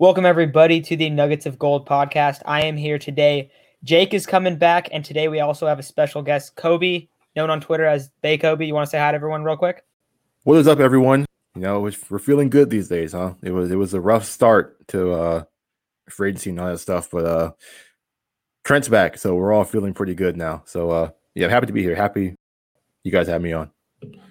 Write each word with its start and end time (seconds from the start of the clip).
Welcome, 0.00 0.26
everybody, 0.26 0.80
to 0.80 0.96
the 0.96 1.08
Nuggets 1.08 1.46
of 1.46 1.56
Gold 1.56 1.86
podcast. 1.86 2.42
I 2.46 2.64
am 2.64 2.76
here 2.76 2.98
today. 2.98 3.52
Jake 3.84 4.12
is 4.12 4.26
coming 4.26 4.56
back, 4.56 4.88
and 4.90 5.04
today 5.04 5.28
we 5.28 5.38
also 5.38 5.68
have 5.68 5.78
a 5.78 5.84
special 5.84 6.20
guest, 6.20 6.56
Kobe, 6.56 7.06
known 7.36 7.48
on 7.48 7.60
Twitter 7.60 7.86
as 7.86 8.10
Bay 8.20 8.36
Kobe. 8.36 8.66
You 8.66 8.74
want 8.74 8.88
to 8.88 8.90
say 8.90 8.98
hi 8.98 9.12
to 9.12 9.14
everyone 9.14 9.44
real 9.44 9.56
quick? 9.56 9.84
What 10.42 10.56
is 10.56 10.66
up, 10.66 10.80
everyone? 10.80 11.26
You 11.54 11.60
know, 11.60 11.80
we're 11.80 12.18
feeling 12.18 12.50
good 12.50 12.70
these 12.70 12.88
days, 12.88 13.12
huh? 13.12 13.34
It 13.40 13.52
was 13.52 13.70
it 13.70 13.76
was 13.76 13.94
a 13.94 14.00
rough 14.00 14.24
start 14.24 14.84
to 14.88 15.12
uh 15.12 15.44
free 16.10 16.30
agency 16.30 16.50
and 16.50 16.58
all 16.58 16.70
that 16.70 16.78
stuff, 16.78 17.08
but 17.12 17.24
uh 17.24 17.52
Trent's 18.64 18.88
back, 18.88 19.16
so 19.16 19.36
we're 19.36 19.52
all 19.52 19.62
feeling 19.62 19.94
pretty 19.94 20.16
good 20.16 20.36
now. 20.36 20.64
So 20.66 20.90
uh 20.90 21.10
yeah, 21.36 21.44
I'm 21.44 21.52
happy 21.52 21.66
to 21.66 21.72
be 21.72 21.84
here. 21.84 21.94
Happy 21.94 22.34
you 23.04 23.12
guys 23.12 23.28
have 23.28 23.40
me 23.40 23.52
on. 23.52 23.70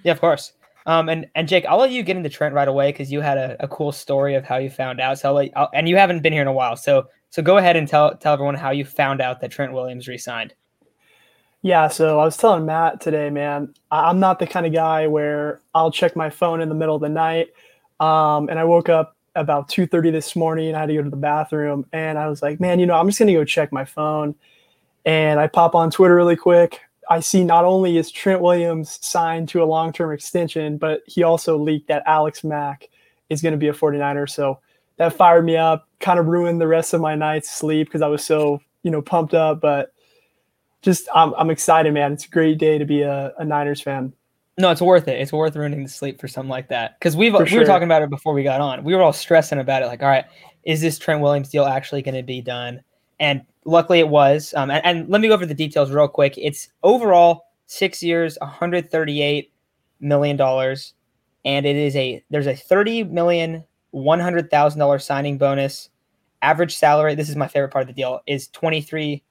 Yeah, 0.04 0.11
of 0.11 0.20
course. 0.20 0.52
Um, 0.86 1.09
and 1.09 1.27
and 1.36 1.47
Jake, 1.47 1.65
I'll 1.65 1.77
let 1.77 1.91
you 1.91 2.04
get 2.04 2.18
into 2.18 2.29
Trent 2.29 2.54
right 2.54 2.68
away 2.68 2.91
because 2.91 3.11
you 3.11 3.21
had 3.21 3.38
a, 3.38 3.55
a 3.63 3.68
cool 3.68 3.91
story 3.91 4.36
of 4.36 4.43
how 4.43 4.57
you 4.57 4.70
found 4.70 5.00
out. 5.00 5.20
So 5.20 5.29
I'll 5.29 5.36
let, 5.36 5.52
I'll, 5.55 5.70
and 5.73 5.88
you 5.88 5.95
haven't 5.95 6.21
been 6.21 6.33
here 6.33 6.41
in 6.41 6.47
a 6.47 6.54
while, 6.54 6.75
so 6.75 7.07
so 7.29 7.41
go 7.41 7.57
ahead 7.57 7.75
and 7.75 7.87
tell 7.87 8.15
tell 8.18 8.33
everyone 8.33 8.55
how 8.55 8.71
you 8.71 8.86
found 8.86 9.21
out 9.21 9.41
that 9.41 9.51
Trent 9.51 9.74
Williams 9.74 10.07
resigned. 10.07 10.54
Yeah, 11.61 11.88
so 11.88 12.19
I 12.19 12.25
was 12.25 12.36
telling 12.36 12.65
Matt 12.65 13.00
today, 13.00 13.29
man, 13.29 13.74
I'm 13.89 14.19
not 14.19 14.38
the 14.38 14.46
kind 14.46 14.65
of 14.65 14.74
guy 14.74 15.07
where 15.07 15.61
I'll 15.74 15.91
check 15.91 16.14
my 16.14 16.29
phone 16.29 16.60
in 16.60 16.68
the 16.68 16.75
middle 16.75 16.96
of 16.96 17.02
the 17.02 17.07
night. 17.07 17.54
Um, 18.02 18.50
and 18.50 18.60
I 18.60 18.65
woke 18.65 18.89
up 18.89 19.15
about 19.36 19.69
2:30 19.69 20.11
this 20.11 20.36
morning. 20.36 20.68
And 20.68 20.77
I 20.77 20.82
had 20.82 20.89
to 20.89 20.96
go 20.96 21.04
to 21.04 21.10
the 21.10 21.15
bathroom, 21.15 21.86
and 21.93 22.18
I 22.18 22.27
was 22.27 22.41
like, 22.41 22.60
man, 22.60 22.79
you 22.79 22.86
know, 22.86 22.96
I'm 22.96 23.07
just 23.07 23.18
gonna 23.18 23.33
go 23.33 23.46
check 23.46 23.71
my 23.71 23.86
phone. 23.86 24.36
And 25.05 25.39
I 25.39 25.47
pop 25.47 25.74
on 25.75 25.89
Twitter 25.89 26.15
really 26.15 26.36
quick. 26.36 26.82
I 27.10 27.20
see 27.20 27.43
not 27.43 27.66
only 27.66 27.98
is 27.98 28.12
Trent 28.12 28.42
Williams 28.42 29.00
signed 29.02 29.50
to 29.50 29.64
a 29.64 29.66
long-term 29.66 30.11
extension, 30.11 30.78
but 30.78 31.02
he 31.06 31.24
also 31.24 31.57
leaked 31.57 31.88
that 31.88 32.03
Alex 32.06 32.44
Mack 32.44 32.89
is 33.30 33.42
going 33.42 33.53
to 33.53 33.58
be 33.58 33.67
a 33.67 33.73
49er. 33.73 34.30
So 34.30 34.59
that 34.98 35.14
fired 35.14 35.45
me 35.45 35.58
up, 35.58 35.88
kind 36.00 36.20
of 36.20 36.28
ruined 36.28 36.61
the 36.61 36.67
rest 36.67 36.94
of 36.94 37.02
my 37.02 37.16
night's 37.16 37.50
sleep 37.50 37.88
because 37.88 38.02
I 38.02 38.08
was 38.08 38.23
so, 38.23 38.61
you 38.84 38.92
know, 38.92 39.02
pumped 39.02 39.33
up. 39.33 39.61
But 39.61 39.94
just 40.81 41.08
I'm, 41.14 41.33
I'm 41.36 41.50
excited, 41.50 41.94
man. 41.94 42.14
It's 42.14 42.25
a 42.25 42.30
great 42.30 42.58
day 42.58 42.77
to 42.77 42.86
be 42.86 43.02
a, 43.02 43.33
a 43.38 43.45
Niners 43.45 43.81
fan. 43.81 44.14
No, 44.58 44.70
it's 44.70 44.81
worth 44.81 45.08
it. 45.08 45.20
It's 45.20 45.33
worth 45.33 45.55
ruining 45.55 45.83
the 45.83 45.89
sleep 45.89 46.22
for 46.22 46.27
something 46.27 46.49
like 46.49 46.70
that. 46.70 46.99
Because 46.99 47.16
we've 47.16 47.33
we 47.33 47.58
were 47.58 47.66
talking 47.66 47.88
about 47.88 48.03
it 48.03 48.09
before 48.11 48.33
we 48.33 48.44
got 48.44 48.61
on. 48.61 48.83
We 48.83 48.94
were 48.94 49.02
all 49.02 49.14
stressing 49.14 49.59
about 49.59 49.81
it, 49.81 49.88
like, 49.88 50.03
all 50.03 50.09
right, 50.09 50.25
is 50.64 50.80
this 50.80 50.99
Trent 50.99 51.22
Williams 51.22 51.49
deal 51.49 51.66
actually 51.66 52.03
going 52.03 52.16
to 52.16 52.23
be 52.23 52.42
done? 52.42 52.81
And 53.19 53.42
luckily 53.66 54.00
it 54.00 54.09
was. 54.09 54.53
Um, 54.56 54.72
and, 54.72 54.86
and, 54.86 55.09
let 55.09 55.22
me 55.22 55.28
go 55.28 55.33
over 55.33 55.45
the 55.45 55.53
details 55.53 55.92
real 55.92 56.08
quick. 56.08 56.33
It's 56.38 56.69
overall 56.83 57.45
six 57.67 58.03
years, 58.03 58.38
138 58.42 59.52
million 60.00 60.38
dollars, 60.38 60.94
and 61.45 61.66
it 61.66 61.75
is 61.75 61.95
a 61.95 62.23
there's 62.30 62.47
a 62.47 62.55
30 62.55 63.05
million 63.05 63.64
one 63.92 64.20
hundred 64.20 64.50
thousand 64.50 64.80
dollar 64.80 65.00
signing 65.00 65.38
bonus. 65.38 65.89
Average 66.42 66.75
salary, 66.75 67.16
this 67.16 67.30
is 67.30 67.38
my 67.38 67.47
favorite 67.47 67.72
part 67.72 67.83
of 67.83 67.88
the 67.88 67.94
deal, 67.94 68.20
is 68.28 68.50
23 68.50 69.23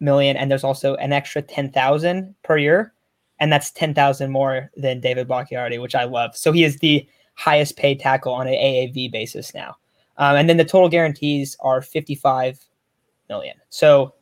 million, 0.00 0.36
and 0.36 0.50
there's 0.50 0.64
also 0.64 0.94
an 0.94 1.12
extra 1.12 1.42
10,000 1.42 2.34
per 2.42 2.56
year, 2.56 2.94
and 3.38 3.52
that's 3.52 3.70
10,000 3.70 4.30
more 4.30 4.70
than 4.74 4.98
David 4.98 5.28
Bakhtiari, 5.28 5.78
which 5.78 5.94
I 5.94 6.04
love. 6.04 6.34
So 6.34 6.50
he 6.50 6.64
is 6.64 6.78
the 6.78 7.06
highest 7.34 7.76
paid 7.76 8.00
tackle 8.00 8.32
on 8.32 8.46
an 8.46 8.54
AAV 8.54 9.12
basis 9.12 9.52
now. 9.52 9.76
Um, 10.16 10.36
and 10.36 10.48
then 10.48 10.56
the 10.56 10.64
total 10.64 10.88
guarantees 10.88 11.54
are 11.60 11.82
55 11.82 12.58
million. 13.32 13.56
So 13.70 14.14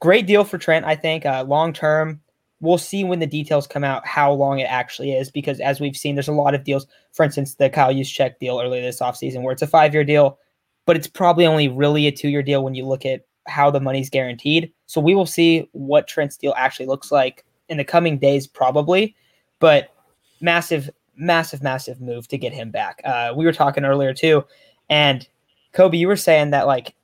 great 0.00 0.26
deal 0.26 0.44
for 0.44 0.58
Trent, 0.58 0.84
I 0.84 0.96
think. 0.96 1.24
Uh, 1.24 1.44
long 1.46 1.72
term, 1.72 2.20
we'll 2.60 2.78
see 2.78 3.04
when 3.04 3.20
the 3.20 3.26
details 3.26 3.66
come 3.66 3.84
out 3.84 4.06
how 4.06 4.32
long 4.32 4.58
it 4.58 4.64
actually 4.64 5.12
is 5.12 5.30
because 5.30 5.60
as 5.60 5.80
we've 5.80 5.96
seen, 5.96 6.16
there's 6.16 6.28
a 6.28 6.32
lot 6.32 6.54
of 6.54 6.64
deals. 6.64 6.86
For 7.12 7.24
instance, 7.24 7.54
the 7.54 7.70
Kyle 7.70 7.94
Juszczyk 7.94 8.38
deal 8.38 8.60
earlier 8.60 8.82
this 8.82 9.00
offseason 9.00 9.42
where 9.42 9.52
it's 9.52 9.62
a 9.62 9.66
five 9.66 9.94
year 9.94 10.04
deal, 10.04 10.38
but 10.84 10.96
it's 10.96 11.06
probably 11.06 11.46
only 11.46 11.68
really 11.68 12.06
a 12.06 12.12
two 12.12 12.28
year 12.28 12.42
deal 12.42 12.64
when 12.64 12.74
you 12.74 12.84
look 12.84 13.06
at 13.06 13.22
how 13.46 13.70
the 13.70 13.80
money's 13.80 14.10
guaranteed. 14.10 14.72
So 14.86 15.00
we 15.00 15.14
will 15.14 15.26
see 15.26 15.68
what 15.72 16.08
Trent's 16.08 16.36
deal 16.36 16.54
actually 16.56 16.86
looks 16.86 17.12
like 17.12 17.44
in 17.68 17.76
the 17.76 17.84
coming 17.84 18.18
days, 18.18 18.46
probably. 18.46 19.14
But 19.60 19.94
massive, 20.40 20.90
massive, 21.16 21.62
massive 21.62 22.00
move 22.00 22.26
to 22.28 22.38
get 22.38 22.52
him 22.52 22.70
back. 22.70 23.00
Uh, 23.04 23.32
we 23.36 23.44
were 23.44 23.52
talking 23.52 23.84
earlier 23.84 24.12
too, 24.12 24.44
and 24.90 25.26
Kobe, 25.72 25.96
you 25.96 26.08
were 26.08 26.16
saying 26.16 26.50
that 26.50 26.66
like 26.66 26.94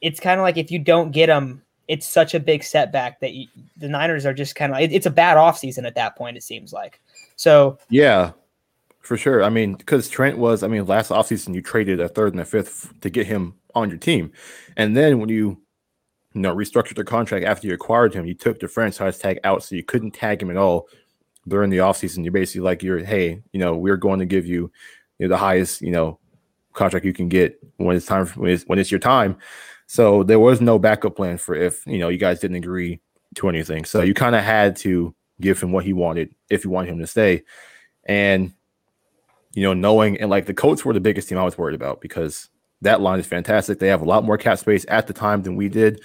it's 0.00 0.20
kind 0.20 0.40
of 0.40 0.44
like 0.44 0.56
if 0.56 0.70
you 0.70 0.78
don't 0.78 1.10
get 1.10 1.28
him, 1.28 1.62
it's 1.88 2.06
such 2.06 2.34
a 2.34 2.40
big 2.40 2.64
setback 2.64 3.20
that 3.20 3.32
you, 3.32 3.46
the 3.76 3.88
Niners 3.88 4.26
are 4.26 4.34
just 4.34 4.54
kind 4.54 4.72
of 4.72 4.80
it, 4.80 4.92
it's 4.92 5.06
a 5.06 5.10
bad 5.10 5.36
offseason 5.36 5.86
at 5.86 5.94
that 5.94 6.16
point. 6.16 6.36
It 6.36 6.42
seems 6.42 6.72
like 6.72 7.00
so. 7.36 7.78
Yeah, 7.88 8.32
for 9.00 9.16
sure. 9.16 9.42
I 9.42 9.48
mean, 9.48 9.74
because 9.74 10.08
Trent 10.08 10.38
was, 10.38 10.62
I 10.62 10.68
mean, 10.68 10.86
last 10.86 11.10
offseason 11.10 11.54
you 11.54 11.62
traded 11.62 12.00
a 12.00 12.08
third 12.08 12.32
and 12.32 12.40
a 12.40 12.44
fifth 12.44 12.92
to 13.00 13.10
get 13.10 13.26
him 13.26 13.54
on 13.74 13.88
your 13.88 13.98
team, 13.98 14.32
and 14.76 14.96
then 14.96 15.20
when 15.20 15.28
you 15.28 15.60
you 16.34 16.40
know 16.40 16.54
restructured 16.54 16.96
the 16.96 17.04
contract 17.04 17.44
after 17.44 17.66
you 17.66 17.74
acquired 17.74 18.14
him, 18.14 18.26
you 18.26 18.34
took 18.34 18.60
the 18.60 18.68
franchise 18.68 19.18
tag 19.18 19.38
out, 19.44 19.62
so 19.62 19.74
you 19.74 19.84
couldn't 19.84 20.12
tag 20.12 20.42
him 20.42 20.50
at 20.50 20.56
all 20.56 20.88
during 21.48 21.70
the 21.70 21.78
offseason. 21.78 22.24
You're 22.24 22.32
basically 22.32 22.62
like 22.62 22.82
you're, 22.82 22.98
hey, 22.98 23.42
you 23.52 23.60
know, 23.60 23.76
we're 23.76 23.96
going 23.96 24.18
to 24.18 24.26
give 24.26 24.46
you, 24.46 24.70
you 25.18 25.26
know, 25.26 25.28
the 25.28 25.36
highest, 25.36 25.80
you 25.80 25.90
know, 25.90 26.18
contract 26.72 27.06
you 27.06 27.12
can 27.12 27.28
get 27.28 27.58
when 27.76 27.96
it's 27.96 28.06
time 28.06 28.26
when 28.28 28.50
it's, 28.50 28.64
when 28.64 28.78
it's 28.78 28.90
your 28.90 29.00
time. 29.00 29.36
So 29.86 30.22
there 30.22 30.40
was 30.40 30.60
no 30.60 30.78
backup 30.78 31.16
plan 31.16 31.38
for 31.38 31.54
if 31.54 31.86
you 31.86 31.98
know 31.98 32.08
you 32.08 32.18
guys 32.18 32.40
didn't 32.40 32.56
agree 32.56 33.00
to 33.36 33.48
anything. 33.48 33.84
So 33.84 34.02
you 34.02 34.14
kind 34.14 34.34
of 34.34 34.42
had 34.42 34.76
to 34.76 35.14
give 35.40 35.60
him 35.60 35.72
what 35.72 35.84
he 35.84 35.92
wanted 35.92 36.34
if 36.50 36.64
you 36.64 36.70
want 36.70 36.88
him 36.88 36.98
to 36.98 37.06
stay. 37.06 37.42
And 38.04 38.52
you 39.52 39.62
know, 39.62 39.74
knowing 39.74 40.20
and 40.20 40.30
like 40.30 40.46
the 40.46 40.54
Colts 40.54 40.84
were 40.84 40.92
the 40.92 41.00
biggest 41.00 41.28
team 41.28 41.38
I 41.38 41.44
was 41.44 41.56
worried 41.56 41.74
about 41.74 42.00
because 42.00 42.50
that 42.82 43.00
line 43.00 43.18
is 43.18 43.26
fantastic. 43.26 43.78
They 43.78 43.88
have 43.88 44.02
a 44.02 44.06
lot 44.06 44.24
more 44.24 44.36
cap 44.36 44.58
space 44.58 44.84
at 44.88 45.06
the 45.06 45.12
time 45.12 45.42
than 45.42 45.56
we 45.56 45.68
did. 45.68 46.02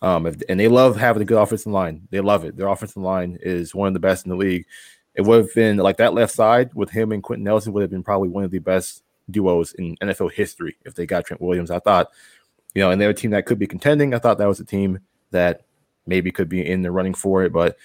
Um, 0.00 0.26
and 0.26 0.60
they 0.60 0.68
love 0.68 0.96
having 0.96 1.22
a 1.22 1.24
good 1.24 1.40
offensive 1.40 1.72
line. 1.72 2.08
They 2.10 2.20
love 2.20 2.44
it. 2.44 2.56
Their 2.56 2.68
offensive 2.68 3.02
line 3.02 3.38
is 3.40 3.74
one 3.74 3.88
of 3.88 3.94
the 3.94 4.00
best 4.00 4.26
in 4.26 4.30
the 4.30 4.36
league. 4.36 4.66
It 5.14 5.22
would 5.22 5.44
have 5.44 5.54
been 5.54 5.76
like 5.76 5.98
that 5.98 6.14
left 6.14 6.34
side 6.34 6.70
with 6.74 6.90
him 6.90 7.12
and 7.12 7.22
Quenton 7.22 7.44
Nelson 7.44 7.72
would 7.72 7.82
have 7.82 7.90
been 7.90 8.02
probably 8.02 8.28
one 8.28 8.44
of 8.44 8.50
the 8.50 8.58
best 8.58 9.02
duos 9.30 9.72
in 9.74 9.96
NFL 9.96 10.32
history 10.32 10.76
if 10.84 10.94
they 10.94 11.06
got 11.06 11.24
Trent 11.24 11.40
Williams. 11.40 11.70
I 11.70 11.78
thought 11.78 12.08
you 12.74 12.82
know, 12.82 12.90
and 12.90 13.00
they're 13.00 13.10
a 13.10 13.14
team 13.14 13.30
that 13.30 13.46
could 13.46 13.58
be 13.58 13.66
contending. 13.66 14.14
I 14.14 14.18
thought 14.18 14.38
that 14.38 14.48
was 14.48 14.60
a 14.60 14.64
team 14.64 14.98
that 15.30 15.62
maybe 16.06 16.30
could 16.30 16.48
be 16.48 16.66
in 16.66 16.82
the 16.82 16.90
running 16.90 17.14
for 17.14 17.44
it, 17.44 17.52
but 17.52 17.76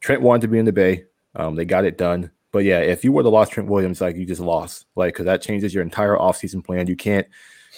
Trent 0.00 0.22
wanted 0.22 0.42
to 0.42 0.48
be 0.48 0.58
in 0.58 0.64
the 0.64 0.72
Bay. 0.72 1.04
Um, 1.34 1.54
they 1.54 1.64
got 1.64 1.84
it 1.84 1.98
done. 1.98 2.30
But 2.50 2.64
yeah, 2.64 2.80
if 2.80 3.04
you 3.04 3.12
were 3.12 3.22
have 3.22 3.32
lost 3.32 3.52
Trent 3.52 3.68
Williams, 3.68 4.00
like 4.00 4.16
you 4.16 4.24
just 4.24 4.40
lost, 4.40 4.86
like 4.96 5.14
because 5.14 5.26
that 5.26 5.42
changes 5.42 5.74
your 5.74 5.82
entire 5.82 6.16
offseason 6.16 6.64
plan. 6.64 6.86
You 6.86 6.96
can't, 6.96 7.26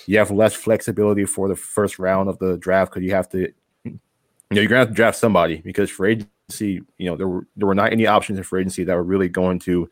you 0.06 0.18
have 0.18 0.30
less 0.30 0.54
flexibility 0.54 1.24
for 1.24 1.48
the 1.48 1.56
first 1.56 1.98
round 1.98 2.28
of 2.28 2.38
the 2.38 2.56
draft 2.56 2.92
because 2.92 3.04
you 3.04 3.12
have 3.12 3.28
to, 3.30 3.52
you 3.84 3.98
know, 4.50 4.60
you're 4.60 4.66
gonna 4.66 4.80
have 4.80 4.88
to 4.88 4.94
draft 4.94 5.18
somebody 5.18 5.56
because 5.56 5.90
for 5.90 6.06
agency, 6.06 6.80
you 6.98 7.10
know, 7.10 7.16
there 7.16 7.26
were 7.26 7.46
there 7.56 7.66
were 7.66 7.74
not 7.74 7.92
any 7.92 8.06
options 8.06 8.38
in 8.38 8.44
free 8.44 8.60
agency 8.60 8.84
that 8.84 8.94
were 8.94 9.02
really 9.02 9.28
going 9.28 9.58
to, 9.60 9.90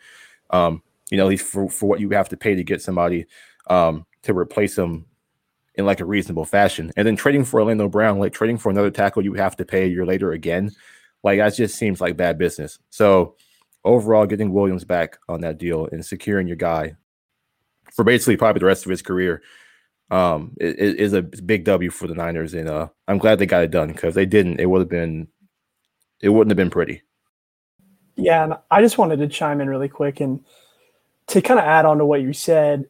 um, 0.51 0.81
you 1.11 1.17
know, 1.17 1.25
at 1.25 1.29
least 1.29 1.47
for, 1.47 1.69
for 1.69 1.87
what 1.87 2.01
you 2.01 2.11
have 2.11 2.29
to 2.29 2.37
pay 2.37 2.55
to 2.55 2.63
get 2.63 2.81
somebody 2.81 3.27
um, 3.69 4.07
to 4.23 4.33
replace 4.33 4.77
them 4.77 5.07
in 5.79 5.87
like 5.87 6.01
a 6.01 6.05
reasonable 6.05 6.45
fashion. 6.45 6.91
And 6.97 7.07
then 7.07 7.17
trading 7.17 7.45
for 7.45 7.61
Orlando 7.61 7.89
Brown, 7.89 8.19
like 8.19 8.33
trading 8.33 8.59
for 8.59 8.69
another 8.69 8.91
tackle 8.91 9.25
you 9.25 9.33
have 9.35 9.57
to 9.57 9.65
pay 9.65 9.85
a 9.85 9.89
year 9.89 10.05
later 10.05 10.33
again, 10.33 10.73
like 11.23 11.39
that 11.39 11.55
just 11.55 11.77
seems 11.77 12.01
like 12.01 12.17
bad 12.17 12.37
business. 12.37 12.79
So 12.91 13.37
overall, 13.85 14.27
getting 14.27 14.53
Williams 14.53 14.85
back 14.85 15.19
on 15.29 15.41
that 15.43 15.57
deal 15.57 15.89
and 15.91 16.05
securing 16.05 16.49
your 16.49 16.57
guy 16.57 16.97
for 17.95 18.05
basically 18.05 18.37
probably 18.37 18.61
the 18.61 18.67
rest 18.67 18.85
of 18.85 18.91
his 18.91 19.01
career 19.03 19.41
um 20.11 20.55
is, 20.59 21.13
a 21.13 21.23
big 21.23 21.65
W 21.65 21.91
for 21.91 22.07
the 22.07 22.15
Niners. 22.15 22.55
And 22.55 22.69
uh 22.69 22.89
I'm 23.07 23.19
glad 23.19 23.39
they 23.39 23.47
got 23.47 23.63
it 23.63 23.71
done 23.71 23.89
because 23.89 24.15
they 24.15 24.27
didn't, 24.27 24.59
it 24.59 24.67
would 24.67 24.81
have 24.81 24.89
been 24.89 25.29
it 26.21 26.31
wouldn't 26.31 26.51
have 26.51 26.57
been 26.57 26.71
pretty. 26.71 27.03
Yeah, 28.17 28.43
and 28.43 28.55
I 28.71 28.81
just 28.81 28.99
wanted 28.99 29.19
to 29.19 29.29
chime 29.29 29.61
in 29.61 29.69
really 29.71 29.89
quick 29.89 30.21
and 30.21 30.45
to 31.29 31.41
kind 31.41 31.61
of 31.61 31.67
add 31.67 31.85
on 31.85 31.99
to 31.99 32.07
what 32.07 32.23
you 32.23 32.33
said, 32.33 32.87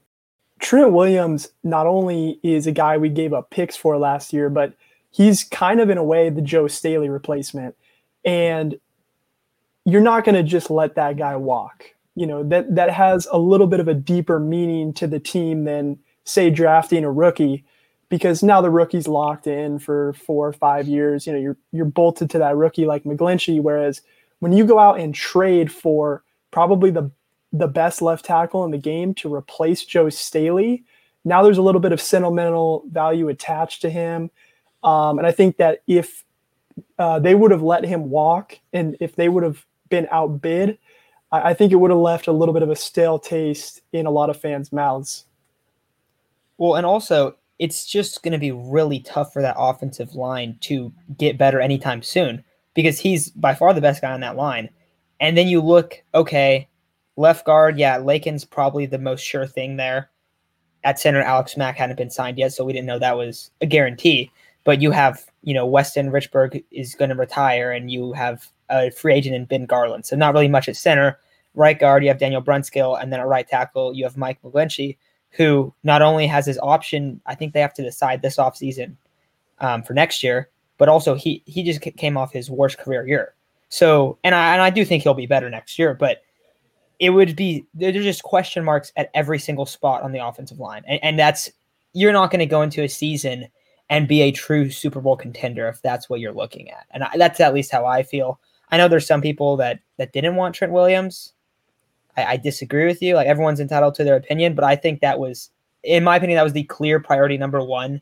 Trent 0.59 0.93
Williams 0.93 1.49
not 1.63 1.87
only 1.87 2.41
is 2.43 2.67
a 2.67 2.73
guy 2.73 2.97
we 2.97 3.09
gave 3.09 3.33
up 3.33 3.51
picks 3.51 3.77
for 3.77 3.97
last 3.99 4.33
year, 4.33 4.51
but 4.51 4.75
he's 5.11 5.45
kind 5.45 5.81
of 5.81 5.91
in 5.91 5.99
a 5.99 6.05
way 6.05 6.31
the 6.31 6.43
Joe 6.43 6.69
Staley 6.69 7.09
replacement. 7.09 7.75
And 8.25 8.79
you're 9.85 10.01
not 10.01 10.25
going 10.25 10.35
to 10.35 10.43
just 10.43 10.71
let 10.71 10.97
that 10.97 11.17
guy 11.17 11.37
walk. 11.37 11.85
You 12.15 12.27
know, 12.27 12.43
that 12.45 12.75
that 12.75 12.91
has 12.91 13.29
a 13.31 13.39
little 13.39 13.69
bit 13.69 13.81
of 13.81 13.89
a 13.89 13.95
deeper 13.95 14.41
meaning 14.41 14.93
to 14.95 15.07
the 15.07 15.21
team 15.21 15.65
than 15.65 15.99
say 16.25 16.51
drafting 16.51 17.05
a 17.05 17.13
rookie 17.13 17.65
because 18.09 18.43
now 18.43 18.61
the 18.61 18.71
rookie's 18.71 19.07
locked 19.07 19.47
in 19.47 19.79
for 19.79 20.13
4 20.15 20.49
or 20.49 20.53
5 20.53 20.89
years. 20.89 21.27
You 21.27 21.33
know, 21.33 21.39
you're 21.39 21.57
you're 21.71 21.85
bolted 21.85 22.29
to 22.31 22.39
that 22.39 22.57
rookie 22.57 22.87
like 22.87 23.05
McGlinchey 23.05 23.63
whereas 23.63 24.03
when 24.41 24.53
you 24.53 24.67
go 24.67 24.79
out 24.79 24.99
and 24.99 25.15
trade 25.15 25.71
for 25.71 26.23
probably 26.51 26.91
the 26.91 27.11
the 27.53 27.69
best 27.69 28.03
left 28.03 28.25
tackle 28.25 28.65
in 28.65 28.71
the 28.71 28.79
game 28.79 29.15
to 29.15 29.33
replace 29.33 29.85
Joe 29.85 30.09
Staley. 30.09 30.85
Now 31.25 31.43
there's 31.43 31.59
a 31.59 31.63
little 31.63 31.81
bit 31.81 31.93
of 31.93 32.01
sentimental 32.01 32.85
value 32.91 33.29
attached 33.29 33.83
to 33.83 33.91
him. 33.91 34.31
Um, 34.83 35.19
and 35.19 35.27
I 35.27 35.33
think 35.33 35.57
that 35.57 35.83
if 35.87 36.25
uh, 36.99 37.19
they 37.19 37.35
would 37.35 37.51
have 37.51 37.63
let 37.63 37.85
him 37.85 38.11
walk 38.11 38.59
and 38.73 38.97
if 39.01 39.17
they 39.17 39.29
would 39.29 39.43
have 39.43 39.65
been 39.89 40.07
outbid, 40.11 40.79
I, 41.33 41.51
I 41.51 41.55
think 41.55 41.73
it 41.73 41.77
would 41.77 41.91
have 41.91 41.99
left 41.99 42.27
a 42.27 42.33
little 42.33 42.53
bit 42.55 42.63
of 42.63 42.71
a 42.71 42.77
stale 42.77 43.19
taste 43.19 43.81
in 43.93 44.07
a 44.07 44.11
lot 44.11 44.31
of 44.31 44.41
fans' 44.41 44.73
mouths. 44.73 45.25
Well, 46.59 46.77
and 46.77 46.87
also 46.87 47.37
it's 47.59 47.87
just 47.87 48.23
going 48.23 48.33
to 48.33 48.39
be 48.39 48.53
really 48.53 49.01
tough 49.01 49.33
for 49.33 49.43
that 49.43 49.57
offensive 49.59 50.15
line 50.15 50.59
to 50.61 50.93
get 51.17 51.39
better 51.39 51.61
anytime 51.61 52.03
soon 52.03 52.45
because 52.75 53.01
he's 53.01 53.31
by 53.31 53.55
far 53.55 53.75
the 53.75 53.81
best 53.81 54.01
guy 54.01 54.13
on 54.13 54.21
that 54.21 54.37
line. 54.37 54.71
And 55.21 55.37
then 55.37 55.49
you 55.49 55.61
look, 55.61 56.01
okay, 56.15 56.69
left 57.19 57.45
guard, 57.45 57.79
yeah, 57.79 57.99
Laken's 57.99 58.45
probably 58.45 58.87
the 58.87 58.99
most 58.99 59.23
sure 59.23 59.47
thing 59.47 59.77
there. 59.77 60.09
At 60.85 60.99
center, 60.99 61.21
Alex 61.21 61.57
Mack 61.57 61.77
hadn't 61.77 61.97
been 61.97 62.11
signed 62.11 62.39
yet, 62.39 62.53
so 62.53 62.65
we 62.65 62.73
didn't 62.73 62.87
know 62.87 62.99
that 62.99 63.17
was 63.17 63.51
a 63.61 63.67
guarantee. 63.67 64.31
But 64.65 64.81
you 64.81 64.93
have, 64.93 65.27
you 65.43 65.53
know, 65.53 65.67
Weston 65.67 66.11
Richburg 66.11 66.63
is 66.71 66.95
going 66.95 67.09
to 67.09 67.17
retire, 67.17 67.73
and 67.73 67.91
you 67.91 68.13
have 68.13 68.47
a 68.71 68.91
free 68.91 69.15
agent 69.15 69.35
in 69.35 69.45
Ben 69.47 69.67
Garland. 69.67 70.07
So 70.07 70.15
not 70.15 70.35
really 70.35 70.49
much 70.49 70.69
at 70.69 70.77
center. 70.77 71.19
Right 71.55 71.79
guard, 71.79 72.05
you 72.05 72.09
have 72.09 72.19
Daniel 72.19 72.43
Brunskill, 72.43 73.01
and 73.01 73.13
then 73.13 73.19
at 73.19 73.27
right 73.27 73.49
tackle, 73.49 73.93
you 73.95 74.05
have 74.05 74.17
Mike 74.17 74.41
McGlinchey, 74.43 74.97
who 75.31 75.75
not 75.83 76.03
only 76.03 76.27
has 76.27 76.47
his 76.47 76.59
option, 76.63 77.21
I 77.27 77.35
think 77.35 77.53
they 77.53 77.61
have 77.61 77.75
to 77.75 77.83
decide 77.83 78.23
this 78.23 78.37
offseason 78.37 78.95
um, 79.59 79.83
for 79.83 79.95
next 79.95 80.23
year, 80.23 80.51
but 80.77 80.89
also 80.89 81.15
he 81.15 81.43
he 81.47 81.65
just 81.65 81.81
came 81.81 82.17
off 82.17 82.33
his 82.33 82.49
worst 82.49 82.79
career 82.79 83.07
year. 83.07 83.35
So, 83.71 84.19
and 84.23 84.35
I 84.35 84.53
and 84.53 84.63
I 84.63 84.71
do 84.71 84.85
think 84.85 85.03
he'll 85.03 85.15
be 85.15 85.27
better 85.27 85.51
next 85.51 85.79
year, 85.79 85.95
but 85.95 86.23
it 86.99 87.11
would 87.11 87.37
be 87.37 87.67
there's 87.75 87.95
just 87.95 88.23
question 88.23 88.65
marks 88.65 88.93
at 88.97 89.11
every 89.15 89.39
single 89.39 89.67
spot 89.67 90.03
on 90.03 90.13
the 90.13 90.25
offensive 90.25 90.59
line, 90.59 90.83
and, 90.87 91.01
and 91.03 91.19
that's 91.19 91.51
you're 91.93 92.13
not 92.13 92.31
going 92.31 92.41
to 92.41 92.47
go 92.47 92.63
into 92.63 92.83
a 92.83 92.89
season 92.89 93.49
and 93.91 94.09
be 94.09 94.21
a 94.23 94.31
true 94.31 94.71
Super 94.71 95.01
Bowl 95.01 95.17
contender 95.17 95.69
if 95.69 95.81
that's 95.81 96.11
what 96.11 96.21
you're 96.21 96.33
looking 96.33 96.71
at, 96.71 96.87
and 96.91 97.05
I, 97.05 97.11
that's 97.17 97.41
at 97.41 97.55
least 97.55 97.73
how 97.73 97.87
I 97.87 98.03
feel. 98.03 98.41
I 98.71 98.77
know 98.77 98.89
there's 98.89 99.07
some 99.07 99.23
people 99.23 99.57
that 99.59 99.81
that 99.97 100.13
didn't 100.13 100.37
want 100.37 100.55
Trent 100.55 100.73
Williams. 100.73 101.33
I, 102.17 102.25
I 102.25 102.37
disagree 102.37 102.87
with 102.87 103.01
you. 103.01 103.15
Like 103.15 103.27
everyone's 103.27 103.61
entitled 103.61 103.95
to 103.97 104.05
their 104.05 104.17
opinion, 104.17 104.55
but 104.55 104.65
I 104.65 104.77
think 104.77 105.01
that 105.01 105.19
was, 105.19 105.51
in 105.85 106.05
my 106.05 106.17
opinion, 106.17 106.37
that 106.37 106.45
was 106.45 106.53
the 106.53 106.65
clear 106.65 107.01
priority 107.01 107.39
number 107.39 107.63
one 107.63 108.01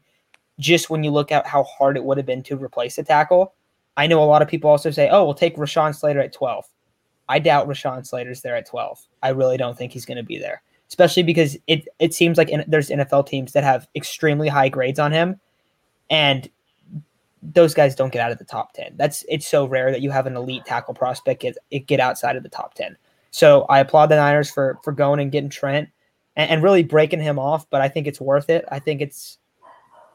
just 0.59 0.89
when 0.89 1.05
you 1.05 1.11
look 1.11 1.31
at 1.31 1.47
how 1.47 1.65
hard 1.65 1.97
it 1.97 2.05
would 2.05 2.17
have 2.17 2.27
been 2.27 2.43
to 2.45 2.57
replace 2.57 2.97
a 2.99 3.03
tackle. 3.03 3.55
I 3.97 4.07
know 4.07 4.23
a 4.23 4.25
lot 4.25 4.43
of 4.43 4.49
people 4.49 4.71
also 4.71 4.91
say, 4.91 5.09
oh, 5.11 5.25
we'll 5.25 5.35
take 5.35 5.57
Rashawn 5.57 5.95
Slater 5.95 6.21
at 6.21 6.33
12. 6.33 6.67
I 7.28 7.38
doubt 7.38 7.69
Rashawn 7.69 8.06
Slater's 8.06 8.43
there 8.43 8.56
at 8.56 8.67
12. 8.67 9.06
I 9.23 9.31
really 9.31 9.56
don't 9.56 9.76
think 9.76 9.93
he's 9.93 10.06
going 10.06 10.17
to 10.17 10.23
be 10.23 10.38
there, 10.38 10.62
especially 10.88 11.23
because 11.23 11.56
it, 11.67 11.88
it 11.99 12.14
seems 12.14 12.38
like 12.38 12.49
in, 12.49 12.64
there's 12.67 12.90
NFL 12.90 13.26
teams 13.26 13.52
that 13.52 13.64
have 13.64 13.88
extremely 13.94 14.49
high 14.49 14.69
grades 14.69 14.99
on 14.99 15.12
him, 15.12 15.40
and 16.11 16.49
those 17.43 17.75
guys 17.75 17.94
don't 17.94 18.12
get 18.12 18.23
out 18.23 18.32
of 18.32 18.38
the 18.38 18.44
top 18.44 18.73
10. 18.73 18.94
That's 18.96 19.25
it's 19.28 19.46
so 19.46 19.67
rare 19.67 19.90
that 19.90 20.00
you 20.00 20.11
have 20.11 20.26
an 20.26 20.37
elite 20.37 20.64
tackle 20.64 20.94
prospect 20.94 21.43
get 21.43 21.56
it 21.70 21.87
get 21.87 22.00
outside 22.00 22.37
of 22.37 22.43
the 22.43 22.49
top 22.49 22.75
10. 22.75 22.96
So 23.31 23.67
I 23.69 23.81
applaud 23.81 24.06
the 24.06 24.17
Niners 24.17 24.50
for 24.50 24.78
for 24.82 24.93
going 24.93 25.20
and 25.20 25.31
getting 25.31 25.50
Trent 25.50 25.88
and, 26.37 26.50
and 26.50 26.62
really 26.62 26.82
breaking 26.82 27.20
him 27.20 27.38
off, 27.38 27.69
but 27.70 27.81
I 27.81 27.88
think 27.88 28.06
it's 28.06 28.20
worth 28.20 28.50
it. 28.50 28.64
I 28.70 28.78
think 28.78 29.00
it's 29.00 29.38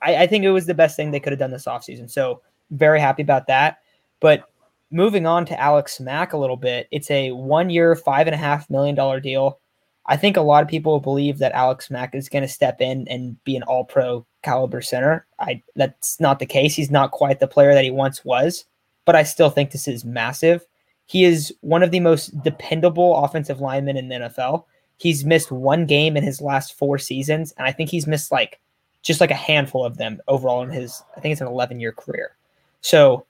I, 0.02 0.24
I 0.24 0.28
think 0.28 0.44
it 0.44 0.52
was 0.52 0.66
the 0.66 0.74
best 0.74 0.96
thing 0.96 1.12
they 1.12 1.20
could 1.20 1.32
have 1.32 1.40
done 1.40 1.52
this 1.52 1.66
offseason. 1.66 2.10
So 2.10 2.42
very 2.72 3.00
happy 3.00 3.22
about 3.22 3.48
that. 3.48 3.80
But 4.20 4.50
moving 4.92 5.26
on 5.26 5.46
to 5.46 5.60
Alex 5.60 6.00
Mack 6.00 6.34
a 6.34 6.38
little 6.38 6.58
bit, 6.58 6.88
it's 6.92 7.10
a 7.10 7.32
one 7.32 7.70
year, 7.70 7.96
five 7.96 8.28
and 8.28 8.34
a 8.34 8.38
half 8.38 8.70
million 8.70 8.96
dollar 8.96 9.20
deal. 9.20 9.60
I 10.06 10.18
think 10.18 10.36
a 10.36 10.42
lot 10.42 10.64
of 10.64 10.70
people 10.70 11.00
believe 11.00 11.38
that 11.38 11.54
Alex 11.54 11.90
Mack 11.90 12.16
is 12.16 12.30
going 12.30 12.42
to 12.42 12.48
step 12.48 12.82
in 12.82 13.08
and 13.08 13.42
be 13.44 13.56
an 13.56 13.64
all 13.64 13.86
pro 13.86 14.26
caliber 14.44 14.82
center. 14.82 15.26
I 15.40 15.62
that's 15.76 16.20
not 16.20 16.40
the 16.40 16.46
case. 16.46 16.76
He's 16.76 16.92
not 16.92 17.12
quite 17.12 17.40
the 17.40 17.48
player 17.48 17.74
that 17.74 17.84
he 17.84 17.92
once 17.92 18.26
was, 18.26 18.66
but 19.06 19.16
I 19.16 19.24
still 19.24 19.50
think 19.50 19.72
this 19.72 19.88
is 19.88 20.04
massive. 20.04 20.66
He 21.06 21.24
is 21.24 21.54
one 21.62 21.84
of 21.84 21.92
the 21.92 22.00
most 22.00 22.42
dependable 22.44 23.24
offensive 23.24 23.60
linemen 23.60 23.98
in 23.98 24.10
the 24.10 24.16
NFL. 24.16 24.66
He's 24.98 25.26
missed 25.26 25.52
one 25.52 25.86
game 25.86 26.16
in 26.16 26.24
his 26.24 26.42
last 26.42 26.78
four 26.78 26.98
seasons, 26.98 27.54
and 27.58 27.68
I 27.68 27.72
think 27.72 27.90
he's 27.90 28.08
missed 28.08 28.32
like 28.32 28.60
just 29.04 29.22
like 29.22 29.32
a 29.32 29.36
handful 29.36 29.86
of 29.86 29.98
them 29.98 30.22
overall 30.28 30.62
in 30.62 30.70
his, 30.70 31.02
I 31.16 31.20
think 31.20 31.32
it's 31.32 31.42
an 31.42 31.48
11 31.48 31.80
year 31.80 31.92
career. 31.92 32.36
So, 32.82 33.26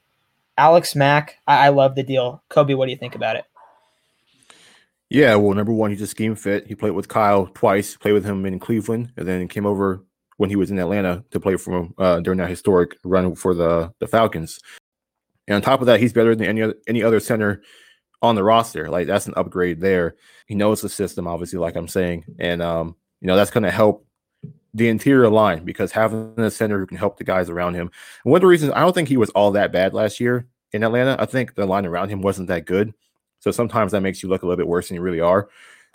Alex 0.62 0.96
Mack, 0.96 1.38
I, 1.48 1.66
I 1.66 1.70
love 1.70 1.96
the 1.96 2.04
deal. 2.04 2.44
Kobe, 2.50 2.76
what 2.76 2.86
do 2.86 2.92
you 2.92 2.98
think 2.98 3.16
about 3.16 3.36
it? 3.36 3.46
Yeah, 5.10 5.34
well, 5.34 5.56
number 5.56 5.74
one, 5.74 5.90
he's 5.90 6.04
a 6.04 6.08
scheme 6.08 6.36
fit. 6.36 6.68
He 6.68 6.76
played 6.76 6.92
with 6.92 7.08
Kyle 7.08 7.48
twice, 7.56 7.98
played 7.98 8.12
with 8.12 8.24
him 8.24 8.46
in 8.46 8.60
Cleveland, 8.60 9.12
and 9.18 9.28
then 9.28 9.48
came 9.48 9.66
over 9.66 10.06
when 10.38 10.52
he 10.52 10.56
was 10.56 10.70
in 10.70 10.78
Atlanta 10.78 11.24
to 11.32 11.40
play 11.40 11.58
for 11.58 11.80
him 11.80 11.96
uh, 11.98 12.20
during 12.20 12.38
that 12.38 12.50
historic 12.50 12.96
run 13.04 13.34
for 13.34 13.56
the 13.56 13.92
the 13.98 14.06
Falcons. 14.06 14.60
And 15.48 15.56
on 15.56 15.64
top 15.64 15.82
of 15.82 15.88
that, 15.88 16.00
he's 16.00 16.14
better 16.14 16.36
than 16.36 16.46
any 16.46 16.62
other 16.62 16.76
any 16.88 17.02
other 17.02 17.20
center 17.20 17.64
on 18.22 18.36
the 18.36 18.44
roster. 18.44 18.88
Like 18.88 19.08
that's 19.08 19.26
an 19.26 19.34
upgrade 19.36 19.82
there. 19.82 20.16
He 20.46 20.54
knows 20.54 20.82
the 20.82 20.90
system, 20.90 21.26
obviously, 21.26 21.58
like 21.58 21.76
I'm 21.76 21.88
saying, 21.88 22.26
and 22.38 22.62
um, 22.62 22.96
you 23.20 23.26
know 23.26 23.36
that's 23.36 23.52
going 23.52 23.64
to 23.64 23.72
help 23.72 24.06
the 24.74 24.90
interior 24.90 25.30
line 25.30 25.66
because 25.66 25.92
having 25.92 26.34
a 26.38 26.52
center 26.52 26.80
who 26.80 26.86
can 26.86 26.98
help 26.98 27.18
the 27.18 27.24
guys 27.24 27.50
around 27.50 27.74
him. 27.74 27.90
One 28.24 28.38
of 28.38 28.42
the 28.42 28.48
reasons 28.48 28.74
I 28.74 28.82
don't 28.82 28.94
think 28.94 29.10
he 29.10 29.18
was 29.18 29.32
all 29.32 29.52
that 29.52 29.72
bad 29.72 29.94
last 29.94 30.20
year 30.20 30.48
in 30.74 30.84
Atlanta. 30.84 31.16
I 31.20 31.26
think 31.26 31.56
the 31.56 31.66
line 31.66 31.86
around 31.86 32.10
him 32.10 32.22
wasn't 32.22 32.48
that 32.48 32.66
good. 32.66 32.94
So 33.40 33.52
sometimes 33.52 33.92
that 33.92 34.02
makes 34.02 34.22
you 34.22 34.30
look 34.30 34.44
a 34.44 34.46
little 34.46 34.58
bit 34.58 34.68
worse 34.68 34.88
than 34.88 34.96
you 34.96 35.02
really 35.02 35.20
are. 35.20 35.50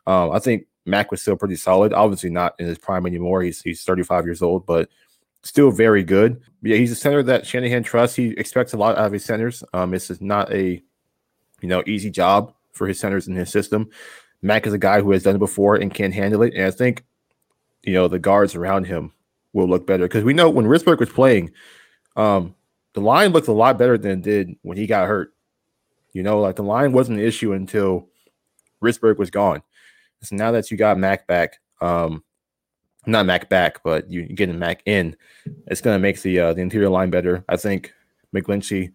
Um, 0.07 0.31
I 0.33 0.39
think 0.39 0.67
Mack 0.85 1.11
was 1.11 1.23
still 1.23 1.37
pretty 1.37 1.57
solid. 1.57 1.93
Obviously 1.93 2.31
not 2.31 2.55
in 2.59 2.67
his 2.67 2.79
prime 2.79 3.07
anymore. 3.07 3.43
He's 3.43 3.63
he's 3.63 3.83
35 3.83 4.25
years 4.25 4.43
old, 4.43 4.67
but 4.67 4.89
still 5.43 5.71
very 5.71 6.03
good. 6.03 6.43
Yeah, 6.63 6.77
he's 6.77 6.93
a 6.93 6.97
center 6.97 7.23
that 7.23 7.47
Shanahan 7.47 7.85
trusts. 7.85 8.17
He 8.17 8.29
expects 8.31 8.73
a 8.73 8.77
lot 8.77 8.99
out 8.99 9.07
of 9.07 9.13
his 9.13 9.25
centers. 9.25 9.63
Um, 9.73 9.93
this 9.93 10.11
is 10.11 10.21
not 10.21 10.53
a 10.53 10.83
you 11.61 11.69
know 11.69 11.83
easy 11.87 12.11
job 12.11 12.53
for 12.73 12.87
his 12.87 12.99
centers 12.99 13.29
in 13.29 13.37
his 13.37 13.51
system. 13.51 13.89
Mack 14.43 14.67
is 14.67 14.73
a 14.73 14.79
guy 14.79 15.01
who 15.01 15.13
has 15.13 15.23
done 15.23 15.37
it 15.37 15.41
before 15.41 15.77
and 15.77 15.95
can 15.95 16.13
handle 16.13 16.43
it. 16.43 16.55
And 16.55 16.65
I 16.65 16.71
think 16.73 17.05
you 17.85 17.93
know 17.93 18.09
the 18.09 18.19
guards 18.19 18.57
around 18.57 18.87
him 18.87 19.13
will 19.53 19.69
look 19.69 19.87
better 19.87 20.05
because 20.05 20.25
we 20.25 20.35
know 20.35 20.51
when 20.51 20.67
Richburg 20.67 20.99
was 20.99 21.11
playing, 21.11 21.53
um, 22.17 22.56
the 22.97 23.03
line 23.03 23.31
looked 23.33 23.49
a 23.49 23.53
lot 23.53 23.77
better 23.77 23.99
than 23.99 24.13
it 24.13 24.23
did 24.23 24.57
when 24.63 24.79
he 24.79 24.87
got 24.87 25.07
hurt. 25.07 25.35
You 26.15 26.23
know, 26.23 26.41
like 26.41 26.57
the 26.57 26.63
line 26.63 26.93
wasn't 26.93 27.19
an 27.19 27.25
issue 27.27 27.53
until 27.53 28.09
Richburg 28.83 29.19
was 29.19 29.31
gone. 29.31 29.63
So 30.23 30.35
now 30.35 30.51
that 30.53 30.71
you 30.71 30.79
got 30.79 30.99
Mack 30.99 31.27
back, 31.27 31.59
um, 31.83 32.25
not 33.05 33.27
Mack 33.27 33.51
back, 33.51 33.83
but 33.85 34.11
you, 34.11 34.23
getting 34.23 34.59
Mack 34.59 34.81
in, 34.87 35.15
it's 35.67 35.83
going 35.83 35.95
to 35.95 36.01
make 36.01 36.23
the 36.23 36.41
uh, 36.41 36.55
the 36.55 36.63
interior 36.63 36.89
line 36.89 37.11
better. 37.11 37.45
I 37.51 37.59
think 37.59 37.93
McGlinchey 38.35 38.93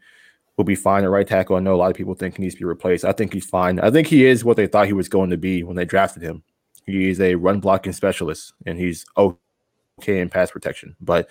will 0.57 0.65
be 0.65 0.73
fine 0.73 1.03
at 1.03 1.11
right 1.11 1.27
tackle. 1.27 1.55
I 1.55 1.59
know 1.59 1.75
a 1.75 1.77
lot 1.77 1.91
of 1.91 1.95
people 1.95 2.15
think 2.15 2.37
he 2.37 2.41
needs 2.41 2.55
to 2.55 2.59
be 2.59 2.65
replaced. 2.65 3.05
I 3.05 3.11
think 3.11 3.31
he's 3.31 3.45
fine. 3.45 3.79
I 3.79 3.91
think 3.91 4.07
he 4.07 4.25
is 4.25 4.43
what 4.43 4.57
they 4.57 4.65
thought 4.65 4.87
he 4.87 4.93
was 4.93 5.09
going 5.09 5.29
to 5.29 5.37
be 5.37 5.61
when 5.61 5.75
they 5.75 5.85
drafted 5.85 6.23
him. 6.23 6.41
He's 6.87 7.21
a 7.21 7.35
run 7.35 7.59
blocking 7.59 7.93
specialist, 7.93 8.53
and 8.65 8.79
he's 8.79 9.05
okay 9.15 10.19
in 10.19 10.29
pass 10.29 10.49
protection. 10.49 10.95
But 10.99 11.29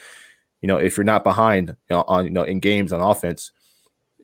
you 0.60 0.66
know, 0.66 0.76
if 0.76 0.96
you're 0.96 1.04
not 1.04 1.24
behind 1.24 1.68
you 1.68 1.96
know, 1.96 2.04
on 2.06 2.24
you 2.24 2.30
know 2.30 2.42
in 2.42 2.60
games 2.60 2.92
on 2.92 3.00
offense, 3.00 3.52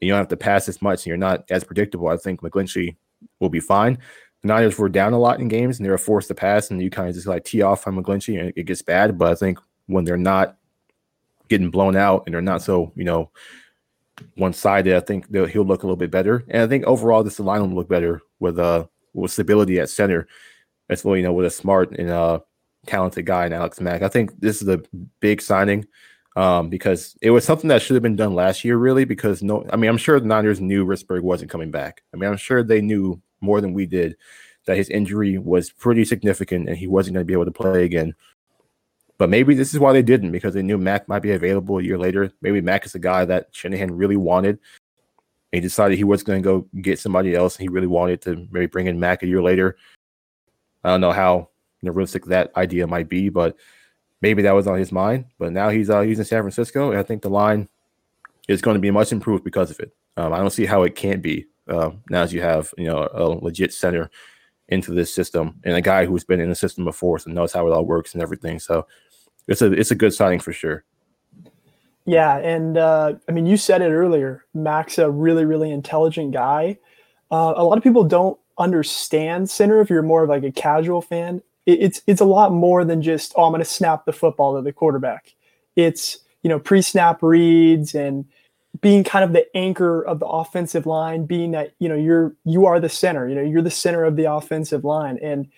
you 0.01 0.11
don't 0.11 0.19
have 0.19 0.29
to 0.29 0.37
pass 0.37 0.69
as 0.69 0.83
much, 0.83 1.01
and 1.01 1.07
you're 1.07 1.17
not 1.17 1.45
as 1.51 1.65
predictable. 1.65 2.09
I 2.09 2.17
think 2.17 2.43
McGlinchey 2.43 2.97
will 3.41 3.49
be 3.49 3.61
fine. 3.61 3.99
The 4.43 4.49
Niners 4.49 4.79
were 4.79 4.89
down 4.89 5.13
a 5.13 5.19
lot 5.19 5.41
in 5.41 5.49
games, 5.49 5.79
and 5.79 5.87
they 5.87 5.91
were 5.91 5.99
forced 5.99 6.29
to 6.29 6.35
pass, 6.35 6.71
and 6.71 6.83
you 6.83 6.91
kind 6.91 7.09
of 7.09 7.15
just 7.15 7.27
like 7.27 7.45
tee 7.45 7.63
off 7.63 7.87
on 7.87 7.97
McGlinchey, 7.97 8.39
and 8.39 8.53
it 8.57 8.65
gets 8.65 8.83
bad. 8.83 9.19
But 9.19 9.33
I 9.33 9.35
think 9.35 9.59
when 9.87 10.05
they're 10.05 10.17
not 10.17 10.57
getting 11.49 11.71
blown 11.71 11.97
out 11.97 12.25
and 12.27 12.35
they're 12.35 12.43
not 12.43 12.61
so 12.61 12.93
you 12.97 13.05
know 13.05 13.31
one 14.35 14.53
sided, 14.53 14.97
I 14.97 15.01
think 15.01 15.33
he'll 15.33 15.65
look 15.65 15.83
a 15.83 15.87
little 15.87 15.97
bit 15.97 16.11
better. 16.11 16.45
And 16.49 16.63
I 16.63 16.67
think 16.67 16.85
overall, 16.85 17.23
this 17.23 17.39
line 17.41 17.61
will 17.61 17.77
look 17.77 17.89
better 17.89 18.21
with 18.41 18.59
uh 18.59 18.87
with 19.15 19.33
stability 19.33 19.81
at 19.81 19.89
center 19.89 20.29
as 20.89 21.05
well, 21.05 21.17
you 21.17 21.23
know, 21.23 21.33
with 21.33 21.47
a 21.47 21.51
smart 21.51 21.99
and 21.99 22.11
uh, 22.11 22.41
talented 22.87 23.27
guy 23.27 23.47
in 23.47 23.53
Alex 23.53 23.81
Mack. 23.81 24.03
I 24.03 24.09
think 24.09 24.39
this 24.41 24.63
is 24.63 24.69
a 24.69 24.83
big 25.21 25.43
signing 25.43 25.87
um, 26.37 26.69
because 26.69 27.17
it 27.23 27.31
was 27.31 27.45
something 27.45 27.69
that 27.69 27.83
should 27.83 27.95
have 27.95 28.03
been 28.03 28.15
done 28.15 28.35
last 28.35 28.65
year, 28.65 28.77
really. 28.77 29.05
Because 29.05 29.43
no, 29.43 29.67
I 29.73 29.77
mean, 29.77 29.91
I'm 29.91 29.97
sure 29.97 30.21
the 30.21 30.27
Niners 30.27 30.61
knew 30.61 30.87
Richburg 30.87 31.23
wasn't 31.23 31.51
coming 31.51 31.71
back. 31.71 32.03
I 32.15 32.17
mean, 32.17 32.31
I'm 32.31 32.37
sure 32.37 32.63
they 32.63 32.81
knew 32.81 33.21
more 33.41 33.61
than 33.61 33.73
we 33.73 33.87
did 33.87 34.17
that 34.67 34.77
his 34.77 34.91
injury 34.91 35.39
was 35.39 35.71
pretty 35.71 36.05
significant 36.05 36.69
and 36.69 36.77
he 36.77 36.87
wasn't 36.87 37.15
going 37.15 37.25
to 37.25 37.27
be 37.27 37.33
able 37.33 37.45
to 37.47 37.51
play 37.51 37.85
again. 37.85 38.15
But 39.19 39.31
maybe 39.31 39.55
this 39.55 39.73
is 39.73 39.81
why 39.81 39.93
they 39.93 40.03
didn't 40.03 40.33
because 40.33 40.53
they 40.53 40.63
knew 40.63 40.77
Mack 40.77 41.09
might 41.09 41.23
be 41.23 41.33
available 41.33 41.79
a 41.79 41.83
year 41.83 41.97
later. 41.97 42.33
Maybe 42.43 42.61
Mack 42.61 42.85
is 42.85 42.95
a 42.95 42.99
guy 42.99 43.25
that 43.25 43.49
Shanahan 43.53 43.97
really 43.97 44.17
wanted. 44.17 44.59
He 45.53 45.61
decided 45.61 45.97
he 45.97 46.05
was 46.05 46.23
going 46.23 46.43
to 46.43 46.47
go 46.47 46.69
get 46.83 46.99
somebody 46.99 47.35
else. 47.35 47.57
And 47.57 47.63
he 47.63 47.69
really 47.69 47.87
wanted 47.87 48.21
to 48.23 48.47
maybe 48.51 48.67
bring 48.67 48.89
in 48.89 49.01
Mack 49.01 49.23
a 49.23 49.27
year 49.27 49.43
later. 49.43 49.77
I 50.85 50.91
don't 50.91 51.01
know 51.01 51.13
how 51.13 51.49
realistic 51.83 52.27
that 52.27 52.55
idea 52.57 52.87
might 52.87 53.09
be, 53.09 53.29
but 53.29 53.57
maybe 54.23 54.43
that 54.43 54.55
was 54.55 54.67
on 54.67 54.79
his 54.79 54.93
mind. 54.93 55.27
But 55.39 55.53
now 55.53 55.69
he's 55.69 55.91
uh, 55.91 56.03
he's 56.03 56.19
in 56.19 56.25
San 56.25 56.43
Francisco, 56.43 56.91
and 56.91 56.99
I 56.99 57.03
think 57.03 57.23
the 57.23 57.31
line 57.31 57.69
is 58.49 58.63
going 58.63 58.75
to 58.77 58.81
be 58.81 58.91
much 58.91 59.13
improved 59.13 59.45
because 59.45 59.71
of 59.71 59.81
it. 59.81 59.95
Um, 60.17 60.33
I 60.33 60.39
don't 60.39 60.51
see 60.51 60.67
how 60.67 60.83
it 60.83 60.95
can't 60.95 61.23
be 61.23 61.47
uh, 61.69 61.91
now 62.11 62.23
as 62.23 62.33
you 62.33 62.43
have 62.43 62.73
you 62.79 62.87
know 62.87 63.09
a 63.13 63.25
legit 63.25 63.73
center 63.73 64.11
into 64.69 64.93
this 64.93 65.15
system 65.15 65.61
and 65.65 65.77
a 65.77 65.81
guy 65.81 66.07
who's 66.07 66.25
been 66.25 66.41
in 66.41 66.49
the 66.49 66.55
system 66.55 66.85
before, 66.85 67.19
so 67.19 67.31
knows 67.31 67.53
how 67.53 67.67
it 67.67 67.73
all 67.73 67.85
works 67.85 68.15
and 68.15 68.23
everything. 68.23 68.59
So 68.59 68.87
it's 69.49 69.63
a 69.63 69.73
it's 69.73 69.91
a 69.91 69.97
good 69.97 70.15
signing 70.15 70.41
for 70.41 70.53
sure. 70.53 70.85
Yeah, 72.05 72.39
and 72.39 72.79
uh, 72.79 73.15
I 73.29 73.33
mean, 73.33 73.47
you 73.47 73.57
said 73.57 73.83
it 73.83 73.91
earlier. 73.91 74.45
Mack's 74.55 74.99
a 74.99 75.11
really, 75.11 75.45
really 75.45 75.73
intelligent 75.73 76.33
guy. 76.33 76.79
Uh, 77.33 77.55
a 77.57 77.65
lot 77.65 77.77
of 77.77 77.83
people 77.83 78.05
don't 78.05 78.39
understand 78.59 79.51
center 79.51 79.81
if 79.81 79.91
you're 79.91 80.03
more 80.03 80.23
of 80.23 80.29
like 80.29 80.45
a 80.45 80.53
casual 80.53 81.03
fan 81.03 81.43
it's 81.67 82.01
it's 82.07 82.21
a 82.21 82.25
lot 82.25 82.53
more 82.53 82.85
than 82.85 83.03
just 83.03 83.35
oh 83.37 83.45
i'm 83.45 83.53
going 83.53 83.61
to 83.61 83.65
snap 83.65 84.05
the 84.05 84.13
football 84.13 84.57
to 84.57 84.63
the 84.63 84.73
quarterback 84.73 85.35
It's, 85.77 86.19
you 86.43 86.49
know, 86.49 86.59
pre 86.59 86.83
snap 86.83 87.23
reads 87.23 87.95
and 87.95 88.25
being 88.81 89.05
kind 89.05 89.25
of 89.25 89.33
the 89.33 89.47
anchor 89.57 90.03
of 90.03 90.19
the 90.21 90.27
offensive 90.27 90.87
line, 90.87 91.27
being 91.27 91.53
that, 91.53 91.73
you 91.79 91.89
know, 91.89 91.95
you're, 91.95 92.35
you 92.45 92.67
are 92.67 92.81
the 92.81 92.89
center, 92.89 93.29
you 93.29 93.35
know, 93.35 93.43
you're 93.43 93.63
the 93.63 93.71
center 93.71 94.05
of 94.05 94.17
the 94.17 94.31
offensive 94.31 94.85
line. 94.85 95.19
And 95.23 95.49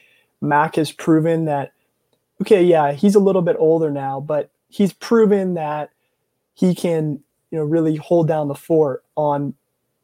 Mack 0.41 0.77
has 0.77 0.93
proven 0.93 1.45
that, 1.47 1.73
okay, 2.41 2.63
yeah, 2.63 2.93
he's 2.93 3.15
a 3.15 3.21
little 3.21 3.43
bit 3.43 3.57
older 3.59 3.91
now, 3.91 4.21
but 4.21 4.51
he's 4.69 4.93
proven 4.93 5.55
that 5.55 5.91
he 6.55 6.75
can, 6.75 7.21
you 7.51 7.59
know, 7.59 7.65
really 7.65 7.97
hold 7.97 8.29
down 8.29 8.49
the 8.49 8.55
fort 8.55 9.05
on 9.17 9.55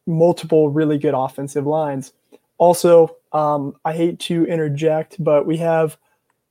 multiple 0.06 0.70
really 0.70 0.98
good 0.98 1.14
offensive 1.14 1.66
lines. 1.66 2.12
Also, 2.58 3.16
um, 3.34 3.74
I 3.84 3.92
hate 3.92 4.20
to 4.20 4.46
interject, 4.46 5.22
but 5.22 5.44
we 5.44 5.56
have 5.58 5.98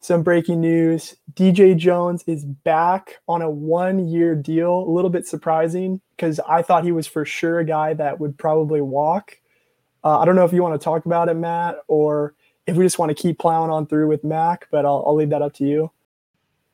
some 0.02 0.22
breaking 0.22 0.60
news. 0.60 1.16
DJ 1.34 1.78
Jones 1.78 2.24
is 2.28 2.44
back 2.44 3.16
on 3.30 3.42
a 3.42 3.50
one 3.50 4.06
year 4.08 4.36
deal. 4.36 4.80
A 4.80 4.92
little 4.92 5.10
bit 5.10 5.26
surprising 5.26 6.02
because 6.16 6.42
I 6.42 6.62
thought 6.62 6.84
he 6.84 6.92
was 6.92 7.08
for 7.08 7.24
sure 7.24 7.60
a 7.60 7.66
guy 7.66 7.94
that 7.94 8.20
would 8.20 8.38
probably 8.38 8.82
walk. 8.82 9.40
Uh, 10.04 10.20
I 10.20 10.26
don't 10.26 10.36
know 10.36 10.44
if 10.44 10.52
you 10.52 10.62
want 10.62 10.80
to 10.80 10.84
talk 10.84 11.06
about 11.06 11.30
it, 11.30 11.36
Matt, 11.36 11.78
or 11.88 12.36
if 12.68 12.76
we 12.76 12.84
just 12.84 13.00
want 13.00 13.10
to 13.10 13.16
keep 13.16 13.40
plowing 13.40 13.72
on 13.72 13.88
through 13.88 14.10
with 14.10 14.26
Mack, 14.26 14.68
but 14.70 14.86
I'll, 14.86 15.06
I'll 15.08 15.16
leave 15.16 15.30
that 15.30 15.42
up 15.42 15.54
to 15.56 15.66
you. 15.66 15.90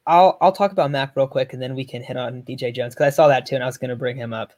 I'll 0.08 0.40
I'll 0.42 0.52
talk 0.52 0.72
about 0.72 0.90
Mack 0.90 1.16
real 1.16 1.28
quick, 1.28 1.54
and 1.54 1.62
then 1.62 1.76
we 1.76 1.86
can 1.86 2.02
hit 2.02 2.18
on 2.18 2.42
DJ 2.42 2.74
Jones 2.74 2.96
because 2.96 3.14
I 3.14 3.16
saw 3.16 3.28
that 3.28 3.46
too, 3.46 3.54
and 3.54 3.64
I 3.64 3.68
was 3.68 3.78
going 3.78 3.92
to 3.92 3.96
bring 3.96 4.18
him 4.18 4.34
up. 4.34 4.54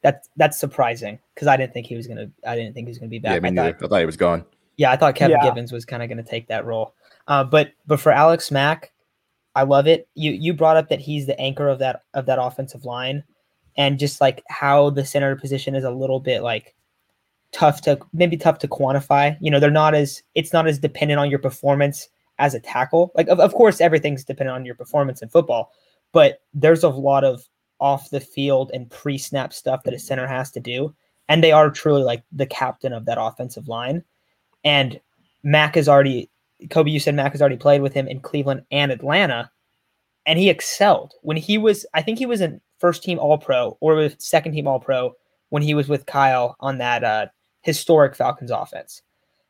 That's 0.00 0.30
that's 0.36 0.58
surprising 0.58 1.18
because 1.34 1.46
I 1.46 1.58
didn't 1.58 1.74
think 1.74 1.86
he 1.86 1.94
was 1.96 2.06
gonna. 2.06 2.30
I 2.46 2.56
didn't 2.56 2.72
think 2.72 2.86
he 2.86 2.90
was 2.90 2.98
gonna 2.98 3.10
be 3.10 3.18
back. 3.18 3.34
Yeah, 3.34 3.40
me 3.40 3.48
I 3.48 3.50
neither. 3.50 3.72
thought, 3.78 3.84
I 3.84 3.88
thought 3.88 4.00
he 4.00 4.06
was 4.06 4.16
gone. 4.16 4.46
Yeah, 4.76 4.90
I 4.90 4.96
thought 4.96 5.14
Kevin 5.14 5.38
Yeah. 5.40 5.48
Givens 5.48 5.72
was 5.72 5.84
kind 5.84 6.02
of 6.02 6.08
going 6.08 6.22
to 6.22 6.28
take 6.28 6.48
that 6.48 6.64
role. 6.64 6.94
Uh, 7.28 7.44
but 7.44 7.72
but 7.86 8.00
for 8.00 8.12
Alex 8.12 8.50
Mack, 8.50 8.92
I 9.54 9.62
love 9.62 9.86
it. 9.86 10.08
You 10.14 10.32
you 10.32 10.52
brought 10.52 10.76
up 10.76 10.88
that 10.88 11.00
he's 11.00 11.26
the 11.26 11.38
anchor 11.40 11.68
of 11.68 11.78
that 11.78 12.02
of 12.14 12.26
that 12.26 12.40
offensive 12.40 12.84
line, 12.84 13.24
and 13.76 13.98
just 13.98 14.20
like 14.20 14.42
how 14.48 14.90
the 14.90 15.04
center 15.04 15.34
position 15.36 15.74
is 15.74 15.84
a 15.84 15.90
little 15.90 16.20
bit 16.20 16.42
like 16.42 16.74
tough 17.52 17.80
to 17.82 17.98
maybe 18.12 18.36
tough 18.36 18.58
to 18.58 18.68
quantify. 18.68 19.36
You 19.40 19.50
know, 19.50 19.60
they're 19.60 19.70
not 19.70 19.94
as 19.94 20.22
it's 20.34 20.52
not 20.52 20.66
as 20.66 20.78
dependent 20.78 21.20
on 21.20 21.30
your 21.30 21.38
performance 21.38 22.08
as 22.38 22.54
a 22.54 22.60
tackle. 22.60 23.12
Like 23.14 23.28
of, 23.28 23.40
of 23.40 23.54
course 23.54 23.80
everything's 23.80 24.24
dependent 24.24 24.56
on 24.56 24.66
your 24.66 24.74
performance 24.74 25.22
in 25.22 25.28
football, 25.28 25.72
but 26.12 26.42
there's 26.52 26.82
a 26.82 26.88
lot 26.88 27.24
of 27.24 27.48
off 27.80 28.10
the 28.10 28.20
field 28.20 28.70
and 28.74 28.90
pre-snap 28.90 29.52
stuff 29.52 29.82
that 29.84 29.94
a 29.94 29.98
center 29.98 30.26
has 30.26 30.50
to 30.50 30.60
do. 30.60 30.94
And 31.28 31.42
they 31.42 31.52
are 31.52 31.70
truly 31.70 32.02
like 32.02 32.22
the 32.32 32.46
captain 32.46 32.92
of 32.92 33.06
that 33.06 33.20
offensive 33.20 33.68
line. 33.68 34.04
And 34.64 35.00
Mack 35.42 35.74
has 35.74 35.88
already 35.88 36.30
Kobe, 36.70 36.90
you 36.90 37.00
said 37.00 37.14
Mack 37.14 37.32
has 37.32 37.42
already 37.42 37.56
played 37.56 37.82
with 37.82 37.92
him 37.92 38.08
in 38.08 38.20
Cleveland 38.20 38.62
and 38.70 38.90
Atlanta, 38.90 39.50
and 40.26 40.38
he 40.38 40.48
excelled 40.48 41.14
when 41.22 41.36
he 41.36 41.58
was. 41.58 41.84
I 41.94 42.02
think 42.02 42.18
he 42.18 42.26
was 42.26 42.40
in 42.40 42.60
first 42.78 43.02
team 43.02 43.18
All 43.18 43.38
Pro 43.38 43.76
or 43.80 44.08
second 44.18 44.52
team 44.52 44.66
All 44.66 44.80
Pro 44.80 45.12
when 45.50 45.62
he 45.62 45.74
was 45.74 45.88
with 45.88 46.06
Kyle 46.06 46.56
on 46.60 46.78
that 46.78 47.04
uh, 47.04 47.26
historic 47.60 48.14
Falcons 48.14 48.50
offense, 48.50 49.02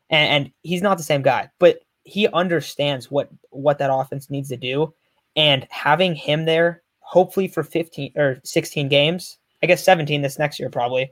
and, 0.09 0.45
and 0.45 0.53
he's 0.63 0.81
not 0.81 0.97
the 0.97 1.03
same 1.03 1.21
guy, 1.21 1.49
but 1.59 1.79
he 2.03 2.27
understands 2.29 3.09
what 3.09 3.29
what 3.51 3.77
that 3.77 3.93
offense 3.93 4.29
needs 4.29 4.49
to 4.49 4.57
do, 4.57 4.93
and 5.35 5.65
having 5.69 6.15
him 6.15 6.45
there, 6.45 6.83
hopefully 6.99 7.47
for 7.47 7.63
fifteen 7.63 8.11
or 8.17 8.39
sixteen 8.43 8.89
games, 8.89 9.37
I 9.63 9.67
guess 9.67 9.83
seventeen 9.83 10.21
this 10.21 10.37
next 10.37 10.59
year 10.59 10.69
probably. 10.69 11.09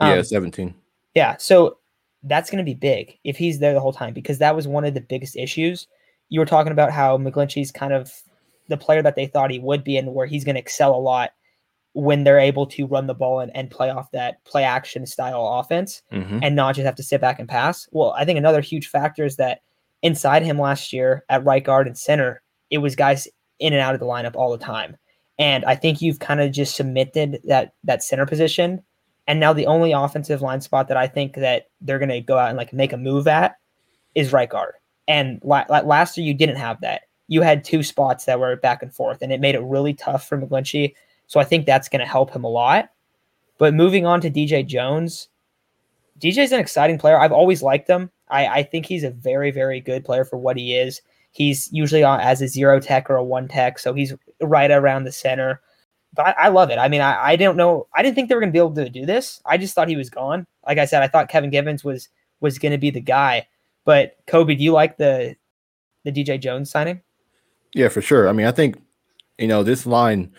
yeah, 0.00 0.12
Um, 0.12 0.24
17. 0.24 0.74
yeah, 1.14 1.36
so 1.38 1.78
that's 2.22 2.50
going 2.50 2.64
to 2.64 2.68
be 2.68 2.74
big 2.74 3.18
if 3.24 3.36
he's 3.36 3.58
there 3.58 3.74
the 3.74 3.80
whole 3.80 3.92
time 3.92 4.12
because 4.12 4.38
that 4.38 4.54
was 4.54 4.68
one 4.68 4.84
of 4.84 4.94
the 4.94 5.00
biggest 5.00 5.36
issues. 5.36 5.86
You 6.28 6.40
were 6.40 6.46
talking 6.46 6.72
about 6.72 6.92
how 6.92 7.18
McGlinchey's 7.18 7.72
kind 7.72 7.92
of 7.92 8.12
the 8.68 8.76
player 8.76 9.02
that 9.02 9.16
they 9.16 9.26
thought 9.26 9.50
he 9.50 9.58
would 9.58 9.82
be 9.82 9.96
and 9.96 10.14
where 10.14 10.26
he's 10.26 10.44
going 10.44 10.54
to 10.54 10.60
excel 10.60 10.94
a 10.94 11.00
lot 11.00 11.30
when 11.92 12.22
they're 12.22 12.38
able 12.38 12.66
to 12.66 12.86
run 12.86 13.06
the 13.06 13.14
ball 13.14 13.40
and, 13.40 13.50
and 13.54 13.70
play 13.70 13.90
off 13.90 14.10
that 14.12 14.42
play 14.44 14.62
action 14.62 15.06
style 15.06 15.44
offense 15.58 16.02
hmm 16.12 16.38
and 16.42 16.54
not 16.54 16.74
just 16.74 16.86
have 16.86 16.94
to 16.94 17.02
sit 17.02 17.20
back 17.20 17.38
and 17.38 17.48
pass. 17.48 17.88
Well, 17.90 18.12
I 18.12 18.24
think 18.24 18.38
another 18.38 18.60
huge 18.60 18.88
factor 18.88 19.24
is 19.24 19.36
that 19.36 19.62
inside 20.02 20.42
him 20.42 20.58
last 20.58 20.92
year 20.92 21.24
at 21.28 21.44
right 21.44 21.64
guard 21.64 21.86
and 21.86 21.98
center, 21.98 22.42
it 22.70 22.78
was 22.78 22.96
guys 22.96 23.28
in 23.58 23.72
and 23.72 23.82
out 23.82 23.94
of 23.94 24.00
the 24.00 24.06
lineup 24.06 24.36
all 24.36 24.50
the 24.50 24.64
time. 24.64 24.96
And 25.38 25.64
I 25.64 25.74
think 25.74 26.00
you've 26.00 26.18
kind 26.18 26.40
of 26.40 26.52
just 26.52 26.76
cemented 26.76 27.40
that 27.44 27.72
that 27.84 28.02
center 28.02 28.26
position. 28.26 28.82
And 29.30 29.38
now 29.38 29.52
the 29.52 29.66
only 29.66 29.92
offensive 29.92 30.42
line 30.42 30.60
spot 30.60 30.88
that 30.88 30.96
I 30.96 31.06
think 31.06 31.34
that 31.36 31.68
they're 31.80 32.00
going 32.00 32.08
to 32.08 32.20
go 32.20 32.36
out 32.36 32.48
and 32.48 32.58
like 32.58 32.72
make 32.72 32.92
a 32.92 32.96
move 32.96 33.28
at 33.28 33.58
is 34.16 34.32
right 34.32 34.50
guard. 34.50 34.74
And 35.06 35.40
la- 35.44 35.66
la- 35.68 35.82
last 35.82 36.18
year 36.18 36.26
you 36.26 36.34
didn't 36.34 36.56
have 36.56 36.80
that. 36.80 37.02
You 37.28 37.42
had 37.42 37.62
two 37.62 37.84
spots 37.84 38.24
that 38.24 38.40
were 38.40 38.56
back 38.56 38.82
and 38.82 38.92
forth, 38.92 39.22
and 39.22 39.30
it 39.30 39.40
made 39.40 39.54
it 39.54 39.60
really 39.60 39.94
tough 39.94 40.26
for 40.26 40.36
McGlinchey. 40.36 40.94
So 41.28 41.38
I 41.38 41.44
think 41.44 41.64
that's 41.64 41.88
going 41.88 42.00
to 42.00 42.06
help 42.06 42.32
him 42.32 42.42
a 42.42 42.48
lot. 42.48 42.88
But 43.56 43.72
moving 43.72 44.04
on 44.04 44.20
to 44.22 44.32
DJ 44.32 44.66
Jones, 44.66 45.28
DJ's 46.18 46.50
an 46.50 46.58
exciting 46.58 46.98
player. 46.98 47.16
I've 47.16 47.30
always 47.30 47.62
liked 47.62 47.88
him. 47.88 48.10
I, 48.30 48.48
I 48.48 48.62
think 48.64 48.84
he's 48.84 49.04
a 49.04 49.12
very, 49.12 49.52
very 49.52 49.80
good 49.80 50.04
player 50.04 50.24
for 50.24 50.38
what 50.38 50.56
he 50.56 50.74
is. 50.74 51.02
He's 51.30 51.72
usually 51.72 52.02
on 52.02 52.18
as 52.18 52.42
a 52.42 52.48
zero 52.48 52.80
tech 52.80 53.08
or 53.08 53.14
a 53.14 53.22
one 53.22 53.46
tech, 53.46 53.78
so 53.78 53.94
he's 53.94 54.12
right 54.40 54.72
around 54.72 55.04
the 55.04 55.12
center. 55.12 55.60
But 56.14 56.28
I, 56.28 56.30
I 56.32 56.48
love 56.48 56.70
it. 56.70 56.78
I 56.78 56.88
mean, 56.88 57.00
I, 57.00 57.30
I 57.32 57.36
don't 57.36 57.56
know. 57.56 57.86
I 57.94 58.02
didn't 58.02 58.16
think 58.16 58.28
they 58.28 58.34
were 58.34 58.40
going 58.40 58.50
to 58.50 58.52
be 58.52 58.58
able 58.58 58.74
to 58.74 58.88
do 58.88 59.06
this. 59.06 59.40
I 59.46 59.56
just 59.56 59.74
thought 59.74 59.88
he 59.88 59.96
was 59.96 60.10
gone. 60.10 60.46
Like 60.66 60.78
I 60.78 60.84
said, 60.84 61.02
I 61.02 61.08
thought 61.08 61.28
Kevin 61.28 61.50
Givens 61.50 61.84
was 61.84 62.08
was 62.40 62.58
going 62.58 62.72
to 62.72 62.78
be 62.78 62.90
the 62.90 63.00
guy. 63.00 63.46
But 63.84 64.16
Kobe, 64.26 64.54
do 64.54 64.64
you 64.64 64.72
like 64.72 64.96
the 64.96 65.36
the 66.04 66.12
DJ 66.12 66.40
Jones 66.40 66.70
signing? 66.70 67.00
Yeah, 67.74 67.88
for 67.88 68.02
sure. 68.02 68.28
I 68.28 68.32
mean, 68.32 68.46
I 68.46 68.52
think 68.52 68.80
you 69.38 69.46
know 69.46 69.62
this 69.62 69.86
line 69.86 70.32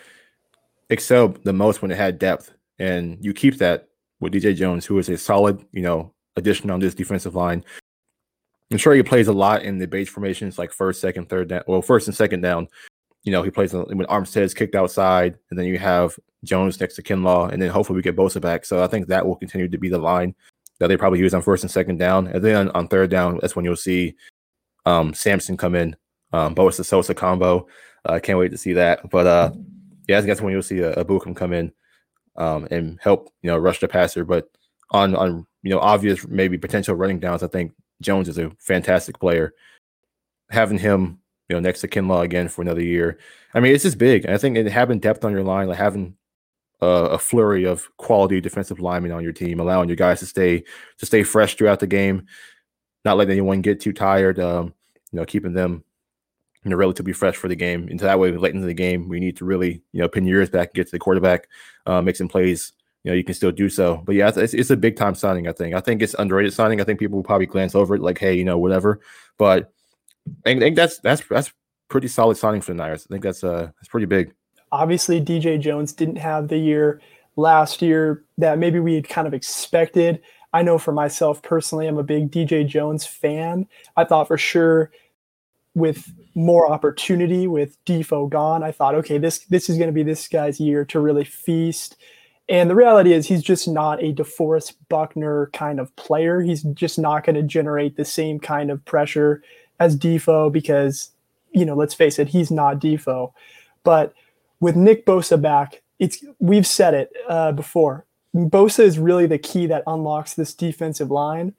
excelled 0.90 1.42
the 1.44 1.52
most 1.52 1.80
when 1.80 1.90
it 1.90 1.96
had 1.96 2.18
depth, 2.18 2.52
and 2.78 3.16
you 3.24 3.32
keep 3.32 3.58
that 3.58 3.88
with 4.20 4.32
DJ 4.32 4.54
Jones, 4.54 4.86
who 4.86 4.98
is 4.98 5.08
a 5.08 5.18
solid, 5.18 5.64
you 5.72 5.82
know, 5.82 6.12
addition 6.36 6.70
on 6.70 6.80
this 6.80 6.94
defensive 6.94 7.34
line. 7.34 7.64
I'm 8.70 8.78
sure 8.78 8.94
he 8.94 9.02
plays 9.02 9.28
a 9.28 9.32
lot 9.32 9.62
in 9.62 9.78
the 9.78 9.86
base 9.86 10.08
formations, 10.08 10.58
like 10.58 10.72
first, 10.72 11.00
second, 11.00 11.28
third 11.28 11.48
down. 11.48 11.62
Well, 11.66 11.82
first 11.82 12.08
and 12.08 12.16
second 12.16 12.40
down. 12.40 12.68
You 13.24 13.32
know, 13.32 13.42
he 13.42 13.50
plays 13.50 13.72
when 13.72 13.86
Armstead 14.06 14.42
is 14.42 14.54
kicked 14.54 14.74
outside, 14.74 15.38
and 15.50 15.58
then 15.58 15.66
you 15.66 15.78
have 15.78 16.18
Jones 16.44 16.80
next 16.80 16.96
to 16.96 17.02
Kinlaw, 17.02 17.52
and 17.52 17.62
then 17.62 17.70
hopefully 17.70 17.96
we 17.96 18.02
get 18.02 18.16
Bosa 18.16 18.40
back. 18.40 18.64
So 18.64 18.82
I 18.82 18.88
think 18.88 19.06
that 19.06 19.26
will 19.26 19.36
continue 19.36 19.68
to 19.68 19.78
be 19.78 19.88
the 19.88 19.98
line 19.98 20.34
that 20.78 20.88
they 20.88 20.96
probably 20.96 21.20
use 21.20 21.32
on 21.32 21.42
first 21.42 21.62
and 21.62 21.70
second 21.70 21.98
down, 21.98 22.26
and 22.26 22.42
then 22.42 22.68
on 22.70 22.88
third 22.88 23.10
down, 23.10 23.38
that's 23.40 23.54
when 23.54 23.64
you'll 23.64 23.76
see 23.76 24.16
um, 24.84 25.14
Samson 25.14 25.56
come 25.56 25.74
in, 25.74 25.94
um, 26.32 26.54
Bosa 26.54 26.84
Sosa 26.84 27.14
combo. 27.14 27.66
I 28.04 28.16
uh, 28.16 28.18
can't 28.18 28.38
wait 28.38 28.50
to 28.50 28.58
see 28.58 28.72
that. 28.72 29.08
But 29.10 29.26
uh, 29.26 29.52
yeah, 30.08 30.18
I 30.18 30.20
think 30.20 30.28
that's 30.28 30.40
when 30.40 30.52
you'll 30.52 30.62
see 30.62 30.80
a, 30.80 30.92
a 30.92 31.34
come 31.34 31.52
in 31.52 31.72
um, 32.36 32.66
and 32.70 32.98
help 33.00 33.32
you 33.42 33.50
know 33.50 33.58
rush 33.58 33.80
the 33.80 33.88
passer. 33.88 34.24
But 34.24 34.48
on 34.90 35.14
on 35.14 35.46
you 35.62 35.70
know 35.70 35.78
obvious 35.78 36.26
maybe 36.26 36.58
potential 36.58 36.94
running 36.94 37.20
downs, 37.20 37.42
I 37.42 37.48
think 37.48 37.72
Jones 38.00 38.28
is 38.28 38.38
a 38.38 38.50
fantastic 38.58 39.18
player. 39.18 39.54
Having 40.50 40.78
him 40.78 41.20
you 41.52 41.60
know 41.60 41.68
next 41.68 41.82
to 41.82 41.88
Kinlaw 41.88 42.22
again 42.22 42.48
for 42.48 42.62
another 42.62 42.82
year, 42.82 43.18
I 43.52 43.60
mean 43.60 43.74
it's 43.74 43.84
just 43.84 43.98
big. 43.98 44.26
I 44.26 44.38
think 44.38 44.56
it, 44.56 44.66
having 44.66 45.00
depth 45.00 45.24
on 45.24 45.32
your 45.32 45.44
line, 45.44 45.68
like 45.68 45.78
having 45.78 46.16
a 46.80 47.18
flurry 47.18 47.64
of 47.64 47.88
quality 47.96 48.40
defensive 48.40 48.80
linemen 48.80 49.12
on 49.12 49.22
your 49.22 49.32
team, 49.32 49.60
allowing 49.60 49.88
your 49.88 49.96
guys 49.96 50.18
to 50.20 50.26
stay 50.26 50.64
to 50.98 51.06
stay 51.06 51.22
fresh 51.22 51.54
throughout 51.54 51.80
the 51.80 51.86
game, 51.86 52.26
not 53.04 53.16
letting 53.16 53.32
anyone 53.32 53.60
get 53.60 53.80
too 53.80 53.92
tired. 53.92 54.40
Um, 54.40 54.74
you 55.12 55.18
know, 55.18 55.24
keeping 55.26 55.52
them 55.52 55.84
you 56.64 56.70
know 56.70 56.76
relatively 56.76 57.12
fresh 57.12 57.36
for 57.36 57.48
the 57.48 57.54
game. 57.54 57.86
And 57.88 58.00
so 58.00 58.06
that 58.06 58.18
way, 58.18 58.32
late 58.32 58.54
into 58.54 58.66
the 58.66 58.74
game, 58.74 59.08
we 59.08 59.20
need 59.20 59.36
to 59.36 59.44
really 59.44 59.82
you 59.92 60.00
know 60.00 60.08
pin 60.08 60.24
your 60.24 60.38
ears 60.38 60.50
back 60.50 60.68
and 60.68 60.74
get 60.74 60.86
to 60.86 60.92
the 60.92 60.98
quarterback, 60.98 61.48
uh, 61.86 62.00
make 62.00 62.16
some 62.16 62.28
plays. 62.28 62.72
You 63.04 63.10
know, 63.10 63.16
you 63.16 63.24
can 63.24 63.34
still 63.34 63.50
do 63.50 63.68
so. 63.68 64.00
But 64.04 64.14
yeah, 64.14 64.30
it's, 64.34 64.54
it's 64.54 64.70
a 64.70 64.76
big 64.76 64.96
time 64.96 65.14
signing. 65.14 65.48
I 65.48 65.52
think. 65.52 65.74
I 65.74 65.80
think 65.80 66.02
it's 66.02 66.14
underrated 66.18 66.54
signing. 66.54 66.80
I 66.80 66.84
think 66.84 67.00
people 67.00 67.16
will 67.16 67.24
probably 67.24 67.46
glance 67.46 67.74
over 67.74 67.96
it 67.96 68.00
like, 68.00 68.18
hey, 68.18 68.34
you 68.34 68.44
know, 68.44 68.58
whatever. 68.58 69.00
But 69.38 69.72
I 70.46 70.58
think 70.58 70.76
that's 70.76 70.98
that's 70.98 71.22
that's 71.28 71.52
pretty 71.88 72.08
solid 72.08 72.36
signing 72.36 72.60
for 72.60 72.72
the 72.72 72.78
Niners. 72.78 73.06
I 73.08 73.14
think 73.14 73.22
that's 73.22 73.44
uh 73.44 73.70
that's 73.76 73.88
pretty 73.88 74.06
big. 74.06 74.32
Obviously, 74.70 75.20
DJ 75.20 75.60
Jones 75.60 75.92
didn't 75.92 76.16
have 76.16 76.48
the 76.48 76.56
year 76.56 77.00
last 77.36 77.82
year 77.82 78.24
that 78.38 78.58
maybe 78.58 78.80
we 78.80 78.94
had 78.94 79.08
kind 79.08 79.26
of 79.26 79.34
expected. 79.34 80.20
I 80.52 80.62
know 80.62 80.78
for 80.78 80.92
myself 80.92 81.42
personally, 81.42 81.86
I'm 81.86 81.98
a 81.98 82.02
big 82.02 82.30
DJ 82.30 82.66
Jones 82.66 83.06
fan. 83.06 83.66
I 83.96 84.04
thought 84.04 84.28
for 84.28 84.38
sure 84.38 84.90
with 85.74 86.12
more 86.34 86.70
opportunity 86.70 87.46
with 87.46 87.82
Defo 87.84 88.28
gone, 88.28 88.62
I 88.62 88.72
thought, 88.72 88.94
okay, 88.96 89.18
this 89.18 89.40
this 89.46 89.68
is 89.70 89.76
going 89.76 89.88
to 89.88 89.94
be 89.94 90.02
this 90.02 90.28
guy's 90.28 90.60
year 90.60 90.84
to 90.86 91.00
really 91.00 91.24
feast. 91.24 91.96
And 92.48 92.68
the 92.68 92.74
reality 92.74 93.12
is, 93.12 93.26
he's 93.26 93.42
just 93.42 93.68
not 93.68 94.02
a 94.02 94.12
DeForest 94.12 94.74
Buckner 94.88 95.48
kind 95.52 95.78
of 95.78 95.94
player. 95.96 96.40
He's 96.40 96.62
just 96.62 96.98
not 96.98 97.24
going 97.24 97.36
to 97.36 97.42
generate 97.42 97.96
the 97.96 98.04
same 98.04 98.40
kind 98.40 98.70
of 98.70 98.84
pressure 98.84 99.42
as 99.82 99.96
Defo 99.96 100.50
because, 100.50 101.10
you 101.50 101.64
know, 101.64 101.74
let's 101.74 101.94
face 101.94 102.18
it, 102.18 102.28
he's 102.28 102.50
not 102.50 102.80
Defo. 102.80 103.32
But 103.84 104.14
with 104.60 104.76
Nick 104.76 105.04
Bosa 105.04 105.40
back, 105.40 105.82
it's 105.98 106.24
we've 106.38 106.66
said 106.66 106.94
it 106.94 107.12
uh, 107.28 107.52
before. 107.52 108.06
Bosa 108.34 108.80
is 108.80 108.98
really 108.98 109.26
the 109.26 109.38
key 109.38 109.66
that 109.66 109.82
unlocks 109.86 110.34
this 110.34 110.54
defensive 110.54 111.10
line. 111.10 111.54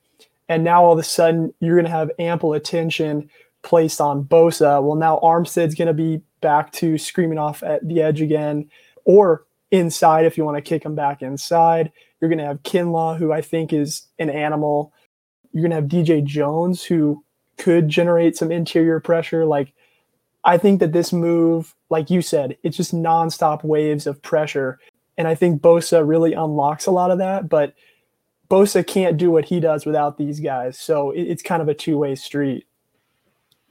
And 0.49 0.63
now 0.63 0.83
all 0.83 0.93
of 0.93 0.99
a 0.99 1.03
sudden, 1.03 1.53
you're 1.59 1.75
going 1.75 1.85
to 1.85 1.91
have 1.91 2.11
ample 2.19 2.53
attention 2.53 3.29
placed 3.61 4.01
on 4.01 4.23
Bosa. 4.23 4.81
Well, 4.83 4.95
now 4.95 5.19
Armstead's 5.23 5.75
going 5.75 5.87
to 5.87 5.93
be 5.93 6.21
back 6.41 6.71
to 6.73 6.97
screaming 6.97 7.37
off 7.37 7.63
at 7.63 7.87
the 7.87 8.01
edge 8.01 8.21
again, 8.21 8.69
or 9.05 9.45
inside 9.71 10.25
if 10.25 10.37
you 10.37 10.45
want 10.45 10.57
to 10.57 10.61
kick 10.61 10.83
him 10.83 10.95
back 10.95 11.21
inside. 11.21 11.91
You're 12.19 12.29
going 12.29 12.39
to 12.39 12.45
have 12.45 12.63
Kinlaw, 12.63 13.17
who 13.17 13.31
I 13.31 13.41
think 13.41 13.73
is 13.73 14.07
an 14.19 14.29
animal. 14.29 14.93
You're 15.51 15.67
going 15.67 15.71
to 15.71 15.75
have 15.75 16.05
DJ 16.05 16.23
Jones, 16.23 16.83
who 16.83 17.23
could 17.57 17.89
generate 17.89 18.37
some 18.37 18.51
interior 18.51 18.99
pressure. 18.99 19.45
Like, 19.45 19.73
I 20.43 20.57
think 20.57 20.79
that 20.79 20.93
this 20.93 21.13
move, 21.13 21.73
like 21.89 22.09
you 22.09 22.21
said, 22.21 22.57
it's 22.63 22.77
just 22.77 22.93
nonstop 22.93 23.63
waves 23.63 24.07
of 24.07 24.21
pressure. 24.21 24.79
And 25.17 25.27
I 25.27 25.35
think 25.35 25.61
Bosa 25.61 26.05
really 26.05 26.33
unlocks 26.33 26.85
a 26.85 26.91
lot 26.91 27.11
of 27.11 27.19
that. 27.19 27.47
But 27.47 27.73
Bosa 28.49 28.85
can't 28.85 29.17
do 29.17 29.31
what 29.31 29.45
he 29.45 29.59
does 29.59 29.85
without 29.85 30.17
these 30.17 30.39
guys. 30.39 30.77
So 30.77 31.11
it's 31.11 31.41
kind 31.41 31.61
of 31.61 31.69
a 31.69 31.73
two 31.73 31.97
way 31.97 32.15
street. 32.15 32.67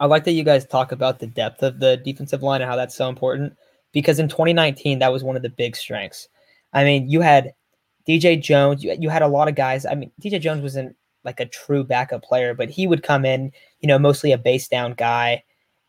I 0.01 0.07
like 0.07 0.25
that 0.25 0.33
you 0.33 0.43
guys 0.43 0.67
talk 0.67 0.91
about 0.91 1.21
the 1.21 1.29
depth 1.29 1.62
of 1.62 1.79
the 1.79 1.97
defensive 1.99 2.43
line 2.43 2.61
and 2.61 2.69
how 2.69 2.77
that's 2.77 2.97
so 2.97 3.09
important 3.09 3.57
because 3.93 4.19
in 4.19 4.29
2019 4.29 4.99
that 4.99 5.12
was 5.12 5.23
one 5.23 5.37
of 5.37 5.43
the 5.43 5.49
big 5.49 5.77
strengths. 5.77 6.29
I 6.73 6.83
mean, 6.83 7.09
you 7.09 7.21
had 7.21 7.53
DJ 8.09 8.43
Jones, 8.43 8.83
you, 8.83 8.97
you 8.99 9.11
had 9.11 9.23
a 9.23 9.29
lot 9.29 9.47
of 9.47 9.55
guys. 9.55 9.87
I 9.87 9.95
mean, 9.95 10.11
DJ 10.21 10.41
Jones 10.41 10.62
wasn't 10.62 10.97
like 11.25 11.41
a 11.41 11.47
true 11.47 11.85
backup 11.85 12.23
player, 12.23 12.55
but 12.55 12.71
he 12.71 12.87
would 12.87 13.02
come 13.02 13.25
in, 13.25 13.52
you 13.81 13.87
know, 13.87 13.99
mostly 13.99 14.33
a 14.33 14.38
base 14.38 14.69
down 14.69 14.95
guy. 14.95 15.43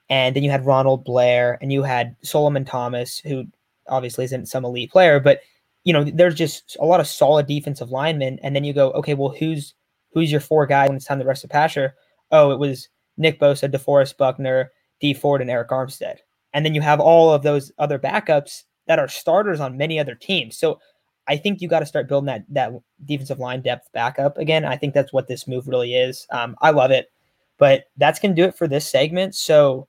And 0.09 0.35
then 0.35 0.43
you 0.43 0.51
had 0.51 0.65
Ronald 0.65 1.03
Blair 1.03 1.57
and 1.61 1.71
you 1.71 1.83
had 1.83 2.15
Solomon 2.23 2.65
Thomas, 2.65 3.19
who 3.19 3.45
obviously 3.87 4.25
isn't 4.25 4.47
some 4.47 4.65
elite 4.65 4.91
player, 4.91 5.19
but 5.19 5.39
you 5.83 5.91
know, 5.91 6.03
there's 6.05 6.35
just 6.35 6.77
a 6.79 6.85
lot 6.85 6.99
of 6.99 7.07
solid 7.07 7.45
defensive 7.47 7.91
linemen. 7.91 8.39
And 8.41 8.55
then 8.55 8.63
you 8.63 8.73
go, 8.73 8.91
okay, 8.91 9.13
well, 9.13 9.35
who's 9.37 9.73
who's 10.13 10.31
your 10.31 10.41
four 10.41 10.65
guys 10.65 10.87
when 10.87 10.95
it's 10.95 11.05
time 11.05 11.19
to 11.19 11.25
rest 11.25 11.41
the 11.41 11.47
passer? 11.47 11.95
Oh, 12.31 12.51
it 12.51 12.59
was 12.59 12.89
Nick 13.17 13.39
Bosa, 13.39 13.69
DeForest 13.69 14.17
Buckner, 14.17 14.71
Dee 15.01 15.13
Ford, 15.13 15.41
and 15.41 15.49
Arik 15.49 15.69
Armstead. 15.69 16.17
And 16.53 16.65
then 16.65 16.75
you 16.75 16.81
have 16.81 16.99
all 16.99 17.33
of 17.33 17.43
those 17.43 17.71
other 17.79 17.99
backups 17.99 18.63
that 18.87 18.99
are 18.99 19.07
starters 19.07 19.59
on 19.59 19.77
many 19.77 19.99
other 19.99 20.15
teams. 20.15 20.57
So 20.57 20.79
I 21.27 21.37
think 21.37 21.61
you 21.61 21.67
got 21.67 21.79
to 21.79 21.85
start 21.85 22.07
building 22.07 22.27
that 22.27 22.43
that 22.49 22.71
defensive 23.05 23.39
line 23.39 23.61
depth 23.61 23.91
back 23.91 24.19
up 24.19 24.37
again. 24.37 24.65
I 24.65 24.75
think 24.77 24.93
that's 24.93 25.13
what 25.13 25.27
this 25.27 25.47
move 25.47 25.67
really 25.67 25.95
is. 25.95 26.27
Um, 26.31 26.55
I 26.61 26.71
love 26.71 26.91
it, 26.91 27.11
but 27.57 27.85
that's 27.97 28.19
gonna 28.19 28.33
do 28.33 28.43
it 28.45 28.57
for 28.57 28.67
this 28.67 28.89
segment. 28.89 29.35
So 29.35 29.87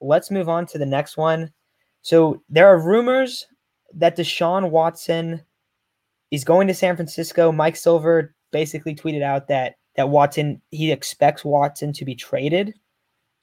let's 0.00 0.30
move 0.30 0.48
on 0.48 0.66
to 0.66 0.78
the 0.78 0.86
next 0.86 1.16
one. 1.16 1.52
So 2.02 2.42
there 2.48 2.66
are 2.68 2.78
rumors 2.78 3.46
that 3.94 4.16
Deshaun 4.16 4.70
Watson 4.70 5.42
is 6.30 6.44
going 6.44 6.66
to 6.68 6.74
San 6.74 6.96
Francisco. 6.96 7.52
Mike 7.52 7.76
Silver 7.76 8.34
basically 8.50 8.94
tweeted 8.94 9.22
out 9.22 9.48
that 9.48 9.76
that 9.96 10.08
Watson 10.08 10.60
he 10.70 10.90
expects 10.90 11.44
Watson 11.44 11.92
to 11.92 12.04
be 12.04 12.14
traded, 12.14 12.74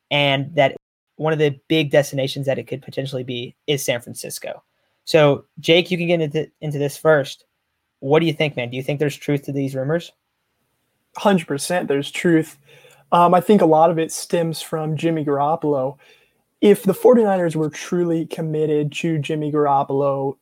and 0.10 0.54
that 0.56 0.76
one 1.16 1.34
of 1.34 1.40
the 1.40 1.58
big 1.68 1.92
destinations 1.92 2.46
that 2.48 2.58
it 2.58 2.68
could 2.68 2.82
potentially 2.82 3.24
be 3.24 3.56
is 3.68 3.84
San 3.84 4.02
Francisco. 4.02 4.64
So, 5.12 5.44
Jake, 5.60 5.92
you 5.92 5.98
can 5.98 6.08
get 6.08 6.22
into, 6.22 6.50
into 6.62 6.78
this 6.78 6.96
first. 6.96 7.44
What 8.00 8.22
do 8.22 8.26
you 8.26 8.32
think, 8.32 8.56
man? 8.56 8.70
Do 8.70 8.78
you 8.78 8.82
think 8.82 8.98
there's 8.98 9.18
truth 9.18 9.44
to 9.44 9.52
these 9.52 9.76
rumors? 9.76 10.14
100% 11.18 11.90
there's 11.90 12.10
truth. 12.10 12.58
Um, 13.12 13.34
I 13.34 13.42
think 13.42 13.62
a 13.62 13.66
lot 13.66 13.90
of 13.90 14.00
it 14.00 14.14
stems 14.14 14.62
from 14.62 14.96
Jimmy 14.96 15.26
Garoppolo. 15.26 15.98
If 16.62 16.84
the 16.84 16.94
49ers 16.94 17.58
were 17.58 17.70
truly 17.70 18.26
committed 18.26 18.94
to 18.94 19.20
Jimmy 19.20 19.52
Garoppolo, 19.52 20.38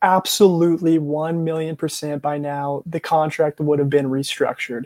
absolutely 0.00 0.98
1 0.98 1.44
million 1.44 1.76
percent 1.76 2.22
by 2.22 2.38
now, 2.38 2.82
the 2.86 3.00
contract 3.00 3.60
would 3.60 3.78
have 3.78 3.90
been 3.90 4.06
restructured. 4.06 4.84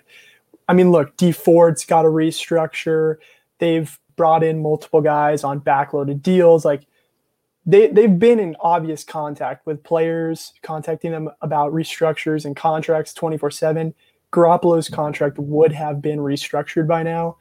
I 0.67 0.73
mean, 0.73 0.91
look, 0.91 1.17
Dee 1.17 1.31
Ford's 1.31 1.85
got 1.85 2.05
a 2.05 2.09
restructure. 2.09 3.19
They've 3.61 4.01
brought 4.17 4.43
in 4.43 4.61
multiple 4.61 5.01
guys 5.01 5.45
on 5.45 5.61
backloaded 5.61 6.23
deals. 6.23 6.65
Like 6.65 6.89
they, 7.69 7.89
they've 7.89 8.19
been 8.19 8.41
in 8.41 8.57
obvious 8.61 9.05
contact 9.05 9.67
with 9.67 9.85
players, 9.85 10.55
contacting 10.63 11.13
them 11.13 11.29
about 11.43 11.71
restructures 11.71 12.47
and 12.47 12.57
contracts 12.57 13.13
24 13.13 13.51
7. 13.51 13.95
Garoppolo's 14.33 14.87
mm-hmm. 14.87 14.95
contract 14.95 15.39
would 15.39 15.73
have 15.73 16.01
been 16.01 16.19
restructured 16.19 16.89
by 16.89 17.03
now. 17.03 17.37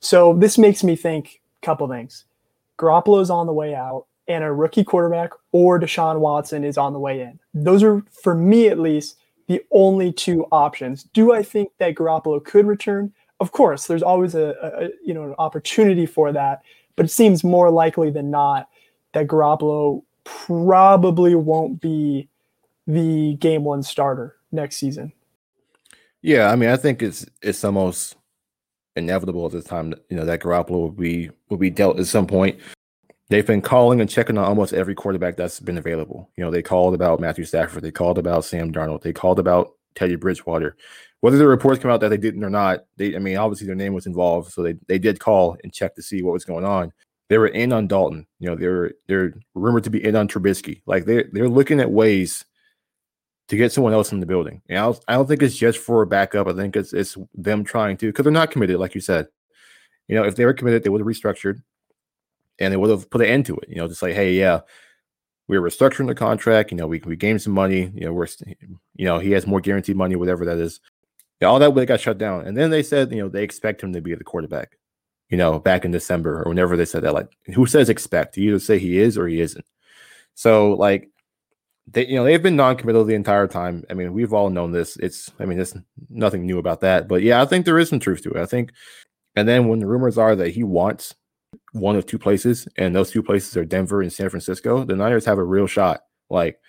So 0.00 0.34
this 0.34 0.58
makes 0.58 0.82
me 0.82 0.96
think 0.96 1.40
a 1.62 1.64
couple 1.66 1.88
things. 1.88 2.24
Garoppolo's 2.76 3.30
on 3.30 3.46
the 3.46 3.52
way 3.52 3.72
out, 3.72 4.06
and 4.26 4.42
a 4.42 4.52
rookie 4.52 4.82
quarterback 4.82 5.30
or 5.52 5.78
Deshaun 5.78 6.18
Watson 6.18 6.64
is 6.64 6.76
on 6.76 6.92
the 6.92 6.98
way 6.98 7.20
in. 7.20 7.38
Those 7.54 7.84
are, 7.84 8.02
for 8.10 8.34
me 8.34 8.66
at 8.66 8.80
least, 8.80 9.16
the 9.46 9.62
only 9.70 10.12
two 10.12 10.44
options. 10.50 11.04
Do 11.04 11.32
I 11.32 11.44
think 11.44 11.70
that 11.78 11.94
Garoppolo 11.94 12.44
could 12.44 12.66
return? 12.66 13.12
Of 13.38 13.52
course, 13.52 13.86
there's 13.86 14.02
always 14.02 14.34
a, 14.34 14.56
a 14.60 14.88
you 15.04 15.14
know 15.14 15.22
an 15.22 15.34
opportunity 15.38 16.06
for 16.06 16.32
that, 16.32 16.62
but 16.96 17.06
it 17.06 17.10
seems 17.10 17.44
more 17.44 17.70
likely 17.70 18.10
than 18.10 18.28
not 18.28 18.68
that 19.12 19.26
Garoppolo 19.26 20.02
probably 20.24 21.34
won't 21.34 21.80
be 21.80 22.28
the 22.86 23.34
game 23.36 23.64
one 23.64 23.82
starter 23.82 24.36
next 24.50 24.76
season. 24.76 25.12
Yeah, 26.22 26.50
I 26.50 26.56
mean, 26.56 26.70
I 26.70 26.76
think 26.76 27.02
it's 27.02 27.26
it's 27.42 27.64
almost 27.64 28.16
inevitable 28.94 29.46
at 29.46 29.52
this 29.52 29.64
time 29.64 29.90
that 29.90 30.04
you 30.08 30.16
know 30.16 30.24
that 30.24 30.40
Garoppolo 30.40 30.70
will 30.70 30.90
be 30.90 31.30
will 31.48 31.56
be 31.56 31.70
dealt 31.70 31.98
at 31.98 32.06
some 32.06 32.26
point. 32.26 32.60
They've 33.28 33.46
been 33.46 33.62
calling 33.62 34.00
and 34.00 34.10
checking 34.10 34.36
on 34.36 34.44
almost 34.44 34.74
every 34.74 34.94
quarterback 34.94 35.36
that's 35.36 35.58
been 35.58 35.78
available. 35.78 36.30
You 36.36 36.44
know, 36.44 36.50
they 36.50 36.62
called 36.62 36.94
about 36.94 37.18
Matthew 37.18 37.44
Stafford, 37.44 37.82
they 37.82 37.90
called 37.90 38.18
about 38.18 38.44
Sam 38.44 38.72
Darnold, 38.72 39.02
they 39.02 39.12
called 39.12 39.38
about 39.38 39.72
Teddy 39.94 40.16
Bridgewater. 40.16 40.76
Whether 41.20 41.38
the 41.38 41.46
reports 41.46 41.80
come 41.80 41.90
out 41.90 42.00
that 42.00 42.08
they 42.08 42.16
didn't 42.16 42.44
or 42.44 42.50
not, 42.50 42.84
they 42.96 43.16
I 43.16 43.18
mean, 43.18 43.36
obviously 43.36 43.66
their 43.66 43.76
name 43.76 43.94
was 43.94 44.06
involved, 44.06 44.52
so 44.52 44.62
they 44.62 44.74
they 44.86 44.98
did 44.98 45.18
call 45.18 45.56
and 45.64 45.72
check 45.72 45.94
to 45.96 46.02
see 46.02 46.22
what 46.22 46.32
was 46.32 46.44
going 46.44 46.64
on. 46.64 46.92
They 47.32 47.38
were 47.38 47.48
in 47.48 47.72
on 47.72 47.86
Dalton. 47.86 48.26
You 48.40 48.50
know, 48.50 48.56
they're 48.56 48.92
they're 49.08 49.32
rumored 49.54 49.84
to 49.84 49.90
be 49.90 50.04
in 50.04 50.16
on 50.16 50.28
Trubisky. 50.28 50.82
Like 50.84 51.06
they're 51.06 51.30
they're 51.32 51.48
looking 51.48 51.80
at 51.80 51.90
ways 51.90 52.44
to 53.48 53.56
get 53.56 53.72
someone 53.72 53.94
else 53.94 54.12
in 54.12 54.20
the 54.20 54.26
building. 54.26 54.60
And 54.68 54.78
I 54.78 54.82
don't, 54.82 55.04
I 55.08 55.14
don't 55.14 55.26
think 55.26 55.42
it's 55.42 55.56
just 55.56 55.78
for 55.78 56.02
a 56.02 56.06
backup. 56.06 56.46
I 56.46 56.52
think 56.52 56.76
it's 56.76 56.92
it's 56.92 57.16
them 57.32 57.64
trying 57.64 57.96
to 57.96 58.06
because 58.08 58.24
they're 58.24 58.32
not 58.34 58.50
committed, 58.50 58.78
like 58.78 58.94
you 58.94 59.00
said. 59.00 59.28
You 60.08 60.14
know, 60.14 60.24
if 60.24 60.36
they 60.36 60.44
were 60.44 60.52
committed, 60.52 60.82
they 60.82 60.90
would 60.90 61.00
have 61.00 61.06
restructured 61.06 61.62
and 62.58 62.70
they 62.70 62.76
would 62.76 62.90
have 62.90 63.08
put 63.08 63.22
an 63.22 63.28
end 63.28 63.46
to 63.46 63.56
it. 63.56 63.70
You 63.70 63.76
know, 63.76 63.88
just 63.88 64.02
like, 64.02 64.14
hey, 64.14 64.34
yeah, 64.34 64.60
we 65.48 65.56
are 65.56 65.62
restructuring 65.62 66.08
the 66.08 66.14
contract. 66.14 66.70
You 66.70 66.76
know, 66.76 66.86
we 66.86 66.98
we 66.98 67.16
gained 67.16 67.40
some 67.40 67.54
money. 67.54 67.90
You 67.94 68.04
know, 68.04 68.12
we're 68.12 68.28
you 68.94 69.06
know 69.06 69.20
he 69.20 69.30
has 69.30 69.46
more 69.46 69.62
guaranteed 69.62 69.96
money, 69.96 70.16
whatever 70.16 70.44
that 70.44 70.58
is. 70.58 70.80
Yeah, 71.40 71.48
all 71.48 71.60
that 71.60 71.72
way 71.72 71.86
got 71.86 72.00
shut 72.00 72.18
down, 72.18 72.46
and 72.46 72.58
then 72.58 72.68
they 72.68 72.82
said 72.82 73.10
you 73.10 73.22
know 73.22 73.30
they 73.30 73.42
expect 73.42 73.82
him 73.82 73.94
to 73.94 74.02
be 74.02 74.14
the 74.14 74.22
quarterback 74.22 74.76
you 75.32 75.38
know, 75.38 75.58
back 75.58 75.86
in 75.86 75.90
December 75.90 76.42
or 76.42 76.48
whenever 76.50 76.76
they 76.76 76.84
said 76.84 77.02
that. 77.02 77.14
Like, 77.14 77.32
who 77.54 77.64
says 77.64 77.88
expect? 77.88 78.36
You 78.36 78.50
either 78.50 78.58
say 78.60 78.78
he 78.78 78.98
is 78.98 79.16
or 79.16 79.26
he 79.26 79.40
isn't. 79.40 79.64
So, 80.34 80.74
like, 80.74 81.08
they, 81.86 82.06
you 82.06 82.16
know, 82.16 82.24
they've 82.24 82.42
been 82.42 82.54
non-committal 82.54 83.06
the 83.06 83.14
entire 83.14 83.48
time. 83.48 83.82
I 83.88 83.94
mean, 83.94 84.12
we've 84.12 84.34
all 84.34 84.50
known 84.50 84.72
this. 84.72 84.98
It's, 84.98 85.30
I 85.40 85.46
mean, 85.46 85.56
there's 85.56 85.74
nothing 86.10 86.44
new 86.44 86.58
about 86.58 86.80
that. 86.82 87.08
But 87.08 87.22
yeah, 87.22 87.40
I 87.40 87.46
think 87.46 87.64
there 87.64 87.78
is 87.78 87.88
some 87.88 87.98
truth 87.98 88.22
to 88.24 88.32
it. 88.32 88.36
I 88.36 88.44
think, 88.44 88.72
and 89.34 89.48
then 89.48 89.68
when 89.68 89.78
the 89.78 89.86
rumors 89.86 90.18
are 90.18 90.36
that 90.36 90.50
he 90.50 90.64
wants 90.64 91.14
one 91.72 91.96
of 91.96 92.04
two 92.04 92.18
places, 92.18 92.68
and 92.76 92.94
those 92.94 93.10
two 93.10 93.22
places 93.22 93.56
are 93.56 93.64
Denver 93.64 94.02
and 94.02 94.12
San 94.12 94.28
Francisco, 94.28 94.84
the 94.84 94.94
Niners 94.94 95.24
have 95.24 95.38
a 95.38 95.44
real 95.44 95.66
shot. 95.66 96.02
Like, 96.28 96.60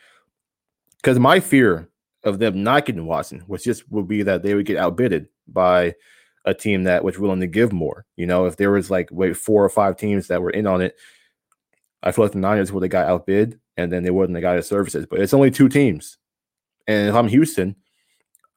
because 1.02 1.20
my 1.20 1.42
fear 1.42 1.90
of 2.24 2.40
them 2.40 2.64
not 2.64 2.86
getting 2.86 3.06
Watson 3.06 3.44
was 3.46 3.62
just 3.62 3.92
would 3.92 4.08
be 4.08 4.24
that 4.24 4.42
they 4.42 4.56
would 4.56 4.66
get 4.66 4.78
outbidded 4.78 5.28
by 5.50 5.96
a 6.46 6.54
team 6.54 6.84
that 6.84 7.04
was 7.04 7.18
willing 7.18 7.40
to 7.40 7.48
give 7.48 7.72
more. 7.72 8.06
You 8.16 8.26
know, 8.26 8.46
if 8.46 8.58
there 8.58 8.72
was 8.72 8.92
like 8.92 9.10
wait 9.12 9.38
four 9.38 9.64
or 9.64 9.70
five 9.70 9.98
teams 9.98 10.28
that 10.28 10.42
were 10.42 10.50
in 10.50 10.68
on 10.68 10.82
it, 10.82 10.96
I 12.02 12.12
feel 12.12 12.26
like 12.26 12.34
the 12.34 12.40
Niners 12.40 12.72
would 12.72 12.84
have 12.84 12.92
got 12.92 13.08
outbid 13.08 13.60
and 13.78 13.92
then 13.92 14.04
they 14.04 14.12
wouldn't 14.12 14.36
have 14.36 14.42
got 14.42 14.58
his 14.58 14.68
services. 14.68 15.06
But 15.10 15.20
it's 15.20 15.34
only 15.34 15.52
two 15.52 15.70
teams. 15.70 16.18
And 16.88 17.08
if 17.08 17.16
I'm 17.16 17.30
Houston, 17.30 17.76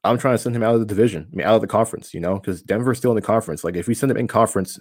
I'm 0.03 0.17
trying 0.17 0.35
to 0.35 0.37
send 0.37 0.55
him 0.55 0.63
out 0.63 0.73
of 0.73 0.79
the 0.79 0.85
division, 0.85 1.27
I 1.31 1.35
mean 1.35 1.47
out 1.47 1.55
of 1.55 1.61
the 1.61 1.67
conference, 1.67 2.13
you 2.13 2.19
know, 2.19 2.35
because 2.35 2.61
Denver's 2.61 2.97
still 2.97 3.11
in 3.11 3.15
the 3.15 3.21
conference. 3.21 3.63
Like 3.63 3.75
if 3.75 3.87
we 3.87 3.93
send 3.93 4.11
him 4.11 4.17
in 4.17 4.27
conference, 4.27 4.79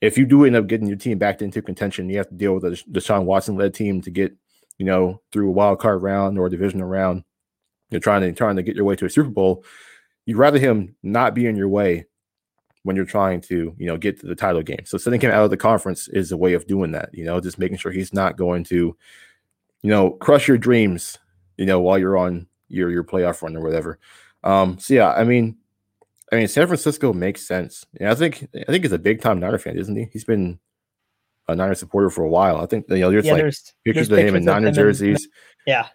if 0.00 0.16
you 0.16 0.24
do 0.24 0.44
end 0.44 0.56
up 0.56 0.66
getting 0.66 0.86
your 0.86 0.96
team 0.96 1.18
back 1.18 1.42
into 1.42 1.62
contention, 1.62 2.08
you 2.08 2.16
have 2.18 2.28
to 2.28 2.34
deal 2.34 2.54
with 2.54 2.62
the 2.62 2.70
Deshaun 2.90 3.24
Watson 3.24 3.56
led 3.56 3.74
team 3.74 4.00
to 4.02 4.10
get, 4.10 4.34
you 4.78 4.86
know, 4.86 5.20
through 5.30 5.48
a 5.48 5.52
wild 5.52 5.78
card 5.78 6.02
round 6.02 6.38
or 6.38 6.46
a 6.46 6.50
divisional 6.50 6.88
round. 6.88 7.24
You're 7.90 8.00
trying 8.00 8.22
to 8.22 8.32
trying 8.32 8.56
to 8.56 8.62
get 8.62 8.76
your 8.76 8.84
way 8.84 8.96
to 8.96 9.04
a 9.04 9.10
Super 9.10 9.30
Bowl. 9.30 9.64
You'd 10.24 10.38
rather 10.38 10.58
him 10.58 10.96
not 11.02 11.34
be 11.34 11.46
in 11.46 11.56
your 11.56 11.68
way 11.68 12.06
when 12.82 12.96
you're 12.96 13.04
trying 13.04 13.40
to, 13.42 13.74
you 13.76 13.86
know, 13.86 13.96
get 13.96 14.20
to 14.20 14.26
the 14.26 14.34
title 14.34 14.62
game. 14.62 14.84
So 14.84 14.96
sending 14.98 15.20
him 15.20 15.30
out 15.30 15.44
of 15.44 15.50
the 15.50 15.56
conference 15.56 16.08
is 16.08 16.32
a 16.32 16.36
way 16.36 16.54
of 16.54 16.66
doing 16.66 16.92
that, 16.92 17.10
you 17.12 17.24
know, 17.24 17.40
just 17.40 17.58
making 17.58 17.78
sure 17.78 17.92
he's 17.92 18.14
not 18.14 18.36
going 18.36 18.64
to, 18.64 18.96
you 19.82 19.90
know, 19.90 20.12
crush 20.12 20.48
your 20.48 20.58
dreams, 20.58 21.18
you 21.56 21.66
know, 21.66 21.80
while 21.80 21.98
you're 21.98 22.16
on 22.16 22.46
your 22.68 22.90
your 22.90 23.04
playoff 23.04 23.42
run 23.42 23.56
or 23.56 23.60
whatever. 23.60 23.98
Um, 24.42 24.78
so 24.78 24.94
yeah, 24.94 25.10
I 25.12 25.24
mean, 25.24 25.56
I 26.32 26.36
mean, 26.36 26.48
San 26.48 26.66
Francisco 26.66 27.12
makes 27.12 27.46
sense. 27.46 27.84
Yeah, 28.00 28.12
I 28.12 28.14
think 28.14 28.48
I 28.54 28.70
think 28.70 28.84
he's 28.84 28.92
a 28.92 28.98
big 28.98 29.20
time 29.20 29.40
Niner 29.40 29.58
fan, 29.58 29.76
isn't 29.76 29.96
he? 29.96 30.08
He's 30.12 30.24
been 30.24 30.58
a 31.48 31.56
Niner 31.56 31.74
supporter 31.74 32.10
for 32.10 32.24
a 32.24 32.28
while. 32.28 32.58
I 32.58 32.66
think 32.66 32.86
you 32.88 32.98
know 32.98 33.10
there's 33.10 33.26
yeah, 33.26 33.32
like 33.32 33.42
there's, 33.42 33.74
pictures 33.84 34.08
there's 34.08 34.22
of 34.22 34.28
him 34.28 34.36
in 34.36 34.44
Niner 34.44 34.70
jerseys. 34.70 35.28
yeah, 35.66 35.88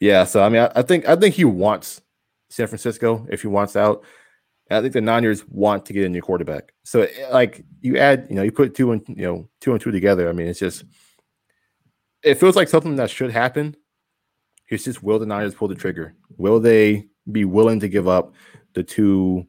yeah. 0.00 0.24
So 0.24 0.42
I 0.42 0.48
mean, 0.48 0.62
I, 0.62 0.72
I, 0.76 0.82
think 0.82 1.06
I 1.08 1.16
think 1.16 1.34
he 1.34 1.44
wants 1.44 2.00
San 2.48 2.66
Francisco 2.66 3.26
if 3.30 3.42
he 3.42 3.48
wants 3.48 3.76
out. 3.76 4.04
I 4.70 4.80
think 4.80 4.94
the 4.94 5.00
Niners 5.00 5.46
want 5.48 5.86
to 5.86 5.92
get 5.92 6.04
a 6.04 6.08
new 6.08 6.22
quarterback. 6.22 6.72
So 6.84 7.02
eh, 7.02 7.28
like 7.30 7.64
you 7.80 7.98
add, 7.98 8.26
you 8.28 8.36
know, 8.36 8.42
you 8.42 8.52
put 8.52 8.74
two 8.74 8.92
and 8.92 9.02
you 9.08 9.24
know 9.24 9.48
two 9.60 9.72
and 9.72 9.80
two 9.80 9.90
together. 9.90 10.28
I 10.28 10.32
mean, 10.32 10.48
it's 10.48 10.58
just 10.58 10.84
it 12.22 12.34
feels 12.34 12.56
like 12.56 12.68
something 12.68 12.96
that 12.96 13.10
should 13.10 13.30
happen. 13.30 13.76
It's 14.68 14.84
just 14.84 15.02
will 15.02 15.18
the 15.18 15.26
Niners 15.26 15.54
pull 15.54 15.68
the 15.68 15.74
trigger? 15.74 16.14
Will 16.36 16.58
they 16.58 17.06
be 17.30 17.44
willing 17.44 17.80
to 17.80 17.88
give 17.88 18.08
up 18.08 18.34
the 18.74 18.82
two 18.82 19.46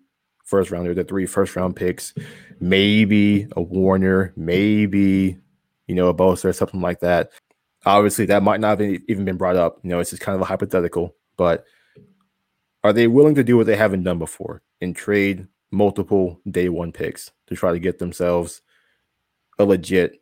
first 0.47 0.71
rounder, 0.71 0.91
or 0.91 0.93
the 0.93 1.03
three 1.03 1.25
first 1.25 1.55
round 1.55 1.75
picks, 1.75 2.13
maybe 2.59 3.47
a 3.55 3.61
Warner, 3.61 4.33
maybe 4.35 5.37
you 5.87 5.95
know 5.95 6.07
a 6.07 6.13
Bosa 6.13 6.45
or 6.45 6.53
something 6.53 6.81
like 6.81 7.01
that. 7.01 7.31
Obviously, 7.85 8.25
that 8.25 8.43
might 8.43 8.59
not 8.59 8.79
have 8.79 9.01
even 9.07 9.25
been 9.25 9.37
brought 9.37 9.55
up. 9.55 9.79
You 9.83 9.89
know, 9.89 9.99
it's 9.99 10.09
just 10.09 10.21
kind 10.21 10.35
of 10.35 10.41
a 10.41 10.45
hypothetical. 10.45 11.15
But 11.37 11.65
are 12.87 12.93
they 12.93 13.07
willing 13.07 13.35
to 13.35 13.43
do 13.43 13.57
what 13.57 13.65
they 13.65 13.75
haven't 13.75 14.03
done 14.03 14.17
before 14.17 14.61
and 14.79 14.95
trade 14.95 15.45
multiple 15.71 16.39
day 16.49 16.69
one 16.69 16.93
picks 16.93 17.31
to 17.47 17.55
try 17.55 17.73
to 17.73 17.79
get 17.79 17.99
themselves 17.99 18.61
a 19.59 19.65
legit 19.65 20.21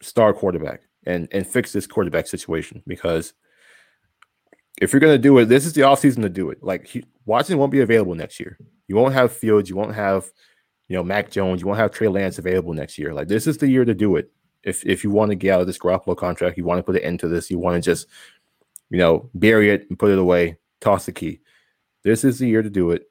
star 0.00 0.32
quarterback 0.32 0.80
and 1.04 1.28
and 1.30 1.46
fix 1.46 1.72
this 1.72 1.86
quarterback 1.86 2.26
situation? 2.26 2.82
Because 2.86 3.34
if 4.80 4.94
you're 4.94 5.00
going 5.00 5.12
to 5.14 5.18
do 5.18 5.36
it, 5.38 5.44
this 5.44 5.66
is 5.66 5.74
the 5.74 5.82
offseason 5.82 6.22
to 6.22 6.30
do 6.30 6.48
it. 6.48 6.62
Like 6.62 6.86
he, 6.86 7.04
Watson 7.26 7.58
won't 7.58 7.70
be 7.70 7.82
available 7.82 8.14
next 8.14 8.40
year. 8.40 8.56
You 8.88 8.96
won't 8.96 9.12
have 9.12 9.30
Fields. 9.30 9.68
You 9.68 9.76
won't 9.76 9.94
have, 9.94 10.30
you 10.88 10.96
know, 10.96 11.04
Mac 11.04 11.30
Jones. 11.30 11.60
You 11.60 11.66
won't 11.66 11.78
have 11.78 11.90
Trey 11.90 12.08
Lance 12.08 12.38
available 12.38 12.72
next 12.72 12.96
year. 12.96 13.12
Like 13.12 13.28
this 13.28 13.46
is 13.46 13.58
the 13.58 13.68
year 13.68 13.84
to 13.84 13.94
do 13.94 14.16
it. 14.16 14.32
If 14.62 14.86
if 14.86 15.04
you 15.04 15.10
want 15.10 15.32
to 15.32 15.34
get 15.34 15.52
out 15.52 15.60
of 15.60 15.66
this 15.66 15.78
Garoppolo 15.78 16.16
contract, 16.16 16.56
you 16.56 16.64
want 16.64 16.78
to 16.78 16.82
put 16.82 16.96
an 16.96 17.02
end 17.02 17.20
to 17.20 17.28
this. 17.28 17.50
You 17.50 17.58
want 17.58 17.74
to 17.74 17.82
just, 17.82 18.06
you 18.88 18.96
know, 18.96 19.28
bury 19.34 19.68
it 19.70 19.86
and 19.90 19.98
put 19.98 20.10
it 20.10 20.18
away. 20.18 20.56
Toss 20.80 21.04
the 21.04 21.12
key. 21.12 21.40
This 22.02 22.24
is 22.24 22.38
the 22.38 22.48
year 22.48 22.62
to 22.62 22.70
do 22.70 22.90
it. 22.90 23.04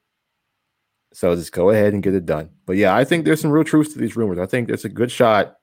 So 1.13 1.35
just 1.35 1.51
go 1.51 1.69
ahead 1.69 1.93
and 1.93 2.03
get 2.03 2.13
it 2.13 2.25
done. 2.25 2.49
But 2.65 2.77
yeah, 2.77 2.95
I 2.95 3.03
think 3.03 3.25
there's 3.25 3.41
some 3.41 3.51
real 3.51 3.63
truth 3.63 3.93
to 3.93 3.99
these 3.99 4.15
rumors. 4.15 4.39
I 4.39 4.45
think 4.45 4.67
there's 4.67 4.85
a 4.85 4.89
good 4.89 5.11
shot 5.11 5.57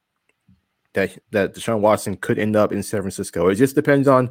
that 0.95 1.17
that 1.31 1.55
Deshaun 1.55 1.81
Watson 1.81 2.17
could 2.17 2.39
end 2.39 2.57
up 2.57 2.73
in 2.73 2.83
San 2.83 3.01
Francisco. 3.03 3.49
It 3.49 3.55
just 3.55 3.75
depends 3.75 4.09
on 4.09 4.31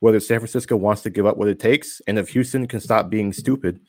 whether 0.00 0.20
San 0.20 0.40
Francisco 0.40 0.76
wants 0.76 1.02
to 1.02 1.10
give 1.10 1.24
up 1.24 1.38
what 1.38 1.48
it 1.48 1.58
takes, 1.58 2.02
and 2.06 2.18
if 2.18 2.28
Houston 2.30 2.66
can 2.66 2.80
stop 2.80 3.08
being 3.08 3.32
stupid 3.32 3.80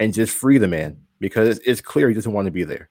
and 0.00 0.12
just 0.12 0.36
free 0.36 0.58
the 0.58 0.66
man 0.66 1.00
because 1.20 1.60
it's 1.64 1.80
clear 1.80 2.08
he 2.08 2.14
doesn't 2.14 2.32
want 2.32 2.46
to 2.46 2.50
be 2.50 2.64
there. 2.64 2.90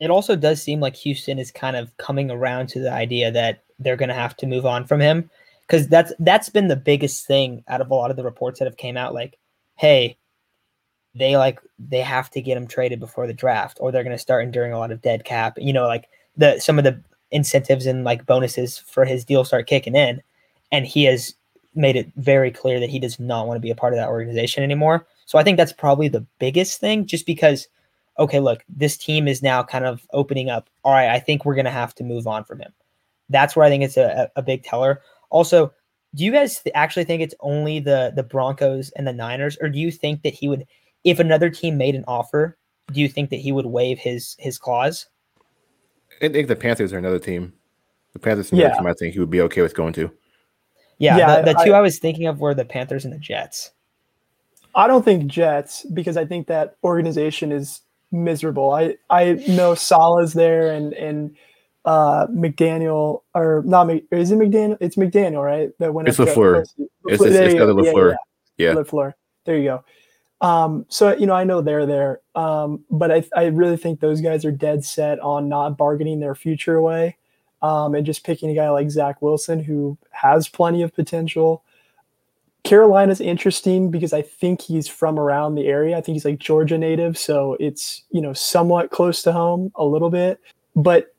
It 0.00 0.10
also 0.10 0.34
does 0.34 0.60
seem 0.60 0.80
like 0.80 0.96
Houston 0.96 1.38
is 1.38 1.52
kind 1.52 1.76
of 1.76 1.96
coming 1.98 2.30
around 2.30 2.68
to 2.70 2.80
the 2.80 2.90
idea 2.90 3.30
that 3.30 3.62
they're 3.78 3.96
going 3.96 4.08
to 4.08 4.14
have 4.14 4.36
to 4.38 4.46
move 4.46 4.66
on 4.66 4.84
from 4.86 4.98
him 4.98 5.30
because 5.70 5.86
that's 5.86 6.12
that's 6.18 6.48
been 6.48 6.66
the 6.66 6.76
biggest 6.76 7.26
thing 7.26 7.62
out 7.68 7.80
of 7.80 7.90
a 7.90 7.94
lot 7.94 8.10
of 8.10 8.16
the 8.16 8.24
reports 8.24 8.58
that 8.58 8.64
have 8.64 8.76
came 8.76 8.96
out. 8.96 9.14
Like, 9.14 9.38
hey, 9.76 10.18
they 11.14 11.36
like 11.36 11.60
they 11.78 12.00
have 12.00 12.30
to 12.30 12.42
get 12.42 12.56
him 12.56 12.66
traded 12.66 12.98
before 12.98 13.26
the 13.26 13.32
draft, 13.32 13.78
or 13.80 13.92
they're 13.92 14.02
going 14.02 14.16
to 14.16 14.18
start 14.18 14.44
enduring 14.44 14.72
a 14.72 14.78
lot 14.78 14.90
of 14.90 15.02
dead 15.02 15.24
cap. 15.24 15.54
You 15.58 15.72
know, 15.72 15.86
like 15.86 16.08
the 16.36 16.58
some 16.58 16.78
of 16.78 16.84
the 16.84 17.00
incentives 17.30 17.86
and 17.86 18.02
like 18.02 18.26
bonuses 18.26 18.78
for 18.78 19.04
his 19.04 19.24
deal 19.24 19.44
start 19.44 19.68
kicking 19.68 19.94
in 19.94 20.20
and 20.72 20.86
he 20.86 21.04
has 21.04 21.34
made 21.74 21.96
it 21.96 22.10
very 22.16 22.50
clear 22.50 22.80
that 22.80 22.90
he 22.90 22.98
does 22.98 23.20
not 23.20 23.46
want 23.46 23.56
to 23.56 23.60
be 23.60 23.70
a 23.70 23.74
part 23.74 23.92
of 23.92 23.96
that 23.96 24.08
organization 24.08 24.64
anymore. 24.64 25.06
So 25.26 25.38
I 25.38 25.44
think 25.44 25.56
that's 25.56 25.72
probably 25.72 26.08
the 26.08 26.26
biggest 26.38 26.80
thing, 26.80 27.06
just 27.06 27.26
because, 27.26 27.68
okay, 28.18 28.40
look, 28.40 28.64
this 28.68 28.96
team 28.96 29.28
is 29.28 29.42
now 29.42 29.62
kind 29.62 29.84
of 29.84 30.06
opening 30.12 30.50
up. 30.50 30.68
All 30.82 30.92
right, 30.92 31.08
I 31.08 31.20
think 31.20 31.44
we're 31.44 31.54
going 31.54 31.66
to 31.66 31.70
have 31.70 31.94
to 31.96 32.04
move 32.04 32.26
on 32.26 32.44
from 32.44 32.58
him. 32.58 32.72
That's 33.28 33.54
where 33.54 33.64
I 33.64 33.68
think 33.68 33.84
it's 33.84 33.96
a, 33.96 34.28
a 34.34 34.42
big 34.42 34.64
teller. 34.64 35.00
Also, 35.30 35.72
do 36.14 36.24
you 36.24 36.32
guys 36.32 36.60
th- 36.60 36.74
actually 36.74 37.04
think 37.04 37.22
it's 37.22 37.34
only 37.40 37.80
the 37.80 38.12
the 38.14 38.22
Broncos 38.22 38.90
and 38.90 39.06
the 39.06 39.12
Niners, 39.12 39.56
or 39.60 39.68
do 39.68 39.78
you 39.78 39.90
think 39.90 40.22
that 40.22 40.34
he 40.34 40.48
would, 40.48 40.66
if 41.04 41.18
another 41.18 41.50
team 41.50 41.78
made 41.78 41.94
an 41.94 42.04
offer, 42.06 42.58
do 42.92 43.00
you 43.00 43.08
think 43.08 43.30
that 43.30 43.36
he 43.36 43.52
would 43.52 43.66
waive 43.66 43.98
his 43.98 44.36
his 44.38 44.58
clause? 44.58 45.06
I 46.22 46.28
think 46.28 46.48
the 46.48 46.56
Panthers 46.56 46.92
are 46.92 46.98
another 46.98 47.18
team. 47.18 47.52
The 48.12 48.18
Panthers 48.18 48.52
are 48.52 48.56
another 48.56 48.70
yeah. 48.70 48.78
team 48.78 48.86
I 48.86 48.94
think 48.94 49.14
he 49.14 49.20
would 49.20 49.30
be 49.30 49.40
okay 49.42 49.62
with 49.62 49.74
going 49.74 49.92
to. 49.94 50.10
Yeah, 50.98 51.16
yeah 51.16 51.40
the, 51.40 51.54
the 51.54 51.64
two 51.64 51.72
I, 51.72 51.78
I 51.78 51.80
was 51.80 51.98
thinking 51.98 52.26
of 52.26 52.40
were 52.40 52.54
the 52.54 52.64
Panthers 52.64 53.04
and 53.04 53.14
the 53.14 53.18
Jets. 53.18 53.70
I 54.74 54.86
don't 54.86 55.04
think 55.04 55.26
Jets 55.26 55.86
because 55.94 56.16
I 56.16 56.26
think 56.26 56.46
that 56.48 56.76
organization 56.84 57.52
is 57.52 57.80
miserable. 58.12 58.72
I 58.72 58.96
I 59.08 59.32
know 59.48 59.74
Salah's 59.74 60.32
there 60.34 60.72
and 60.72 60.92
and 60.94 61.36
uh 61.84 62.26
McDaniel 62.26 63.22
or 63.34 63.62
not 63.64 63.90
is 64.10 64.30
it 64.30 64.38
McDaniel? 64.38 64.76
It's 64.80 64.96
McDaniel, 64.96 65.44
right? 65.44 65.70
That 65.78 65.94
went. 65.94 66.08
It's 66.08 66.18
Lafleur. 66.18 66.60
It's, 66.60 66.74
it's, 67.06 67.22
it's 67.22 67.54
got 67.54 67.68
Lafleur. 67.68 68.16
Yeah, 68.56 68.66
yeah. 68.66 68.68
yeah. 68.70 68.74
Lafleur. 68.74 69.14
There 69.44 69.56
you 69.56 69.64
go. 69.64 69.84
Um, 70.40 70.86
so 70.88 71.14
you 71.16 71.26
know, 71.26 71.34
I 71.34 71.44
know 71.44 71.60
they're 71.60 71.86
there, 71.86 72.20
um, 72.34 72.84
but 72.90 73.10
I 73.10 73.24
I 73.36 73.46
really 73.46 73.76
think 73.76 74.00
those 74.00 74.20
guys 74.20 74.44
are 74.44 74.52
dead 74.52 74.84
set 74.84 75.20
on 75.20 75.48
not 75.48 75.76
bargaining 75.76 76.20
their 76.20 76.34
future 76.34 76.76
away 76.76 77.16
um, 77.62 77.94
and 77.94 78.06
just 78.06 78.24
picking 78.24 78.50
a 78.50 78.54
guy 78.54 78.70
like 78.70 78.90
Zach 78.90 79.20
Wilson 79.20 79.62
who 79.62 79.98
has 80.10 80.48
plenty 80.48 80.82
of 80.82 80.94
potential. 80.94 81.62
Carolina's 82.62 83.20
interesting 83.20 83.90
because 83.90 84.12
I 84.12 84.22
think 84.22 84.60
he's 84.60 84.86
from 84.86 85.18
around 85.18 85.54
the 85.54 85.66
area. 85.66 85.96
I 85.96 86.00
think 86.00 86.14
he's 86.14 86.24
like 86.24 86.38
Georgia 86.38 86.78
native, 86.78 87.16
so 87.18 87.56
it's 87.60 88.04
you 88.10 88.20
know 88.20 88.32
somewhat 88.32 88.90
close 88.90 89.22
to 89.22 89.32
home 89.32 89.72
a 89.76 89.84
little 89.84 90.10
bit. 90.10 90.40
But 90.76 91.14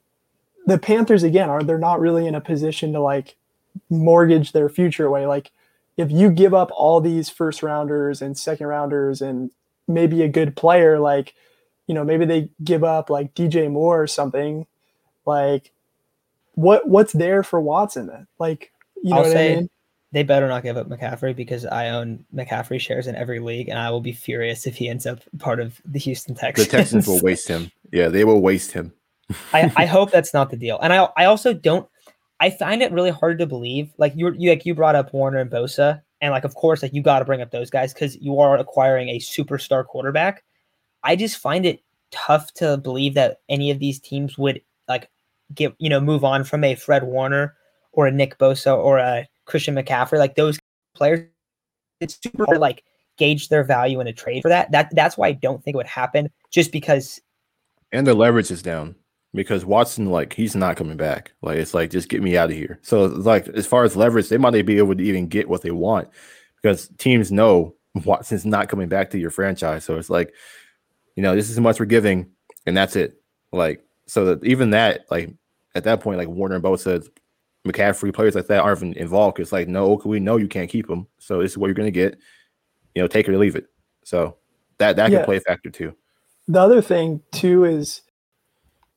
the 0.65 0.77
Panthers 0.77 1.23
again 1.23 1.49
are 1.49 1.63
they're 1.63 1.77
not 1.77 1.99
really 1.99 2.27
in 2.27 2.35
a 2.35 2.41
position 2.41 2.93
to 2.93 2.99
like 2.99 3.35
mortgage 3.89 4.51
their 4.51 4.69
future 4.69 5.05
away. 5.05 5.25
Like 5.25 5.51
if 5.97 6.11
you 6.11 6.29
give 6.29 6.53
up 6.53 6.69
all 6.73 7.01
these 7.01 7.29
first 7.29 7.63
rounders 7.63 8.21
and 8.21 8.37
second 8.37 8.67
rounders 8.67 9.21
and 9.21 9.51
maybe 9.87 10.21
a 10.21 10.27
good 10.27 10.55
player, 10.55 10.99
like 10.99 11.33
you 11.87 11.95
know 11.95 12.03
maybe 12.03 12.25
they 12.25 12.49
give 12.63 12.83
up 12.83 13.09
like 13.09 13.33
DJ 13.33 13.71
Moore 13.71 14.01
or 14.01 14.07
something, 14.07 14.65
like 15.25 15.71
what 16.55 16.87
what's 16.87 17.13
there 17.13 17.43
for 17.43 17.59
Watson 17.59 18.07
then? 18.07 18.27
Like, 18.39 18.71
you 19.01 19.11
know 19.11 19.17
I'll 19.17 19.25
say 19.25 19.53
I 19.53 19.55
mean? 19.57 19.69
they 20.11 20.23
better 20.23 20.47
not 20.47 20.63
give 20.63 20.77
up 20.77 20.87
McCaffrey 20.87 21.35
because 21.35 21.65
I 21.65 21.89
own 21.89 22.25
McCaffrey 22.33 22.79
shares 22.79 23.07
in 23.07 23.15
every 23.15 23.39
league, 23.39 23.69
and 23.69 23.79
I 23.79 23.89
will 23.89 24.01
be 24.01 24.11
furious 24.11 24.67
if 24.67 24.75
he 24.75 24.89
ends 24.89 25.05
up 25.05 25.19
part 25.39 25.59
of 25.59 25.81
the 25.85 25.99
Houston 25.99 26.35
Texans. 26.35 26.67
The 26.67 26.77
Texans 26.77 27.07
will 27.07 27.21
waste 27.21 27.47
him. 27.47 27.71
Yeah, 27.93 28.07
they 28.07 28.23
will 28.23 28.39
waste 28.39 28.71
him. 28.71 28.93
I, 29.53 29.71
I 29.75 29.85
hope 29.85 30.11
that's 30.11 30.33
not 30.33 30.49
the 30.49 30.57
deal, 30.57 30.79
and 30.81 30.93
I 30.93 31.09
I 31.17 31.25
also 31.25 31.53
don't. 31.53 31.87
I 32.39 32.49
find 32.49 32.81
it 32.81 32.91
really 32.91 33.11
hard 33.11 33.37
to 33.39 33.45
believe. 33.45 33.93
Like 33.97 34.13
you, 34.15 34.33
you 34.35 34.49
like 34.49 34.65
you 34.65 34.73
brought 34.73 34.95
up 34.95 35.13
Warner 35.13 35.37
and 35.37 35.51
Bosa, 35.51 36.01
and 36.21 36.31
like 36.31 36.43
of 36.43 36.55
course, 36.55 36.81
like 36.81 36.93
you 36.93 37.01
got 37.01 37.19
to 37.19 37.25
bring 37.25 37.41
up 37.41 37.51
those 37.51 37.69
guys 37.69 37.93
because 37.93 38.15
you 38.17 38.39
are 38.39 38.57
acquiring 38.57 39.09
a 39.09 39.19
superstar 39.19 39.85
quarterback. 39.85 40.43
I 41.03 41.15
just 41.15 41.37
find 41.37 41.65
it 41.65 41.81
tough 42.11 42.53
to 42.55 42.77
believe 42.77 43.13
that 43.13 43.37
any 43.49 43.71
of 43.71 43.79
these 43.79 43.99
teams 43.99 44.37
would 44.37 44.61
like 44.87 45.09
get 45.53 45.73
you 45.79 45.89
know 45.89 45.99
move 45.99 46.23
on 46.23 46.43
from 46.43 46.63
a 46.63 46.75
Fred 46.75 47.03
Warner 47.03 47.55
or 47.91 48.07
a 48.07 48.11
Nick 48.11 48.37
Bosa 48.37 48.75
or 48.75 48.97
a 48.97 49.27
Christian 49.45 49.75
McCaffrey, 49.75 50.17
like 50.17 50.35
those 50.35 50.59
players, 50.95 51.27
it's 51.99 52.19
super 52.21 52.45
hard 52.45 52.55
to 52.55 52.59
like 52.59 52.83
gauge 53.17 53.49
their 53.49 53.63
value 53.63 53.99
in 53.99 54.07
a 54.07 54.13
trade 54.13 54.41
for 54.41 54.49
that. 54.49 54.71
That 54.71 54.89
that's 54.95 55.17
why 55.17 55.27
I 55.27 55.33
don't 55.33 55.63
think 55.63 55.75
it 55.75 55.77
would 55.77 55.87
happen. 55.87 56.29
Just 56.49 56.71
because. 56.71 57.19
And 57.91 58.07
the 58.07 58.13
leverage 58.13 58.51
is 58.51 58.61
down 58.61 58.95
because 59.33 59.65
Watson, 59.65 60.07
like, 60.07 60.33
he's 60.33 60.55
not 60.55 60.75
coming 60.75 60.97
back. 60.97 61.33
Like, 61.41 61.57
it's 61.57 61.73
like 61.73 61.89
just 61.89 62.09
get 62.09 62.21
me 62.21 62.37
out 62.37 62.49
of 62.49 62.55
here. 62.55 62.79
So, 62.81 63.05
like, 63.05 63.47
as 63.49 63.65
far 63.65 63.83
as 63.83 63.95
leverage, 63.95 64.29
they 64.29 64.37
might 64.37 64.53
not 64.53 64.65
be 64.65 64.77
able 64.77 64.95
to 64.95 65.03
even 65.03 65.27
get 65.27 65.49
what 65.49 65.61
they 65.61 65.71
want 65.71 66.09
because 66.61 66.89
teams 66.97 67.31
know 67.31 67.75
Watson's 68.05 68.45
not 68.45 68.69
coming 68.69 68.89
back 68.89 69.09
to 69.11 69.19
your 69.19 69.31
franchise. 69.31 69.83
So 69.83 69.97
it's 69.97 70.09
like, 70.09 70.33
you 71.15 71.23
know, 71.23 71.35
this 71.35 71.49
is 71.49 71.57
how 71.57 71.63
much 71.63 71.79
we're 71.79 71.85
giving, 71.85 72.29
and 72.65 72.75
that's 72.75 72.95
it. 72.95 73.21
Like, 73.51 73.83
so 74.05 74.25
that 74.25 74.43
even 74.43 74.71
that, 74.71 75.05
like, 75.09 75.33
at 75.75 75.83
that 75.85 76.01
point, 76.01 76.17
like 76.17 76.27
Warner 76.27 76.55
and 76.55 76.63
Bosa, 76.63 77.07
McCaffrey, 77.65 78.13
players 78.13 78.35
like 78.35 78.47
that 78.47 78.61
aren't 78.61 78.79
even 78.79 78.93
involved. 78.93 79.39
It's 79.39 79.51
like, 79.51 79.67
no, 79.67 80.01
we 80.03 80.19
know 80.19 80.37
you 80.37 80.47
can't 80.47 80.69
keep 80.69 80.87
them. 80.87 81.07
So 81.19 81.41
this 81.41 81.51
is 81.51 81.57
what 81.57 81.67
you're 81.67 81.75
going 81.75 81.87
to 81.87 81.91
get. 81.91 82.17
You 82.95 83.01
know, 83.01 83.07
take 83.07 83.27
it 83.27 83.33
or 83.33 83.37
leave 83.37 83.55
it. 83.55 83.67
So 84.03 84.37
that 84.79 84.95
that 84.97 85.11
yeah. 85.11 85.19
can 85.19 85.25
play 85.25 85.37
a 85.37 85.41
factor 85.41 85.69
too. 85.69 85.95
The 86.47 86.59
other 86.59 86.81
thing 86.81 87.21
too 87.31 87.63
is 87.63 88.01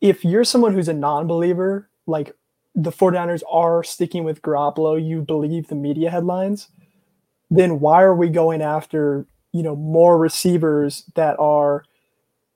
if 0.00 0.24
you're 0.24 0.44
someone 0.44 0.74
who's 0.74 0.88
a 0.88 0.94
non-believer, 0.94 1.88
like 2.06 2.34
the 2.74 2.92
49ers 2.92 3.42
are 3.50 3.82
sticking 3.84 4.24
with 4.24 4.42
Garoppolo, 4.42 5.02
you 5.02 5.22
believe 5.22 5.68
the 5.68 5.74
media 5.74 6.10
headlines, 6.10 6.68
then 7.50 7.80
why 7.80 8.02
are 8.02 8.14
we 8.14 8.28
going 8.28 8.62
after, 8.62 9.26
you 9.52 9.62
know, 9.62 9.76
more 9.76 10.18
receivers 10.18 11.04
that 11.14 11.38
are 11.38 11.84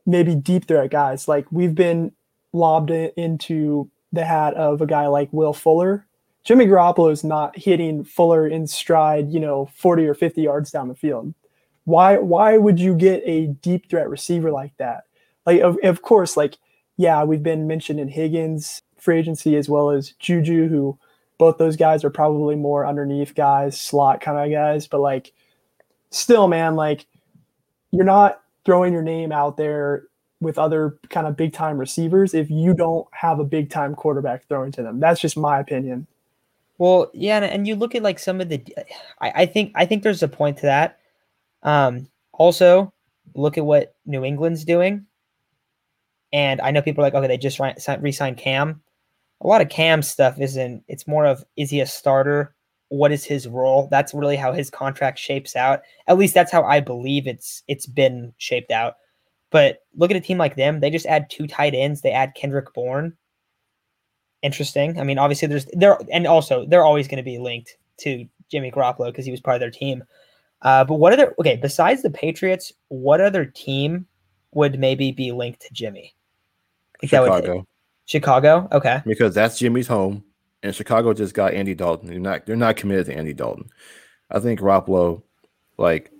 maybe 0.05 0.35
deep 0.35 0.67
threat 0.67 0.91
guys? 0.91 1.29
Like 1.29 1.47
we've 1.51 1.75
been 1.75 2.13
lobbed 2.53 2.91
into 2.91 3.91
the 4.13 4.25
hat 4.25 4.55
of 4.55 4.81
a 4.81 4.87
guy 4.87 5.07
like 5.07 5.33
Will 5.33 5.53
Fuller. 5.53 6.07
Jimmy 6.45 6.67
Garoppolo 6.67 7.13
is 7.13 7.23
not 7.23 7.57
hitting 7.59 8.05
Fuller 8.05 8.47
in 8.47 8.67
stride, 8.67 9.31
you 9.31 9.39
know, 9.39 9.71
40 9.75 10.07
or 10.07 10.15
50 10.15 10.43
yards 10.43 10.71
down 10.71 10.89
the 10.89 10.95
field. 10.95 11.35
Why 11.85 12.19
why 12.19 12.59
would 12.59 12.81
you 12.81 12.95
get 12.95 13.23
a 13.25 13.47
deep 13.47 13.89
threat 13.89 14.09
receiver 14.09 14.51
like 14.51 14.77
that? 14.79 15.05
Like 15.47 15.61
of, 15.61 15.79
of 15.83 16.03
course, 16.03 16.37
like, 16.37 16.57
yeah, 16.99 17.25
we've 17.25 17.43
been 17.43 17.67
mentioned 17.67 17.99
in 17.99 18.09
Higgins 18.09 18.83
free 18.99 19.19
agency 19.19 19.57
as 19.57 19.69
well 19.69 19.91
as 19.91 20.11
Juju, 20.19 20.69
who 20.69 20.99
both 21.39 21.57
those 21.57 21.77
guys 21.77 22.05
are 22.05 22.11
probably 22.11 22.57
more 22.57 22.85
underneath 22.85 23.35
guys, 23.35 23.81
slot 23.81 24.21
kind 24.21 24.37
of 24.37 24.53
guys, 24.53 24.87
but 24.87 25.01
like 25.01 25.33
still, 26.11 26.49
man, 26.49 26.75
like 26.75 27.07
you're 27.93 28.05
not 28.05 28.43
throwing 28.65 28.93
your 28.93 29.03
name 29.03 29.33
out 29.33 29.57
there 29.57 30.05
with 30.41 30.59
other 30.59 30.99
kind 31.09 31.27
of 31.27 31.37
big 31.37 31.53
time 31.53 31.79
receivers 31.79 32.35
if 32.35 32.51
you 32.51 32.75
don't 32.75 33.07
have 33.13 33.39
a 33.39 33.45
big 33.45 33.71
time 33.71 33.95
quarterback 33.95 34.47
throwing 34.49 34.73
to 34.73 34.83
them. 34.83 35.01
That's 35.01 35.21
just 35.21 35.37
my 35.37 35.61
opinion. 35.61 36.07
Well, 36.79 37.11
yeah, 37.15 37.39
and 37.41 37.67
you 37.67 37.75
look 37.75 37.95
at 37.95 38.03
like 38.03 38.19
some 38.19 38.41
of 38.41 38.49
the, 38.49 38.63
I, 39.21 39.33
I 39.43 39.47
think 39.47 39.73
I 39.75 39.87
think 39.87 40.03
there's 40.03 40.23
a 40.23 40.29
point 40.29 40.59
to 40.59 40.63
that. 40.63 40.99
Um, 41.63 42.09
also, 42.33 42.93
look 43.35 43.59
at 43.59 43.65
what 43.65 43.95
New 44.07 44.25
England's 44.25 44.65
doing, 44.65 45.07
and 46.33 46.61
I 46.61 46.71
know 46.71 46.83
people 46.83 47.03
are 47.03 47.07
like, 47.07 47.15
okay, 47.15 47.27
they 47.27 47.39
just 47.39 47.61
re-signed 47.61 48.37
Cam. 48.37 48.83
A 49.41 49.47
lot 49.47 49.61
of 49.61 49.69
Cam 49.69 50.03
stuff 50.03 50.41
isn't. 50.41 50.83
It's 50.89 51.07
more 51.07 51.27
of 51.27 51.45
is 51.57 51.71
he 51.71 51.81
a 51.81 51.87
starter? 51.87 52.55
What 52.89 53.13
is 53.13 53.25
his 53.25 53.47
role? 53.47 53.89
That's 53.91 54.15
really 54.15 54.37
how 54.37 54.53
his 54.53 54.71
contract 54.71 55.19
shapes 55.19 55.55
out. 55.55 55.81
At 56.07 56.19
least 56.19 56.35
that's 56.35 56.53
how 56.53 56.65
I 56.65 56.81
believe 56.81 57.27
it's 57.27 57.63
it's 57.69 57.87
been 57.87 58.33
shaped 58.39 58.71
out. 58.71 58.95
But 59.51 59.81
look 59.97 60.11
at 60.11 60.17
a 60.17 60.21
team 60.21 60.39
like 60.39 60.57
them. 60.57 60.81
They 60.81 60.91
just 60.91 61.07
add 61.07 61.31
two 61.31 61.47
tight 61.47 61.75
ends. 61.75 62.01
They 62.01 62.11
add 62.11 62.35
Kendrick 62.35 62.73
Bourne 62.75 63.17
interesting. 64.43 64.99
I 64.99 65.05
mean, 65.05 65.19
obviously 65.19 65.49
there's 65.49 65.67
there 65.73 65.99
and 66.13 66.27
also 66.27 66.67
they're 66.67 66.85
always 66.85 67.09
going 67.09 67.19
to 67.19 67.23
be 67.23 67.39
linked 67.39 67.77
to 67.99 68.27
Jimmy 68.51 68.71
Garoppolo 68.71 69.07
because 69.07 69.25
he 69.25 69.31
was 69.31 69.41
part 69.41 69.57
of 69.57 69.61
their 69.61 69.71
team. 69.71 70.05
Uh, 70.63 70.85
but 70.85 70.95
what 70.95 71.13
other 71.13 71.35
okay 71.39 71.57
besides 71.57 72.03
the 72.03 72.11
Patriots, 72.11 72.73
what 72.89 73.21
other 73.21 73.45
team 73.45 74.07
would 74.53 74.79
maybe 74.79 75.13
be 75.13 75.33
linked 75.33 75.61
to 75.63 75.73
Jimmy? 75.73 76.15
Chicago. 77.03 77.65
Chicago. 78.07 78.69
Okay. 78.73 79.03
Because 79.05 79.35
that's 79.35 79.59
Jimmy's 79.59 79.87
home, 79.87 80.25
and 80.63 80.75
Chicago 80.75 81.13
just 81.13 81.35
got 81.35 81.55
Andy 81.55 81.75
Dalton. 81.75 82.09
They're 82.09 82.19
not 82.19 82.47
they're 82.47 82.57
not 82.57 82.77
committed 82.77 83.07
to 83.07 83.17
Andy 83.17 83.35
Dalton. 83.35 83.69
I 84.31 84.41
think 84.41 84.61
Garoppolo, 84.61 85.23
like, 85.79 86.11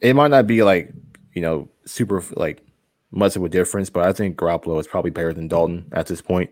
it 0.00 0.14
might 0.14 0.30
not 0.30 0.46
be 0.46 0.62
like 0.62 0.92
you 1.34 1.42
know 1.42 1.68
super 1.84 2.22
like 2.34 2.62
much 3.10 3.36
of 3.36 3.44
a 3.44 3.48
difference, 3.48 3.90
but 3.90 4.04
I 4.04 4.12
think 4.12 4.36
Garoppolo 4.36 4.80
is 4.80 4.86
probably 4.86 5.10
better 5.10 5.32
than 5.32 5.48
Dalton 5.48 5.86
at 5.92 6.06
this 6.06 6.22
point. 6.22 6.50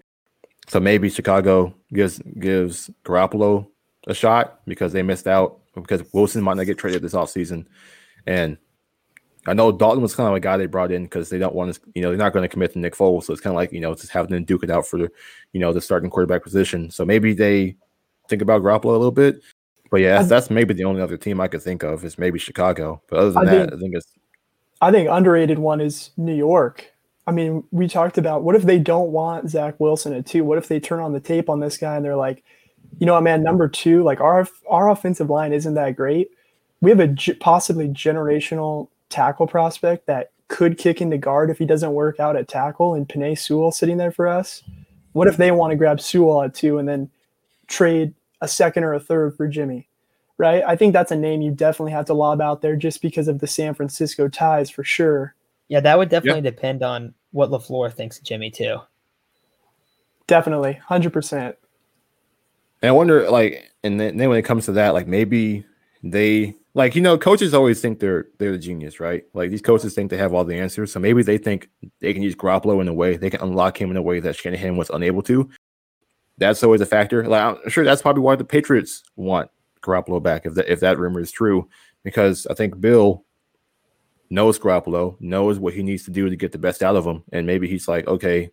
So 0.69 0.79
maybe 0.79 1.11
Chicago 1.11 1.75
gives 1.93 2.21
gives 2.39 2.91
Garoppolo 3.05 3.67
a 4.07 4.15
shot 4.15 4.61
because 4.67 4.93
they 4.93 5.03
missed 5.03 5.27
out 5.27 5.59
because 5.75 6.03
Wilson 6.13 6.43
might 6.43 6.57
not 6.57 6.67
get 6.67 6.79
traded 6.79 7.03
this 7.03 7.15
offseason. 7.15 7.67
And 8.27 8.59
I 9.47 9.55
know 9.55 9.73
Dalton 9.73 10.03
was 10.03 10.15
kind 10.15 10.29
of 10.29 10.35
a 10.35 10.41
guy 10.41 10.57
they 10.57 10.67
brought 10.67 10.93
in 10.93 11.05
because 11.05 11.31
they 11.31 11.39
don't 11.39 11.55
want 11.55 11.75
to, 11.75 11.81
you 11.95 12.03
know, 12.03 12.09
they're 12.11 12.19
not 12.19 12.33
going 12.33 12.43
to 12.43 12.49
commit 12.49 12.75
to 12.75 12.79
Nick 12.79 12.95
Foles. 12.95 13.25
So 13.25 13.33
it's 13.33 13.41
kind 13.41 13.53
of 13.53 13.57
like, 13.57 13.73
you 13.73 13.81
know, 13.81 13.95
just 13.95 14.11
having 14.11 14.31
them 14.33 14.45
duke 14.45 14.65
it 14.65 14.71
out 14.71 14.87
for 14.87 14.99
you 14.99 15.11
know, 15.55 15.73
the 15.73 15.81
starting 15.81 16.11
quarterback 16.11 16.43
position. 16.43 16.91
So 16.91 17.05
maybe 17.05 17.33
they 17.33 17.77
think 18.29 18.43
about 18.43 18.63
Garoppolo 18.63 18.85
a 18.85 18.99
little 18.99 19.11
bit. 19.11 19.41
But 19.91 20.03
yeah, 20.03 20.19
that's, 20.19 20.29
that's 20.29 20.51
maybe 20.51 20.75
the 20.75 20.85
only 20.85 21.03
other 21.03 21.17
team 21.17 21.41
I 21.41 21.49
could 21.49 21.63
think 21.63 21.83
of 21.83 22.05
is 22.05 22.19
maybe 22.19 22.39
Chicago. 22.39 23.03
But 23.09 23.19
other 23.19 23.31
than 23.33 23.49
I 23.49 23.51
that, 23.51 23.71
think, 23.71 23.73
I 23.73 23.77
think 23.79 23.95
it's 23.97 24.13
I 24.83 24.93
think 24.93 25.09
underrated 25.11 25.59
one 25.59 25.81
is 25.81 26.11
New 26.17 26.35
York. 26.35 26.87
I 27.27 27.33
mean, 27.33 27.65
we 27.71 27.89
talked 27.89 28.19
about 28.19 28.43
what 28.43 28.57
if 28.57 28.63
they 28.63 28.79
don't 28.79 29.11
want 29.11 29.51
Zach 29.51 29.79
Wilson 29.79 30.13
at 30.15 30.27
two? 30.27 30.45
What 30.45 30.59
if 30.59 30.69
they 30.69 30.81
turn 30.81 31.01
on 31.01 31.13
the 31.13 31.21
tape 31.21 31.51
on 31.51 31.61
this 31.61 31.77
guy 31.77 31.97
and 31.97 32.05
they're 32.05 32.17
like, 32.17 32.45
you 32.99 33.07
know 33.07 33.15
what, 33.15 33.23
man, 33.23 33.43
number 33.43 33.69
two, 33.69 34.03
like 34.03 34.21
our 34.21 34.47
our 34.69 34.91
offensive 34.91 35.31
line 35.31 35.53
isn't 35.53 35.75
that 35.75 35.97
great. 35.97 36.31
We 36.81 36.91
have 36.91 37.01
a 37.01 37.15
possibly 37.41 37.89
generational 37.89 38.89
tackle 39.11 39.47
prospect 39.47 40.07
that 40.07 40.33
could 40.49 40.79
kick 40.79 41.01
into 41.01 41.19
guard 41.19 41.51
if 41.51 41.59
he 41.59 41.67
doesn't 41.67 41.93
work 41.93 42.19
out 42.19 42.37
at 42.37 42.49
tackle, 42.49 42.95
and 42.95 43.09
Penei 43.09 43.39
Sewell 43.39 43.71
sitting 43.71 43.99
there 43.99 44.11
for 44.11 44.27
us. 44.27 44.63
What 45.13 45.29
if 45.29 45.37
they 45.37 45.51
want 45.51 45.73
to 45.73 45.77
grab 45.77 46.01
Sewell 46.01 46.43
at 46.43 46.55
two 46.55 46.79
and 46.79 46.89
then 46.89 47.11
trade 47.67 48.15
a 48.41 48.49
second 48.49 48.85
or 48.85 48.95
a 48.95 49.01
third 49.01 49.37
for 49.37 49.47
Jimmy? 49.47 49.89
right? 50.41 50.65
I 50.67 50.75
think 50.75 50.95
that's 50.95 51.13
a 51.13 51.17
name 51.17 51.43
you 51.43 51.51
definitely 51.51 51.93
have 51.93 52.07
to 52.07 52.15
lob 52.15 52.41
out 52.41 52.63
there 52.63 52.75
just 52.75 53.03
because 53.03 53.29
of 53.29 53.41
the 53.41 53.47
San 53.47 53.75
Francisco 53.75 54.27
ties 54.27 54.71
for 54.71 54.83
sure. 54.83 55.35
Yeah, 55.69 55.81
that 55.81 55.99
would 55.99 56.09
definitely 56.09 56.41
yep. 56.41 56.57
depend 56.57 56.83
on 56.83 57.13
what 57.33 57.51
LaFleur 57.51 57.93
thinks 57.93 58.17
of 58.17 58.25
Jimmy 58.25 58.51
too. 58.51 58.79
Definitely, 60.27 60.73
hundred 60.73 61.13
percent. 61.13 61.57
And 62.81 62.89
I 62.89 62.93
wonder, 62.93 63.31
like, 63.31 63.71
and 63.85 64.01
then, 64.01 64.17
then 64.17 64.31
when 64.31 64.39
it 64.39 64.47
comes 64.47 64.65
to 64.65 64.73
that, 64.73 64.95
like 64.95 65.07
maybe 65.07 65.67
they 66.03 66.55
like 66.75 66.95
you 66.95 67.01
know 67.01 67.19
coaches 67.19 67.55
always 67.55 67.81
think 67.81 67.99
they're 67.99 68.29
they're 68.39 68.53
the 68.53 68.59
genius 68.59 69.01
right? 69.01 69.25
Like 69.35 69.51
these 69.51 69.63
coaches 69.63 69.95
think 69.95 70.11
they 70.11 70.17
have 70.17 70.33
all 70.33 70.45
the 70.45 70.59
answers 70.59 70.93
so 70.93 71.01
maybe 71.01 71.23
they 71.23 71.39
think 71.39 71.69
they 72.01 72.13
can 72.13 72.23
use 72.23 72.35
Garoppolo 72.35 72.81
in 72.81 72.89
a 72.89 72.95
way 72.95 73.17
they 73.17 73.31
can 73.31 73.41
unlock 73.41 73.81
him 73.81 73.91
in 73.91 73.97
a 73.97 74.03
way 74.03 74.21
that 74.21 74.37
Shanahan 74.37 74.77
was 74.77 74.91
unable 74.91 75.23
to. 75.23 75.49
That's 76.39 76.63
always 76.63 76.81
a 76.81 76.87
factor. 76.87 77.27
Like 77.27 77.43
I'm 77.43 77.71
sure 77.71 77.85
that's 77.85 78.03
probably 78.03 78.23
why 78.23 78.37
the 78.37 78.45
Patriots 78.45 79.03
want 79.17 79.51
Garoppolo 79.83 80.23
back 80.23 80.47
if 80.47 80.55
that 80.55 80.69
if 80.71 80.81
that 80.81 80.99
rumor 80.99 81.21
is 81.21 81.33
true, 81.33 81.69
because 82.05 82.47
I 82.47 82.55
think 82.55 82.81
Bill 82.81 83.25
knows 84.31 84.59
Garoppolo, 84.59 85.21
knows 85.21 85.59
what 85.59 85.75
he 85.75 85.83
needs 85.83 86.05
to 86.05 86.11
do 86.11 86.29
to 86.29 86.37
get 86.37 86.53
the 86.53 86.59
best 86.59 86.83
out 86.83 86.97
of 86.97 87.05
him, 87.05 87.25
and 87.33 87.47
maybe 87.47 87.67
he's 87.67 87.89
like, 87.89 88.07
okay, 88.07 88.43
you 88.43 88.51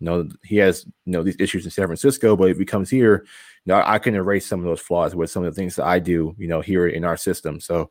know, 0.00 0.28
he 0.42 0.56
has 0.56 0.86
you 1.04 1.12
know 1.12 1.22
these 1.22 1.36
issues 1.38 1.64
in 1.64 1.70
San 1.70 1.86
Francisco, 1.86 2.36
but 2.36 2.50
if 2.50 2.58
he 2.58 2.64
comes 2.64 2.88
here, 2.90 3.26
you 3.66 3.72
know, 3.72 3.82
I 3.84 3.98
can 3.98 4.14
erase 4.14 4.46
some 4.46 4.60
of 4.60 4.66
those 4.66 4.80
flaws 4.80 5.14
with 5.14 5.30
some 5.30 5.44
of 5.44 5.54
the 5.54 5.58
things 5.58 5.76
that 5.76 5.84
I 5.86 5.98
do, 5.98 6.34
you 6.38 6.48
know, 6.48 6.60
here 6.60 6.86
in 6.86 7.04
our 7.04 7.16
system. 7.16 7.60
So 7.60 7.90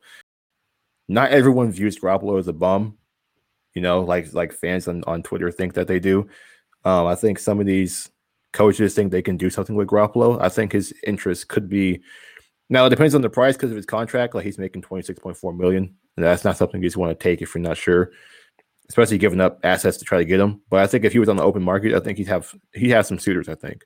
not 1.07 1.31
everyone 1.31 1.71
views 1.71 1.99
Garoppolo 1.99 2.39
as 2.39 2.47
a 2.47 2.53
bum, 2.53 2.97
you 3.73 3.81
know, 3.81 4.01
like 4.01 4.33
like 4.33 4.53
fans 4.53 4.87
on, 4.87 5.03
on 5.05 5.23
Twitter 5.23 5.51
think 5.51 5.73
that 5.73 5.87
they 5.87 5.99
do. 5.99 6.27
Um, 6.85 7.07
I 7.07 7.15
think 7.15 7.39
some 7.39 7.59
of 7.59 7.65
these 7.65 8.09
coaches 8.53 8.95
think 8.95 9.11
they 9.11 9.21
can 9.21 9.37
do 9.37 9.49
something 9.49 9.75
with 9.75 9.87
Garoppolo. 9.87 10.41
I 10.41 10.49
think 10.49 10.71
his 10.71 10.93
interest 11.05 11.49
could 11.49 11.69
be 11.69 12.01
now 12.69 12.85
it 12.85 12.89
depends 12.89 13.15
on 13.15 13.21
the 13.21 13.29
price 13.29 13.55
because 13.55 13.71
of 13.71 13.77
his 13.77 13.85
contract. 13.85 14.35
Like 14.35 14.45
he's 14.45 14.57
making 14.57 14.81
twenty 14.81 15.03
six 15.03 15.19
point 15.19 15.37
four 15.37 15.53
million, 15.53 15.95
and 16.15 16.25
that's 16.25 16.43
not 16.43 16.57
something 16.57 16.81
you 16.81 16.87
just 16.87 16.97
want 16.97 17.17
to 17.17 17.23
take 17.23 17.41
if 17.41 17.53
you're 17.53 17.61
not 17.61 17.77
sure. 17.77 18.11
Especially 18.87 19.19
giving 19.19 19.41
up 19.41 19.59
assets 19.63 19.97
to 19.97 20.05
try 20.05 20.17
to 20.17 20.25
get 20.25 20.39
him. 20.39 20.61
But 20.69 20.79
I 20.79 20.87
think 20.87 21.05
if 21.05 21.13
he 21.13 21.19
was 21.19 21.29
on 21.29 21.35
the 21.35 21.43
open 21.43 21.61
market, 21.61 21.93
I 21.93 21.99
think 21.99 22.17
he'd 22.17 22.27
have 22.27 22.53
he 22.73 22.89
has 22.89 23.07
some 23.07 23.19
suitors. 23.19 23.49
I 23.49 23.55
think 23.55 23.83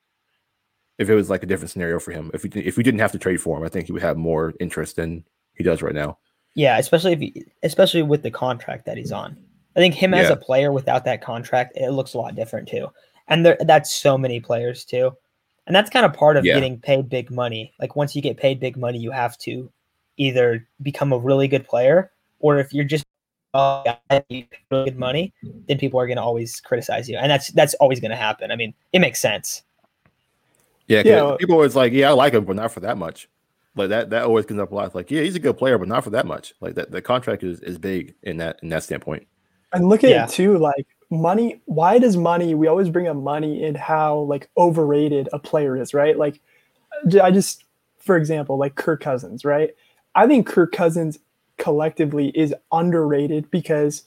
if 0.98 1.10
it 1.10 1.16
was 1.16 1.30
like 1.30 1.44
a 1.44 1.46
different 1.46 1.72
scenario 1.72 2.00
for 2.00 2.12
him, 2.12 2.32
if 2.34 2.44
we 2.44 2.50
if 2.50 2.78
we 2.78 2.84
didn't 2.84 3.00
have 3.00 3.12
to 3.12 3.20
trade 3.20 3.42
for 3.42 3.58
him, 3.58 3.64
I 3.64 3.70
think 3.70 3.88
he 3.88 3.92
would 3.92 4.02
have 4.02 4.18
more 4.18 4.54
interest 4.60 4.96
than 4.96 5.24
he 5.54 5.64
does 5.64 5.82
right 5.82 5.94
now. 5.94 6.18
Yeah, 6.56 6.78
especially 6.78 7.14
if 7.14 7.20
he, 7.20 7.46
especially 7.64 8.04
with 8.04 8.24
the 8.24 8.32
contract 8.32 8.86
that 8.86 8.98
he's 8.98 9.12
on. 9.12 9.38
I 9.76 9.80
think 9.80 9.96
him 9.96 10.14
yeah. 10.14 10.20
as 10.20 10.30
a 10.30 10.36
player 10.36 10.72
without 10.72 11.04
that 11.06 11.22
contract, 11.22 11.74
it 11.76 11.92
looks 11.92 12.14
a 12.14 12.20
lot 12.20 12.36
different 12.36 12.68
too. 12.68 12.90
And 13.28 13.46
there, 13.46 13.58
that's 13.62 13.94
so 13.94 14.18
many 14.18 14.40
players 14.40 14.86
too. 14.86 15.12
And 15.66 15.76
that's 15.76 15.90
kind 15.90 16.06
of 16.06 16.14
part 16.14 16.38
of 16.38 16.46
yeah. 16.46 16.54
getting 16.54 16.80
paid 16.80 17.10
big 17.10 17.32
money. 17.32 17.74
Like 17.80 17.96
once 17.96 18.16
you 18.16 18.22
get 18.22 18.38
paid 18.38 18.60
big 18.60 18.78
money, 18.78 19.00
you 19.00 19.12
have 19.12 19.38
to 19.40 19.72
either 20.18 20.68
become 20.82 21.12
a 21.12 21.18
really 21.18 21.48
good 21.48 21.66
player 21.66 22.12
or 22.40 22.60
if 22.60 22.74
you're 22.74 22.84
just 22.84 23.06
uh, 23.54 23.96
good 24.70 24.98
money, 24.98 25.34
then 25.68 25.78
people 25.78 26.00
are 26.00 26.08
going 26.08 26.18
to 26.18 26.24
always 26.24 26.60
criticize 26.60 27.08
you, 27.10 27.18
and 27.18 27.32
that's 27.32 27.50
that's 27.52 27.74
always 27.76 28.00
going 28.00 28.12
to 28.12 28.18
happen. 28.18 28.52
I 28.52 28.56
mean, 28.56 28.74
it 28.92 29.00
makes 29.00 29.20
sense. 29.20 29.64
Yeah, 30.88 31.02
yeah. 31.06 31.36
People 31.40 31.56
always 31.56 31.76
like, 31.76 31.94
yeah, 31.94 32.10
I 32.10 32.14
like 32.14 32.34
him, 32.34 32.46
but 32.46 32.56
not 32.56 32.72
for 32.72 32.82
that 32.82 32.98
much. 32.98 33.30
Like 33.76 33.90
that 33.90 34.10
that 34.12 34.24
always 34.24 34.46
comes 34.46 34.60
up 34.60 34.72
a 34.72 34.76
lot. 34.76 34.94
Like, 34.94 35.10
yeah, 35.10 35.22
he's 35.22 35.36
a 35.36 35.40
good 35.40 35.58
player, 35.58 35.78
but 35.78 35.88
not 35.88 36.04
for 36.04 36.12
that 36.12 36.28
much. 36.28 36.54
Like 36.62 36.76
that 36.76 36.92
the 36.92 37.02
contract 37.02 37.44
is 37.44 37.60
is 37.62 37.78
big 37.78 38.14
in 38.24 38.38
that 38.38 38.60
in 38.62 38.70
that 38.70 38.84
standpoint. 38.84 39.28
And 39.72 39.90
look 39.90 40.04
at 40.04 40.12
yeah. 40.12 40.26
it 40.26 40.30
too, 40.30 40.58
like 40.60 40.86
money 41.14 41.62
why 41.66 42.00
does 42.00 42.18
money 42.18 42.56
we 42.56 42.68
always 42.68 42.90
bring 42.90 43.08
up 43.08 43.16
money 43.16 43.64
and 43.64 43.78
how 43.78 44.20
like 44.22 44.50
overrated 44.58 45.30
a 45.32 45.38
player 45.38 45.78
is 45.78 45.94
right 45.94 46.18
like 46.18 46.42
i 47.22 47.30
just 47.30 47.66
for 48.00 48.18
example 48.18 48.58
like 48.58 48.76
kirk 48.76 49.00
cousins 49.00 49.46
right 49.46 49.76
i 50.16 50.26
think 50.26 50.48
kirk 50.48 50.72
cousins 50.72 51.20
collectively 51.58 52.30
is 52.30 52.54
underrated 52.72 53.50
because 53.52 54.04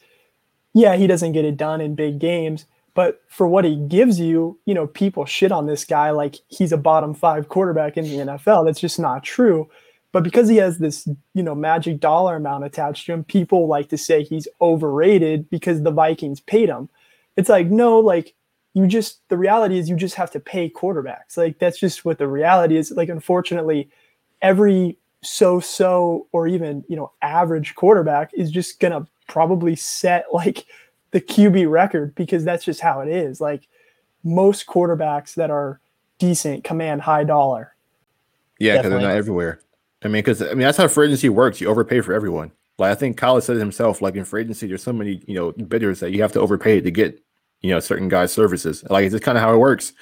yeah 0.74 0.96
he 0.96 1.06
doesn't 1.06 1.32
get 1.32 1.44
it 1.44 1.56
done 1.56 1.80
in 1.80 1.94
big 1.94 2.18
games 2.18 2.66
but 2.96 3.22
for 3.28 3.46
what 3.46 3.64
he 3.64 3.76
gives 3.76 4.18
you 4.18 4.58
you 4.66 4.74
know 4.74 4.88
people 4.88 5.24
shit 5.24 5.52
on 5.52 5.66
this 5.66 5.84
guy 5.84 6.10
like 6.10 6.34
he's 6.48 6.72
a 6.72 6.76
bottom 6.76 7.14
five 7.14 7.48
quarterback 7.48 7.96
in 7.96 8.04
the 8.04 8.32
nfl 8.32 8.64
that's 8.64 8.80
just 8.80 8.98
not 8.98 9.22
true 9.22 9.68
but 10.16 10.24
because 10.24 10.48
he 10.48 10.56
has 10.56 10.78
this, 10.78 11.06
you 11.34 11.42
know, 11.42 11.54
magic 11.54 12.00
dollar 12.00 12.36
amount 12.36 12.64
attached 12.64 13.04
to 13.04 13.12
him, 13.12 13.22
people 13.22 13.66
like 13.66 13.90
to 13.90 13.98
say 13.98 14.22
he's 14.24 14.48
overrated 14.62 15.50
because 15.50 15.82
the 15.82 15.90
Vikings 15.90 16.40
paid 16.40 16.70
him. 16.70 16.88
It's 17.36 17.50
like, 17.50 17.66
no, 17.66 17.98
like 17.98 18.32
you 18.72 18.86
just 18.86 19.20
the 19.28 19.36
reality 19.36 19.78
is 19.78 19.90
you 19.90 19.94
just 19.96 20.14
have 20.14 20.30
to 20.30 20.40
pay 20.40 20.70
quarterbacks. 20.70 21.36
Like 21.36 21.58
that's 21.58 21.78
just 21.78 22.06
what 22.06 22.16
the 22.16 22.28
reality 22.28 22.78
is. 22.78 22.90
Like 22.92 23.10
unfortunately, 23.10 23.90
every 24.40 24.96
so-so 25.22 26.28
or 26.32 26.48
even, 26.48 26.82
you 26.88 26.96
know, 26.96 27.12
average 27.20 27.74
quarterback 27.74 28.30
is 28.32 28.50
just 28.50 28.80
gonna 28.80 29.06
probably 29.28 29.76
set 29.76 30.24
like 30.32 30.64
the 31.10 31.20
QB 31.20 31.70
record 31.70 32.14
because 32.14 32.44
that's 32.44 32.64
just 32.64 32.80
how 32.80 33.00
it 33.00 33.08
is. 33.08 33.40
Like 33.40 33.68
most 34.24 34.66
quarterbacks 34.66 35.34
that 35.34 35.50
are 35.50 35.80
decent 36.18 36.64
command 36.64 37.02
high 37.02 37.24
dollar. 37.24 37.74
Yeah, 38.58 38.78
because 38.78 38.90
they're 38.90 39.00
not 39.00 39.16
everywhere. 39.16 39.60
I 40.02 40.08
mean, 40.08 40.22
because 40.22 40.42
I 40.42 40.48
mean 40.48 40.60
that's 40.60 40.78
how 40.78 40.88
free 40.88 41.06
agency 41.06 41.28
works. 41.28 41.60
You 41.60 41.68
overpay 41.68 42.00
for 42.00 42.12
everyone. 42.12 42.52
Like 42.78 42.92
I 42.92 42.94
think 42.94 43.16
Kyle 43.16 43.40
said 43.40 43.56
it 43.56 43.60
himself. 43.60 44.02
Like 44.02 44.16
in 44.16 44.24
free 44.24 44.42
agency, 44.42 44.66
there's 44.66 44.82
so 44.82 44.92
many 44.92 45.22
you 45.26 45.34
know 45.34 45.52
bidders 45.52 46.00
that 46.00 46.12
you 46.12 46.22
have 46.22 46.32
to 46.32 46.40
overpay 46.40 46.80
to 46.80 46.90
get 46.90 47.22
you 47.60 47.70
know 47.70 47.80
certain 47.80 48.08
guys' 48.08 48.32
services. 48.32 48.84
Like 48.90 49.04
it's 49.04 49.12
just 49.12 49.24
kind 49.24 49.38
of 49.38 49.42
how 49.42 49.54
it 49.54 49.58
works. 49.58 49.92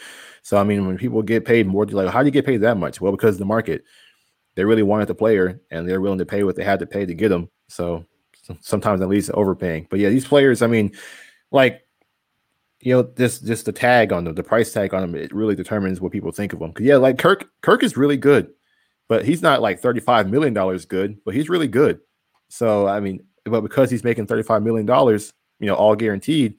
So 0.43 0.57
I 0.57 0.65
mean, 0.65 0.87
when 0.87 0.99
people 0.99 1.23
get 1.23 1.45
paid 1.45 1.67
more, 1.67 1.87
like 1.87 2.09
how 2.11 2.23
do 2.23 2.27
you 2.27 2.33
get 2.33 2.47
paid 2.47 2.59
that 2.59 2.77
much? 2.77 3.01
Well, 3.01 3.13
because 3.13 3.39
the 3.39 3.45
market, 3.45 3.85
they 4.55 4.65
really 4.65 4.83
wanted 4.83 5.09
the 5.09 5.15
player 5.15 5.61
and 5.71 5.89
they're 5.89 6.01
willing 6.01 6.19
to 6.19 6.27
pay 6.27 6.45
what 6.45 6.57
they 6.57 6.65
had 6.65 6.81
to 6.81 6.87
pay 6.87 7.07
to 7.07 7.15
get 7.15 7.29
them. 7.29 7.49
So 7.69 8.05
sometimes 8.61 9.01
at 9.01 9.09
least 9.09 9.31
overpaying. 9.31 9.87
But 9.91 10.01
yeah, 10.01 10.09
these 10.09 10.27
players, 10.27 10.63
I 10.63 10.67
mean, 10.67 10.93
like 11.51 11.85
you 12.85 12.93
know, 12.93 13.03
this 13.03 13.41
just 13.41 13.65
the 13.65 13.73
tag 13.73 14.13
on 14.13 14.25
them, 14.25 14.35
the 14.35 14.43
price 14.43 14.73
tag 14.73 14.93
on 14.93 15.01
them, 15.01 15.15
it 15.15 15.35
really 15.35 15.55
determines 15.55 16.01
what 16.01 16.13
people 16.13 16.31
think 16.31 16.53
of 16.53 16.59
them. 16.59 16.73
Cause 16.73 16.85
yeah, 16.85 16.97
like 16.97 17.19
Kirk, 17.19 17.49
Kirk 17.63 17.83
is 17.83 17.97
really 17.97 18.19
good, 18.19 18.51
but 19.09 19.25
he's 19.25 19.41
not 19.41 19.63
like 19.63 19.81
$35 19.81 20.29
million 20.29 20.53
good, 20.89 21.17
but 21.25 21.35
he's 21.35 21.49
really 21.49 21.67
good. 21.67 22.01
So 22.49 22.87
I 22.87 23.01
mean, 23.01 23.25
but 23.45 23.63
because 23.63 23.91
he's 23.91 24.05
making 24.05 24.27
$35 24.27 24.63
million, 24.63 24.87
you 25.61 25.67
know, 25.67 25.75
all 25.75 25.97
guaranteed, 25.97 26.57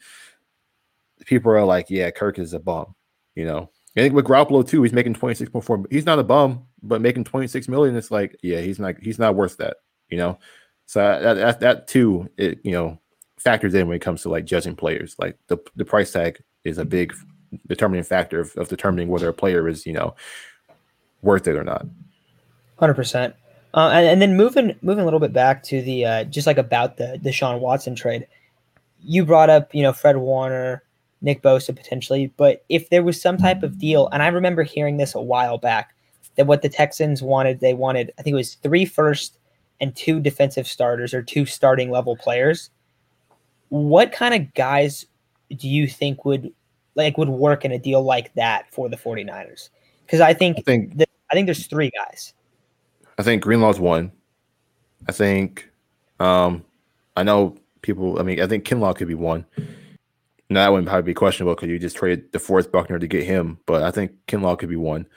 people 1.25 1.51
are 1.51 1.63
like, 1.63 1.91
yeah, 1.91 2.09
Kirk 2.09 2.39
is 2.39 2.53
a 2.53 2.59
bum, 2.59 2.95
you 3.35 3.45
know. 3.45 3.69
I 3.95 4.01
think 4.01 4.13
with 4.13 4.25
Garoppolo 4.25 4.67
too, 4.67 4.83
he's 4.83 4.93
making 4.93 5.13
26.4. 5.13 5.85
He's 5.89 6.05
not 6.05 6.19
a 6.19 6.23
bum, 6.23 6.65
but 6.81 7.01
making 7.01 7.23
26 7.25 7.69
million, 7.69 7.95
it's 7.95 8.11
like, 8.11 8.35
yeah, 8.41 8.61
he's 8.61 8.79
not 8.79 8.95
he's 8.99 9.19
not 9.19 9.35
worth 9.35 9.57
that, 9.57 9.77
you 10.09 10.17
know. 10.17 10.39
So 10.85 10.99
that 10.99 11.33
that, 11.35 11.59
that 11.59 11.87
too, 11.87 12.29
it 12.37 12.59
you 12.63 12.71
know, 12.71 12.99
factors 13.37 13.73
in 13.73 13.87
when 13.87 13.95
it 13.95 14.01
comes 14.01 14.21
to 14.23 14.29
like 14.29 14.45
judging 14.45 14.75
players. 14.75 15.15
Like 15.19 15.37
the 15.47 15.57
the 15.75 15.85
price 15.85 16.11
tag 16.11 16.41
is 16.63 16.77
a 16.77 16.85
big 16.85 17.13
determining 17.67 18.03
factor 18.03 18.39
of, 18.39 18.55
of 18.57 18.67
determining 18.67 19.07
whether 19.07 19.29
a 19.29 19.33
player 19.33 19.67
is, 19.67 19.85
you 19.85 19.93
know, 19.93 20.15
worth 21.21 21.47
it 21.47 21.55
or 21.55 21.63
not. 21.63 21.85
Hundred 22.77 22.93
uh, 22.93 22.95
percent. 22.95 23.35
And, 23.73 24.07
and 24.07 24.21
then 24.21 24.37
moving 24.37 24.75
moving 24.81 25.01
a 25.01 25.05
little 25.05 25.19
bit 25.19 25.33
back 25.33 25.63
to 25.63 25.81
the 25.81 26.05
uh, 26.05 26.23
just 26.25 26.47
like 26.47 26.57
about 26.57 26.97
the 26.97 27.19
the 27.21 27.31
Sean 27.31 27.59
Watson 27.59 27.95
trade, 27.95 28.27
you 29.01 29.25
brought 29.25 29.49
up 29.49 29.73
you 29.75 29.83
know 29.83 29.91
Fred 29.91 30.17
Warner, 30.17 30.83
Nick 31.21 31.41
Bosa 31.41 31.75
potentially, 31.75 32.31
but 32.37 32.63
if 32.69 32.89
there 32.89 33.03
was 33.03 33.21
some 33.21 33.37
type 33.37 33.63
of 33.63 33.77
deal, 33.77 34.07
and 34.13 34.23
I 34.23 34.27
remember 34.27 34.63
hearing 34.63 34.97
this 34.97 35.13
a 35.13 35.21
while 35.21 35.57
back, 35.57 35.93
that 36.37 36.47
what 36.47 36.61
the 36.61 36.69
Texans 36.69 37.21
wanted, 37.21 37.59
they 37.59 37.73
wanted 37.73 38.13
I 38.17 38.21
think 38.21 38.33
it 38.33 38.37
was 38.37 38.55
three 38.55 38.85
first 38.85 39.37
and 39.81 39.95
two 39.95 40.19
defensive 40.19 40.67
starters 40.67 41.13
or 41.13 41.21
two 41.21 41.45
starting 41.45 41.89
level 41.89 42.15
players 42.15 42.69
what 43.69 44.11
kind 44.11 44.33
of 44.33 44.53
guys 44.53 45.05
do 45.55 45.67
you 45.67 45.87
think 45.87 46.25
would 46.25 46.53
like 46.95 47.17
would 47.17 47.29
work 47.29 47.65
in 47.65 47.71
a 47.71 47.79
deal 47.79 48.03
like 48.03 48.33
that 48.35 48.71
for 48.71 48.89
the 48.89 48.97
49ers? 48.97 49.69
Because 50.05 50.21
I 50.21 50.33
think 50.33 50.59
I 50.59 50.61
think, 50.61 50.97
th- 50.97 51.09
I 51.31 51.35
think 51.35 51.47
there's 51.47 51.67
three 51.67 51.91
guys. 51.91 52.33
I 53.17 53.23
think 53.23 53.43
Greenlaw's 53.43 53.79
one. 53.79 54.11
I 55.07 55.11
think 55.11 55.69
um 56.19 56.63
I 57.15 57.23
know 57.23 57.57
people 57.81 58.19
I 58.19 58.23
mean 58.23 58.41
I 58.41 58.47
think 58.47 58.65
Kinlaw 58.65 58.95
could 58.95 59.07
be 59.07 59.15
one. 59.15 59.45
Now 60.49 60.63
that 60.63 60.71
wouldn't 60.71 60.87
probably 60.87 61.03
be 61.03 61.13
questionable 61.13 61.55
because 61.55 61.69
you 61.69 61.79
just 61.79 61.97
traded 61.97 62.31
DeForest 62.31 62.71
Buckner 62.71 62.99
to 62.99 63.07
get 63.07 63.23
him, 63.23 63.59
but 63.65 63.83
I 63.83 63.91
think 63.91 64.11
Kinlaw 64.27 64.57
could 64.59 64.69
be 64.69 64.75
one. 64.75 65.07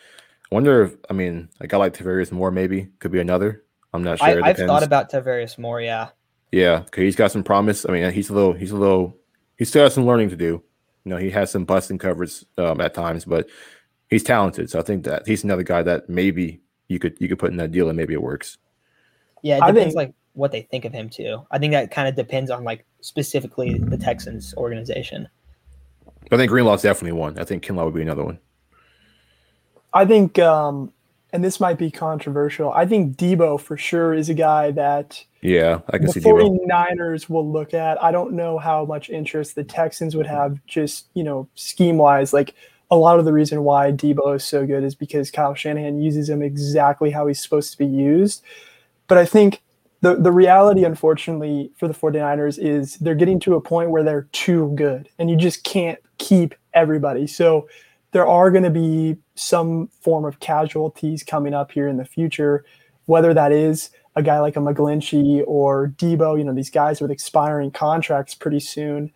I 0.51 0.55
wonder 0.55 0.83
if 0.83 0.97
I 1.11 1.13
mean 1.13 1.49
like 1.61 1.73
I 1.73 1.77
like 1.77 1.95
Tarvarius 1.95 2.33
Moore 2.33 2.51
maybe 2.51 2.89
could 2.99 3.13
be 3.13 3.21
another. 3.21 3.63
I'm 3.93 4.03
not 4.03 4.19
sure. 4.19 4.45
I, 4.45 4.49
have 4.49 4.57
thought 4.57 4.83
about 4.83 5.11
Tarvarius 5.11 5.59
Moore, 5.59 5.81
yeah. 5.81 6.09
Yeah, 6.53 6.81
because 6.81 7.03
he's 7.03 7.17
got 7.17 7.33
some 7.33 7.43
promise. 7.43 7.87
I 7.89 7.93
mean, 7.93 8.11
he's 8.13 8.31
a 8.31 8.35
little, 8.35 8.53
he's 8.53 8.71
a 8.71 8.77
little, 8.77 9.17
he 9.57 9.65
still 9.65 9.85
has 9.85 9.95
some 9.95 10.07
learning 10.07 10.31
to 10.31 10.37
do. 10.37 10.63
You 11.05 11.11
know, 11.11 11.17
he 11.17 11.31
has 11.31 11.51
some 11.51 11.65
busting 11.65 11.99
coverage 11.99 12.45
um, 12.59 12.81
at 12.81 12.95
times, 12.95 13.25
but 13.25 13.49
he's 14.11 14.23
talented. 14.23 14.71
So 14.71 14.79
I 14.79 14.83
think 14.83 15.05
that 15.05 15.27
he's 15.27 15.45
another 15.45 15.63
guy 15.63 15.83
that 15.83 16.09
maybe 16.09 16.61
you 16.89 16.99
could 16.99 17.17
you 17.21 17.29
could 17.29 17.39
put 17.39 17.51
in 17.51 17.57
that 17.59 17.71
deal 17.71 17.89
and 17.89 17.97
maybe 17.97 18.15
it 18.15 18.23
works. 18.23 18.59
Yeah, 19.43 19.57
it 19.57 19.61
depends 19.61 19.79
think, 19.79 19.95
like 19.95 20.15
what 20.33 20.53
they 20.53 20.63
think 20.63 20.85
of 20.85 20.93
him 20.93 21.09
too. 21.09 21.47
I 21.51 21.59
think 21.59 21.73
that 21.73 21.91
kind 21.91 22.09
of 22.09 22.15
depends 22.15 22.51
on 22.51 22.65
like 22.65 22.85
specifically 23.01 23.79
the 23.79 23.97
Texans 23.97 24.55
organization. 24.57 25.29
I 26.31 26.37
think 26.37 26.51
Greenlaw's 26.51 26.83
definitely 26.83 27.19
one. 27.19 27.39
I 27.39 27.45
think 27.45 27.65
Kinlaw 27.65 27.85
would 27.85 27.95
be 27.95 28.03
another 28.03 28.25
one. 28.25 28.39
I 29.95 30.05
think 30.05 30.39
um, 30.39 30.93
and 31.33 31.45
this 31.45 31.61
might 31.61 31.79
be 31.79 31.91
controversial. 31.91 32.73
I 32.73 32.87
think 32.87 33.17
Deebo 33.17 33.61
for 33.61 33.77
sure 33.77 34.15
is 34.15 34.29
a 34.29 34.35
guy 34.35 34.71
that 34.73 35.25
yeah, 35.43 35.81
I 35.89 35.99
can 35.99 36.07
the 36.07 36.13
see 36.13 36.21
49ers 36.21 36.67
Deebo. 36.67 37.29
will 37.29 37.51
look 37.51 37.75
at. 37.75 38.03
I 38.03 38.11
don't 38.11 38.33
know 38.33 38.59
how 38.59 38.85
much 38.85 39.11
interest 39.11 39.55
the 39.55 39.65
Texans 39.65 40.17
would 40.17 40.27
have 40.27 40.59
just, 40.67 41.07
you 41.15 41.23
know, 41.23 41.49
scheme 41.55 41.99
wise. 41.99 42.33
Like 42.33 42.55
a 42.91 42.97
lot 42.97 43.19
of 43.19 43.25
the 43.25 43.33
reason 43.33 43.65
why 43.65 43.93
Deebo 43.93 44.37
is 44.37 44.45
so 44.45 44.67
good 44.67 44.83
is 44.85 44.95
because 44.95 45.31
Kyle 45.31 45.55
Shanahan 45.55 46.01
uses 46.01 46.31
him 46.31 46.43
exactly 46.43 47.11
how 47.11 47.27
he's 47.27 47.43
supposed 47.43 47.73
to 47.73 47.79
be 47.79 47.87
used. 47.87 48.43
But 49.07 49.19
I 49.19 49.27
think 49.27 49.63
the, 50.01 50.15
the 50.15 50.33
reality, 50.33 50.85
unfortunately, 50.85 51.71
for 51.77 51.89
the 51.89 51.95
49ers 51.95 52.59
is 52.59 52.97
they're 52.97 53.15
getting 53.15 53.41
to 53.41 53.55
a 53.55 53.61
point 53.61 53.91
where 53.91 54.03
they're 54.03 54.29
too 54.33 54.73
good 54.77 55.09
and 55.19 55.29
you 55.29 55.37
just 55.37 55.65
can't 55.65 55.99
keep 56.19 56.55
everybody. 56.73 57.27
So 57.27 57.69
there 58.13 58.27
are 58.27 58.51
going 58.51 58.65
to 58.65 58.71
be 58.71 59.17
some 59.39 59.89
form 60.01 60.25
of 60.25 60.41
casualties 60.41 61.23
coming 61.23 61.55
up 61.55 61.73
here 61.73 61.89
in 61.89 61.97
the 61.97 62.05
future, 62.05 62.65
whether 63.07 63.33
that 63.33 63.53
is 63.53 63.91
a 64.17 64.23
guy 64.23 64.41
like 64.41 64.57
a 64.57 64.61
McGlinchey 64.61 65.45
or 65.47 65.89
Deebo, 65.97 66.37
you 66.37 66.45
know, 66.45 66.55
these 66.55 66.71
guys 66.71 67.01
with 67.01 67.11
expiring 67.11 67.71
contracts 67.71 68.35
pretty 68.35 68.61
soon. 68.61 69.13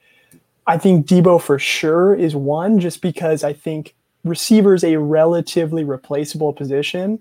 I 0.67 0.79
think 0.79 1.07
Deebo 1.07 1.43
for 1.43 1.59
sure 1.59 2.15
is 2.15 2.37
one 2.37 2.79
just 2.79 3.03
because 3.03 3.43
I 3.43 3.53
think 3.53 3.95
receiver's 4.25 4.85
a 4.85 4.99
relatively 4.99 5.83
replaceable 5.83 6.53
position. 6.53 7.19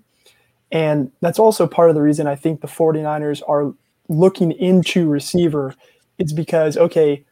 And 0.70 1.10
that's 1.20 1.40
also 1.40 1.66
part 1.66 1.90
of 1.90 1.96
the 1.96 2.02
reason 2.02 2.26
I 2.26 2.36
think 2.36 2.60
the 2.60 2.68
49ers 2.68 3.42
are 3.48 3.74
looking 4.08 4.52
into 4.52 5.08
receiver 5.08 5.74
is 6.18 6.32
because, 6.32 6.76
okay, 6.76 7.24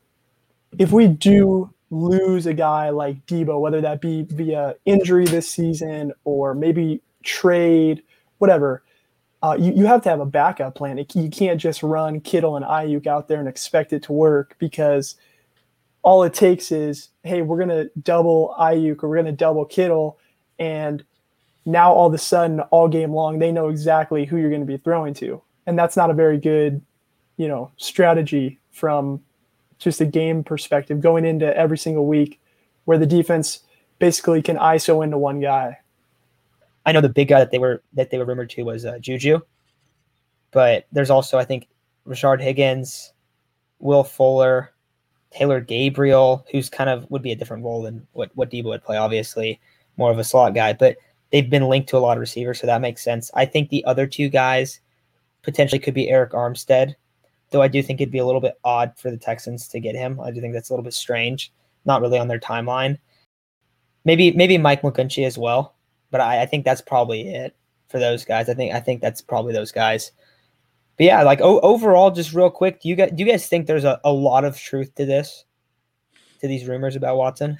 if 0.79 0.91
we 0.91 1.07
do 1.07 1.73
lose 1.91 2.47
a 2.47 2.55
guy 2.55 2.91
like 2.91 3.27
Deebo, 3.27 3.61
whether 3.61 3.81
that 3.81 4.01
be 4.01 4.23
via 4.23 4.77
injury 4.85 5.27
this 5.27 5.51
season 5.51 6.13
or 6.25 6.55
maybe 6.55 7.03
trade, 7.25 8.03
whatever. 8.39 8.83
Uh, 9.43 9.57
you, 9.59 9.73
you 9.73 9.87
have 9.87 10.03
to 10.03 10.09
have 10.09 10.21
a 10.21 10.27
backup 10.27 10.75
plan. 10.75 11.05
You 11.15 11.31
can't 11.31 11.61
just 11.61 11.83
run 11.83 12.21
Kittle 12.21 12.57
and 12.57 12.65
Aiyuk 12.65 13.07
out 13.07 13.27
there 13.27 13.41
and 13.41 13.49
expect 13.49 13.93
it 13.93 14.03
to 14.05 14.13
work 14.13 14.55
because 14.59 15.17
all 16.03 16.23
it 16.23 16.35
takes 16.35 16.71
is, 16.71 17.09
hey, 17.25 17.43
we're 17.43 17.57
going 17.57 17.69
to 17.69 17.91
double 18.01 18.55
Aiyuk 18.59 19.03
or 19.03 19.09
we're 19.09 19.17
going 19.17 19.27
to 19.27 19.33
double 19.33 19.65
Kittle. 19.65 20.19
And 20.59 21.03
now 21.65 21.93
all 21.93 22.07
of 22.07 22.15
a 22.15 22.19
sudden, 22.19 22.61
all 22.61 22.89
game 22.89 23.13
long, 23.13 23.39
they 23.39 23.51
know 23.51 23.69
exactly 23.69 24.25
who 24.27 24.37
you're 24.37 24.51
going 24.51 24.63
to 24.63 24.67
be 24.67 24.77
throwing 24.77 25.15
to. 25.15 25.43
And 25.67 25.79
that's 25.79 25.97
not 25.97 26.11
a 26.11 26.15
very 26.15 26.39
good, 26.39 26.83
you 27.37 27.49
know, 27.49 27.71
strategy 27.77 28.59
from 28.71 29.23
just 29.81 30.01
a 30.01 30.07
game 30.07 30.45
perspective 30.45 31.01
going 31.01 31.25
into 31.25 31.57
every 31.57 31.79
single 31.79 32.07
week 32.07 32.41
where 32.85 32.99
the 32.99 33.07
defense 33.07 33.61
basically 33.99 34.43
can 34.43 34.57
ISO 34.57 35.03
into 35.03 35.19
one 35.19 35.41
guy. 35.41 35.79
I 36.87 36.93
know 36.93 37.01
the 37.01 37.09
big 37.09 37.29
guy 37.29 37.41
that 37.41 37.51
they 37.51 37.59
were 37.59 37.83
that 37.95 38.11
they 38.11 38.19
were 38.19 38.25
rumored 38.25 38.51
to 38.51 38.63
was 38.63 38.85
uh, 38.85 38.99
Juju, 38.99 39.41
but 40.51 40.87
there's 40.93 41.11
also 41.11 41.39
I 41.39 41.45
think 41.45 41.69
Rashard 42.07 42.41
Higgins, 42.41 43.13
Will 43.79 44.05
Fuller, 44.05 44.73
Taylor 45.31 45.61
Gabriel, 45.61 46.47
who's 46.51 46.71
kind 46.71 46.89
of 46.89 47.11
would 47.11 47.23
be 47.23 47.33
a 47.33 47.37
different 47.37 47.65
role 47.65 47.83
than 47.83 48.07
what 48.13 48.31
what 48.35 48.51
Deebo 48.51 48.65
would 48.65 48.85
play. 48.85 48.97
Obviously, 48.97 49.61
more 49.97 50.11
of 50.11 50.19
a 50.19 50.25
slot 50.25 50.55
guy, 50.55 50.73
but 50.73 50.97
they've 51.31 51.51
been 51.51 51.69
linked 51.69 51.89
to 51.91 51.97
a 51.97 52.01
lot 52.01 52.17
of 52.17 52.21
receivers, 52.21 52.61
so 52.61 52.67
that 52.67 52.81
makes 52.81 53.05
sense. 53.05 53.31
I 53.35 53.45
think 53.47 53.69
the 53.69 53.85
other 53.85 54.07
two 54.07 54.29
guys 54.29 54.81
potentially 55.43 55.79
could 55.79 55.95
be 55.95 56.09
Arik 56.09 56.31
Armstead 56.31 56.95
though 57.51 57.63
I 57.63 57.69
do 57.69 57.83
think 57.83 58.01
it'd 58.01 58.13
be 58.13 58.19
a 58.19 58.27
little 58.27 58.41
bit 58.41 58.59
odd 58.65 58.93
for 58.97 59.11
the 59.11 59.17
Texans 59.17 59.69
to 59.69 59.81
get 59.81 59.95
him. 59.95 60.21
I 60.21 60.31
do 60.31 60.41
think 60.41 60.55
that's 60.55 60.71
a 60.71 60.73
little 60.73 60.85
bit 60.85 60.95
strange, 60.95 61.53
not 61.85 62.01
really 62.01 62.19
on 62.19 62.29
their 62.29 62.41
timeline. 62.41 62.99
Maybe 64.05 64.33
maybe 64.33 64.57
Mike 64.59 64.83
McGlinchey 64.83 65.27
as 65.27 65.37
well, 65.37 65.75
but 66.11 66.21
I, 66.21 66.43
I 66.43 66.47
think 66.47 66.65
that's 66.65 66.81
probably 66.81 67.29
it 67.29 67.55
for 67.89 67.99
those 67.99 68.25
guys. 68.25 68.49
I 68.49 68.55
think 68.55 68.75
I 68.75 68.81
think 68.81 69.03
that's 69.03 69.21
probably 69.21 69.53
those 69.53 69.73
guys. 69.73 70.13
But 70.97 71.07
yeah, 71.07 71.23
like 71.23 71.41
o- 71.41 71.61
overall, 71.61 72.11
just 72.11 72.33
real 72.33 72.51
quick, 72.51 72.81
do 72.81 72.89
you 72.89 72.97
guys 72.97 73.11
do 73.15 73.25
you 73.25 73.31
guys 73.31 73.47
think 73.47 73.67
there's 73.67 73.85
a, 73.85 74.01
a 74.05 74.13
lot 74.13 74.45
of 74.45 74.59
truth 74.59 74.95
to 74.95 75.05
this, 75.05 75.45
to 76.41 76.49
these 76.49 76.67
rumors 76.67 76.97
about 76.97 77.17
Watson? 77.17 77.59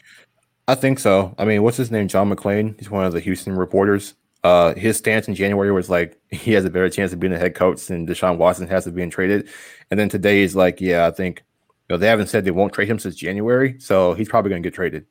I 0.69 0.77
think 0.77 0.99
so. 1.01 1.35
I 1.37 1.45
mean, 1.45 1.63
what's 1.63 1.77
his 1.77 1.91
name? 1.91 2.07
John 2.07 2.33
McClain. 2.33 2.79
He's 2.79 2.91
one 2.91 3.05
of 3.05 3.13
the 3.13 3.21
Houston 3.21 3.57
reporters. 3.57 4.15
Uh, 4.43 4.75
his 4.75 4.97
stance 4.97 5.29
in 5.29 5.35
January 5.35 5.71
was 5.71 5.91
like 5.91 6.19
he 6.31 6.53
has 6.53 6.65
a 6.65 6.71
better 6.71 6.89
chance 6.89 7.13
of 7.13 7.21
being 7.21 7.33
a 7.33 7.39
head 7.39 7.55
coach 7.55 7.87
than 7.87 8.07
Deshaun 8.07 8.39
Watson 8.39 8.69
has 8.69 8.87
of 8.87 8.95
being 8.95 9.11
traded. 9.11 9.49
And 9.91 9.99
then 9.99 10.09
today 10.09 10.43
is 10.43 10.57
like, 10.57 10.81
yeah, 10.81 11.07
I 11.07 11.11
think 11.11 11.43
you 11.89 11.95
know 11.95 11.99
they 11.99 12.07
haven't 12.07 12.29
said 12.29 12.45
they 12.45 12.51
won't 12.51 12.73
trade 12.73 12.89
him 12.89 12.99
since 12.99 13.17
January, 13.17 13.79
so 13.79 14.15
he's 14.15 14.29
probably 14.29 14.51
going 14.51 14.63
to 14.63 14.67
get 14.67 14.75
traded. 14.75 15.07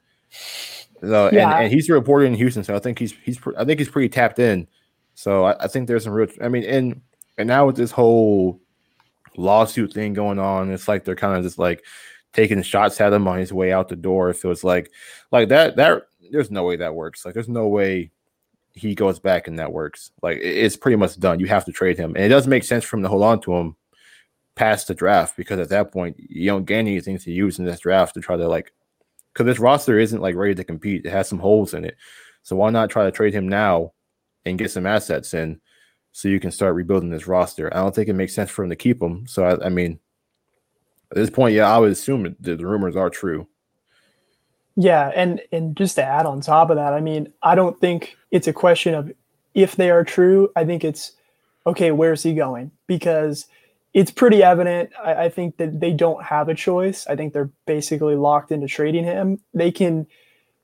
So 1.02 1.30
yeah. 1.32 1.52
and, 1.52 1.64
and 1.66 1.74
he's 1.74 1.90
a 1.90 1.94
reporter 1.94 2.26
in 2.26 2.34
Houston, 2.34 2.64
so 2.64 2.76
I 2.76 2.80
think 2.80 3.00
he's 3.00 3.14
he's 3.24 3.40
I 3.58 3.66
think 3.66 3.80
he's 3.80 3.90
pretty 3.90 4.10
tapped 4.10 4.40
in. 4.40 4.68
So 5.14 5.46
I, 5.46 5.66
I 5.66 5.68
think 5.68 5.88
there's 5.88 6.04
some 6.04 6.14
real. 6.14 6.30
I 6.42 6.48
mean, 6.48 6.64
and 6.64 7.02
and 7.38 7.48
now 7.48 7.68
with 7.68 7.76
this 7.76 7.92
whole 7.92 8.60
lawsuit 9.38 9.94
thing 9.94 10.14
going 10.14 10.40
on, 10.40 10.72
it's 10.72 10.88
like 10.88 11.06
they're 11.06 11.16
kind 11.16 11.38
of 11.38 11.44
just 11.44 11.60
like 11.60 11.84
taking 12.34 12.62
shots 12.62 13.00
at 13.02 13.14
him 13.14 13.28
on 13.28 13.40
his 13.40 13.54
way 13.54 13.72
out 13.72 13.90
the 13.90 13.96
door. 13.96 14.34
So 14.34 14.52
it's 14.52 14.64
like 14.64 14.92
like 15.32 15.50
that 15.50 15.76
that 15.78 16.04
there's 16.32 16.52
no 16.52 16.64
way 16.64 16.78
that 16.78 16.96
works. 16.96 17.26
Like 17.26 17.34
there's 17.34 17.50
no 17.50 17.68
way 17.68 18.12
he 18.80 18.96
goes 18.96 19.20
back 19.20 19.48
and 19.48 19.60
that 19.60 19.72
works. 19.72 20.12
Like 20.22 20.40
it's 20.42 20.78
pretty 20.78 20.96
much 20.96 21.20
done. 21.20 21.40
You 21.40 21.48
have 21.48 21.66
to 21.66 21.72
trade 21.72 21.98
him, 21.98 22.16
and 22.16 22.24
it 22.24 22.30
doesn't 22.30 22.50
make 22.50 22.64
sense 22.64 22.84
for 22.84 22.98
him 22.98 23.04
to 23.04 23.10
hold 23.10 23.24
on 23.24 23.42
to 23.42 23.54
him 23.54 23.76
past 24.56 24.88
the 24.88 24.96
draft 24.96 25.38
because 25.38 25.60
at 25.60 25.70
that 25.70 25.92
point 25.92 26.18
you 26.18 26.50
don't 26.50 26.66
gain 26.66 26.88
anything 26.88 27.18
to 27.18 27.32
use 27.32 27.60
in 27.60 27.66
this 27.66 27.80
draft 27.80 28.14
to 28.14 28.22
try 28.22 28.36
to 28.36 28.48
like 28.48 28.74
because 29.34 29.46
this 29.46 29.60
roster 29.60 30.00
isn't 30.00 30.22
like 30.22 30.36
ready 30.36 30.56
to 30.56 30.64
compete. 30.64 31.06
It 31.06 31.12
has 31.12 31.28
some 31.28 31.40
holes 31.40 31.74
in 31.74 31.86
it, 31.86 31.98
so 32.44 32.56
why 32.56 32.70
not 32.70 32.90
try 32.90 33.06
to 33.06 33.12
trade 33.12 33.34
him 33.34 33.48
now 33.48 33.94
and 34.46 34.58
get 34.58 34.72
some 34.72 34.86
assets 34.86 35.34
in 35.34 35.62
so 36.12 36.28
you 36.28 36.40
can 36.40 36.52
start 36.52 36.76
rebuilding 36.76 37.10
this 37.10 37.28
roster? 37.28 37.74
I 37.74 37.82
don't 37.82 37.94
think 37.94 38.10
it 38.10 38.14
makes 38.14 38.34
sense 38.34 38.50
for 38.50 38.64
him 38.64 38.70
to 38.70 38.76
keep 38.76 39.02
him. 39.02 39.28
So 39.28 39.44
I, 39.44 39.68
I 39.68 39.70
mean, 39.70 40.00
at 41.12 41.18
this 41.18 41.30
point, 41.30 41.56
yeah, 41.56 41.74
I 41.74 41.78
would 41.78 41.92
assume 41.92 42.24
that 42.24 42.58
the 42.58 42.66
rumors 42.66 42.96
are 42.96 43.10
true. 43.10 43.48
Yeah, 44.76 45.12
and 45.16 45.42
and 45.52 45.76
just 45.76 45.96
to 45.96 46.04
add 46.04 46.26
on 46.26 46.42
top 46.42 46.70
of 46.70 46.78
that, 46.78 46.94
I 46.94 47.02
mean, 47.02 47.34
I 47.44 47.56
don't 47.56 47.80
think 47.80 48.16
it's 48.32 48.48
a 48.48 48.54
question 48.54 48.94
of 48.94 49.12
if 49.54 49.76
they 49.76 49.90
are 49.90 50.04
true. 50.04 50.52
I 50.56 50.66
think 50.66 50.84
it's 50.84 51.14
okay, 51.66 51.92
where's 51.92 52.24
he 52.24 52.34
going? 52.34 52.72
Because 52.88 53.46
it's 53.94 54.12
pretty 54.12 54.44
evident. 54.44 54.92
I, 55.04 55.26
I, 55.26 55.30
think 55.30 55.58
that 55.58 55.80
they 55.80 55.92
don't 55.92 56.24
have 56.24 56.48
a 56.48 56.56
choice. 56.56 57.08
I 57.08 57.16
think 57.16 57.34
they're 57.34 57.50
basically 57.66 58.16
locked 58.16 58.52
into 58.52 58.68
trading 58.68 59.04
him. 59.04 59.40
They 59.54 59.72
can, 59.72 60.06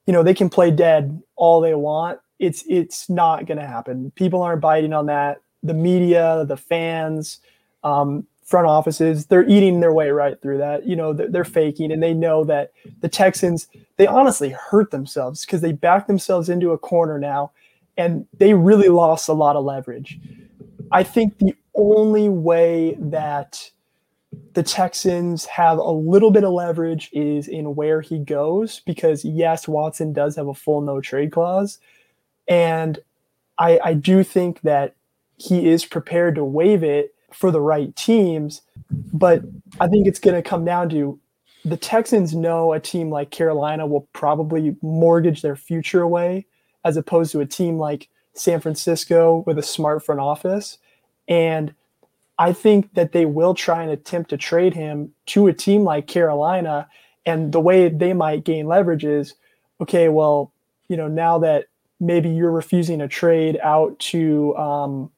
you 0.06 0.14
know, 0.14 0.24
they 0.24 0.34
can 0.34 0.49
play 0.49 0.72
dead 0.72 1.22
all 1.36 1.60
they 1.60 1.74
want. 1.74 2.20
It's 2.38 2.64
it's 2.68 3.10
not 3.10 3.45
going 3.45 3.58
to 3.58 3.66
happen. 3.66 4.12
People 4.12 4.41
aren't 4.41 4.62
biting 4.62 4.93
on 4.93 5.08
that. 5.08 5.41
The 5.64 5.74
media, 5.74 6.45
the 6.47 6.58
fans, 6.58 7.39
um, 7.84 8.28
front 8.45 8.67
offices, 8.67 9.25
they're 9.25 9.47
eating 9.49 9.79
their 9.79 9.93
way 9.93 10.11
right 10.11 10.41
through 10.41 10.59
that. 10.59 10.85
You 10.85 10.95
know, 10.95 11.13
they're, 11.13 11.29
they're 11.29 11.43
faking, 11.43 11.91
and 11.91 12.01
they 12.01 12.13
know 12.13 12.43
that 12.45 12.71
the 13.01 13.09
Texans. 13.09 13.67
They 13.97 14.07
honestly 14.07 14.49
hurt 14.49 14.91
themselves 14.91 15.45
because 15.45 15.61
they 15.61 15.71
backed 15.71 16.07
themselves 16.07 16.49
into 16.49 16.71
a 16.71 16.77
corner 16.77 17.17
now, 17.17 17.51
and 17.97 18.27
they 18.37 18.53
really 18.53 18.89
lost 18.89 19.29
a 19.29 19.33
lot 19.33 19.55
of 19.55 19.63
leverage. 19.65 20.19
I 20.91 21.03
think 21.03 21.37
the 21.37 21.55
only 21.75 22.29
way 22.29 22.95
that 22.99 23.71
the 24.53 24.63
Texans 24.63 25.45
have 25.45 25.77
a 25.77 25.91
little 25.91 26.29
bit 26.29 26.43
of 26.43 26.51
leverage 26.51 27.09
is 27.13 27.47
in 27.47 27.75
where 27.75 28.01
he 28.01 28.19
goes 28.19 28.81
because 28.81 29.23
yes, 29.23 29.67
Watson 29.67 30.13
does 30.13 30.35
have 30.35 30.47
a 30.47 30.53
full 30.53 30.81
no 30.81 31.01
trade 31.01 31.31
clause. 31.31 31.79
And 32.47 32.99
I, 33.57 33.79
I 33.83 33.93
do 33.93 34.23
think 34.23 34.61
that 34.61 34.93
he 35.37 35.69
is 35.69 35.85
prepared 35.85 36.35
to 36.35 36.43
waive 36.43 36.83
it 36.83 37.14
for 37.36 37.51
the 37.51 37.61
right 37.61 37.95
teams. 37.95 38.61
But 39.13 39.43
I 39.79 39.88
think 39.88 40.07
it's 40.07 40.19
going 40.19 40.36
to 40.36 40.47
come 40.47 40.65
down 40.65 40.89
to 40.89 41.19
the 41.65 41.77
Texans 41.77 42.33
know 42.33 42.73
a 42.73 42.79
team 42.79 43.09
like 43.09 43.31
Carolina 43.31 43.86
will 43.88 44.07
probably 44.13 44.75
mortgage 44.81 45.41
their 45.41 45.55
future 45.55 46.01
away 46.01 46.45
as 46.83 46.95
opposed 46.95 47.31
to 47.31 47.41
a 47.41 47.45
team 47.45 47.77
like 47.77 48.07
San 48.33 48.61
Francisco 48.61 49.43
with 49.47 49.57
a 49.57 49.63
smart 49.63 50.05
front 50.05 50.21
office. 50.21 50.77
And 51.27 51.73
I 52.38 52.53
think 52.53 52.93
that 52.93 53.11
they 53.11 53.25
will 53.25 53.55
try 53.55 53.81
and 53.81 53.91
attempt 53.91 54.29
to 54.29 54.38
trade 54.38 54.73
him 54.73 55.11
to 55.27 55.47
a 55.47 55.53
team 55.53 55.83
like 55.83 56.07
Carolina. 56.07 56.88
And 57.25 57.51
the 57.51 57.59
way 57.59 57.89
they 57.89 58.13
might 58.13 58.43
gain 58.43 58.67
leverage 58.67 59.03
is 59.03 59.33
okay, 59.81 60.07
well, 60.09 60.51
you 60.88 60.95
know, 60.95 61.07
now 61.07 61.39
that 61.39 61.65
maybe 61.99 62.29
you're 62.29 62.51
refusing 62.51 63.01
a 63.01 63.07
trade 63.07 63.57
out 63.63 63.97
to 63.99 64.55
um, 64.55 65.11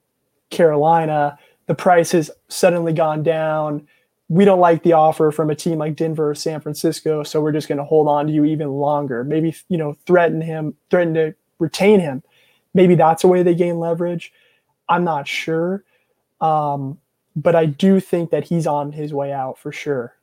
Carolina, 0.49 1.37
the 1.67 1.75
price 1.75 2.11
has 2.11 2.31
suddenly 2.47 2.93
gone 2.93 3.23
down. 3.23 3.87
We 4.29 4.43
don't 4.43 4.59
like 4.59 4.83
the 4.83 4.93
offer 4.93 5.31
from 5.31 5.49
a 5.49 5.55
team 5.55 5.77
like 5.77 5.95
Denver 5.95 6.31
or 6.31 6.35
San 6.35 6.59
Francisco, 6.59 7.23
so 7.23 7.39
we're 7.39 7.53
just 7.53 7.67
going 7.67 7.77
to 7.77 7.83
hold 7.85 8.07
on 8.07 8.27
to 8.27 8.33
you 8.33 8.43
even 8.43 8.71
longer. 8.71 9.23
Maybe, 9.23 9.55
you 9.69 9.77
know, 9.77 9.95
threaten 10.05 10.41
him, 10.41 10.75
threaten 10.89 11.13
to 11.13 11.35
retain 11.59 11.99
him. 11.99 12.23
Maybe 12.73 12.95
that's 12.95 13.23
a 13.23 13.27
way 13.27 13.43
they 13.43 13.55
gain 13.55 13.79
leverage. 13.79 14.33
I'm 14.89 15.03
not 15.03 15.27
sure. 15.27 15.83
Um, 16.41 16.97
but 17.35 17.55
I 17.55 17.65
do 17.65 17.99
think 17.99 18.31
that 18.31 18.43
he's 18.43 18.67
on 18.67 18.91
his 18.91 19.13
way 19.13 19.31
out 19.31 19.57
for 19.57 19.71
sure. 19.71 20.15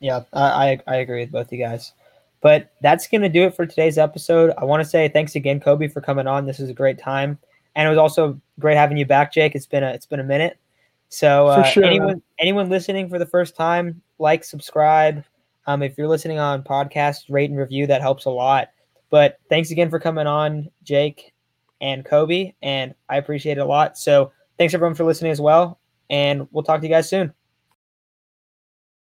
Yeah, 0.00 0.24
I, 0.32 0.78
I, 0.86 0.96
agree 0.96 1.22
with 1.22 1.32
both 1.32 1.52
you 1.52 1.58
guys. 1.58 1.92
But 2.40 2.72
that's 2.82 3.08
going 3.08 3.22
to 3.22 3.28
do 3.28 3.42
it 3.42 3.56
for 3.56 3.66
today's 3.66 3.98
episode. 3.98 4.52
I 4.56 4.64
want 4.64 4.82
to 4.82 4.88
say 4.88 5.08
thanks 5.08 5.34
again, 5.34 5.58
Kobe, 5.58 5.88
for 5.88 6.00
coming 6.00 6.26
on. 6.26 6.46
This 6.46 6.60
is 6.60 6.70
a 6.70 6.74
great 6.74 6.98
time, 6.98 7.38
and 7.78 7.86
it 7.86 7.88
was 7.88 7.96
also 7.96 8.38
great 8.58 8.76
having 8.76 8.98
you 8.98 9.06
back, 9.06 9.32
Jake. 9.32 9.54
It's 9.54 9.64
been 9.64 9.82
a 9.82 9.88
it's 9.92 10.04
been 10.04 10.20
a 10.20 10.24
minute. 10.24 10.58
So 11.08 11.46
uh, 11.46 11.62
sure, 11.62 11.84
anyone 11.84 12.20
anyone 12.38 12.68
listening 12.68 13.08
for 13.08 13.18
the 13.18 13.24
first 13.24 13.56
time, 13.56 14.02
like, 14.18 14.44
subscribe. 14.44 15.24
Um, 15.66 15.82
if 15.82 15.96
you're 15.96 16.08
listening 16.08 16.38
on 16.38 16.62
podcast, 16.62 17.24
rate 17.30 17.48
and 17.48 17.58
review. 17.58 17.86
That 17.86 18.02
helps 18.02 18.26
a 18.26 18.30
lot. 18.30 18.68
But 19.08 19.38
thanks 19.48 19.70
again 19.70 19.88
for 19.88 19.98
coming 19.98 20.26
on, 20.26 20.68
Jake 20.82 21.32
and 21.80 22.04
Kobe, 22.04 22.52
and 22.60 22.94
I 23.08 23.16
appreciate 23.16 23.56
it 23.56 23.62
a 23.62 23.64
lot. 23.64 23.96
So 23.96 24.32
Thanks 24.58 24.74
everyone 24.74 24.96
for 24.96 25.04
listening 25.04 25.30
as 25.30 25.40
well, 25.40 25.78
and 26.10 26.48
we'll 26.50 26.64
talk 26.64 26.80
to 26.80 26.86
you 26.86 26.92
guys 26.92 27.08
soon. 27.08 27.32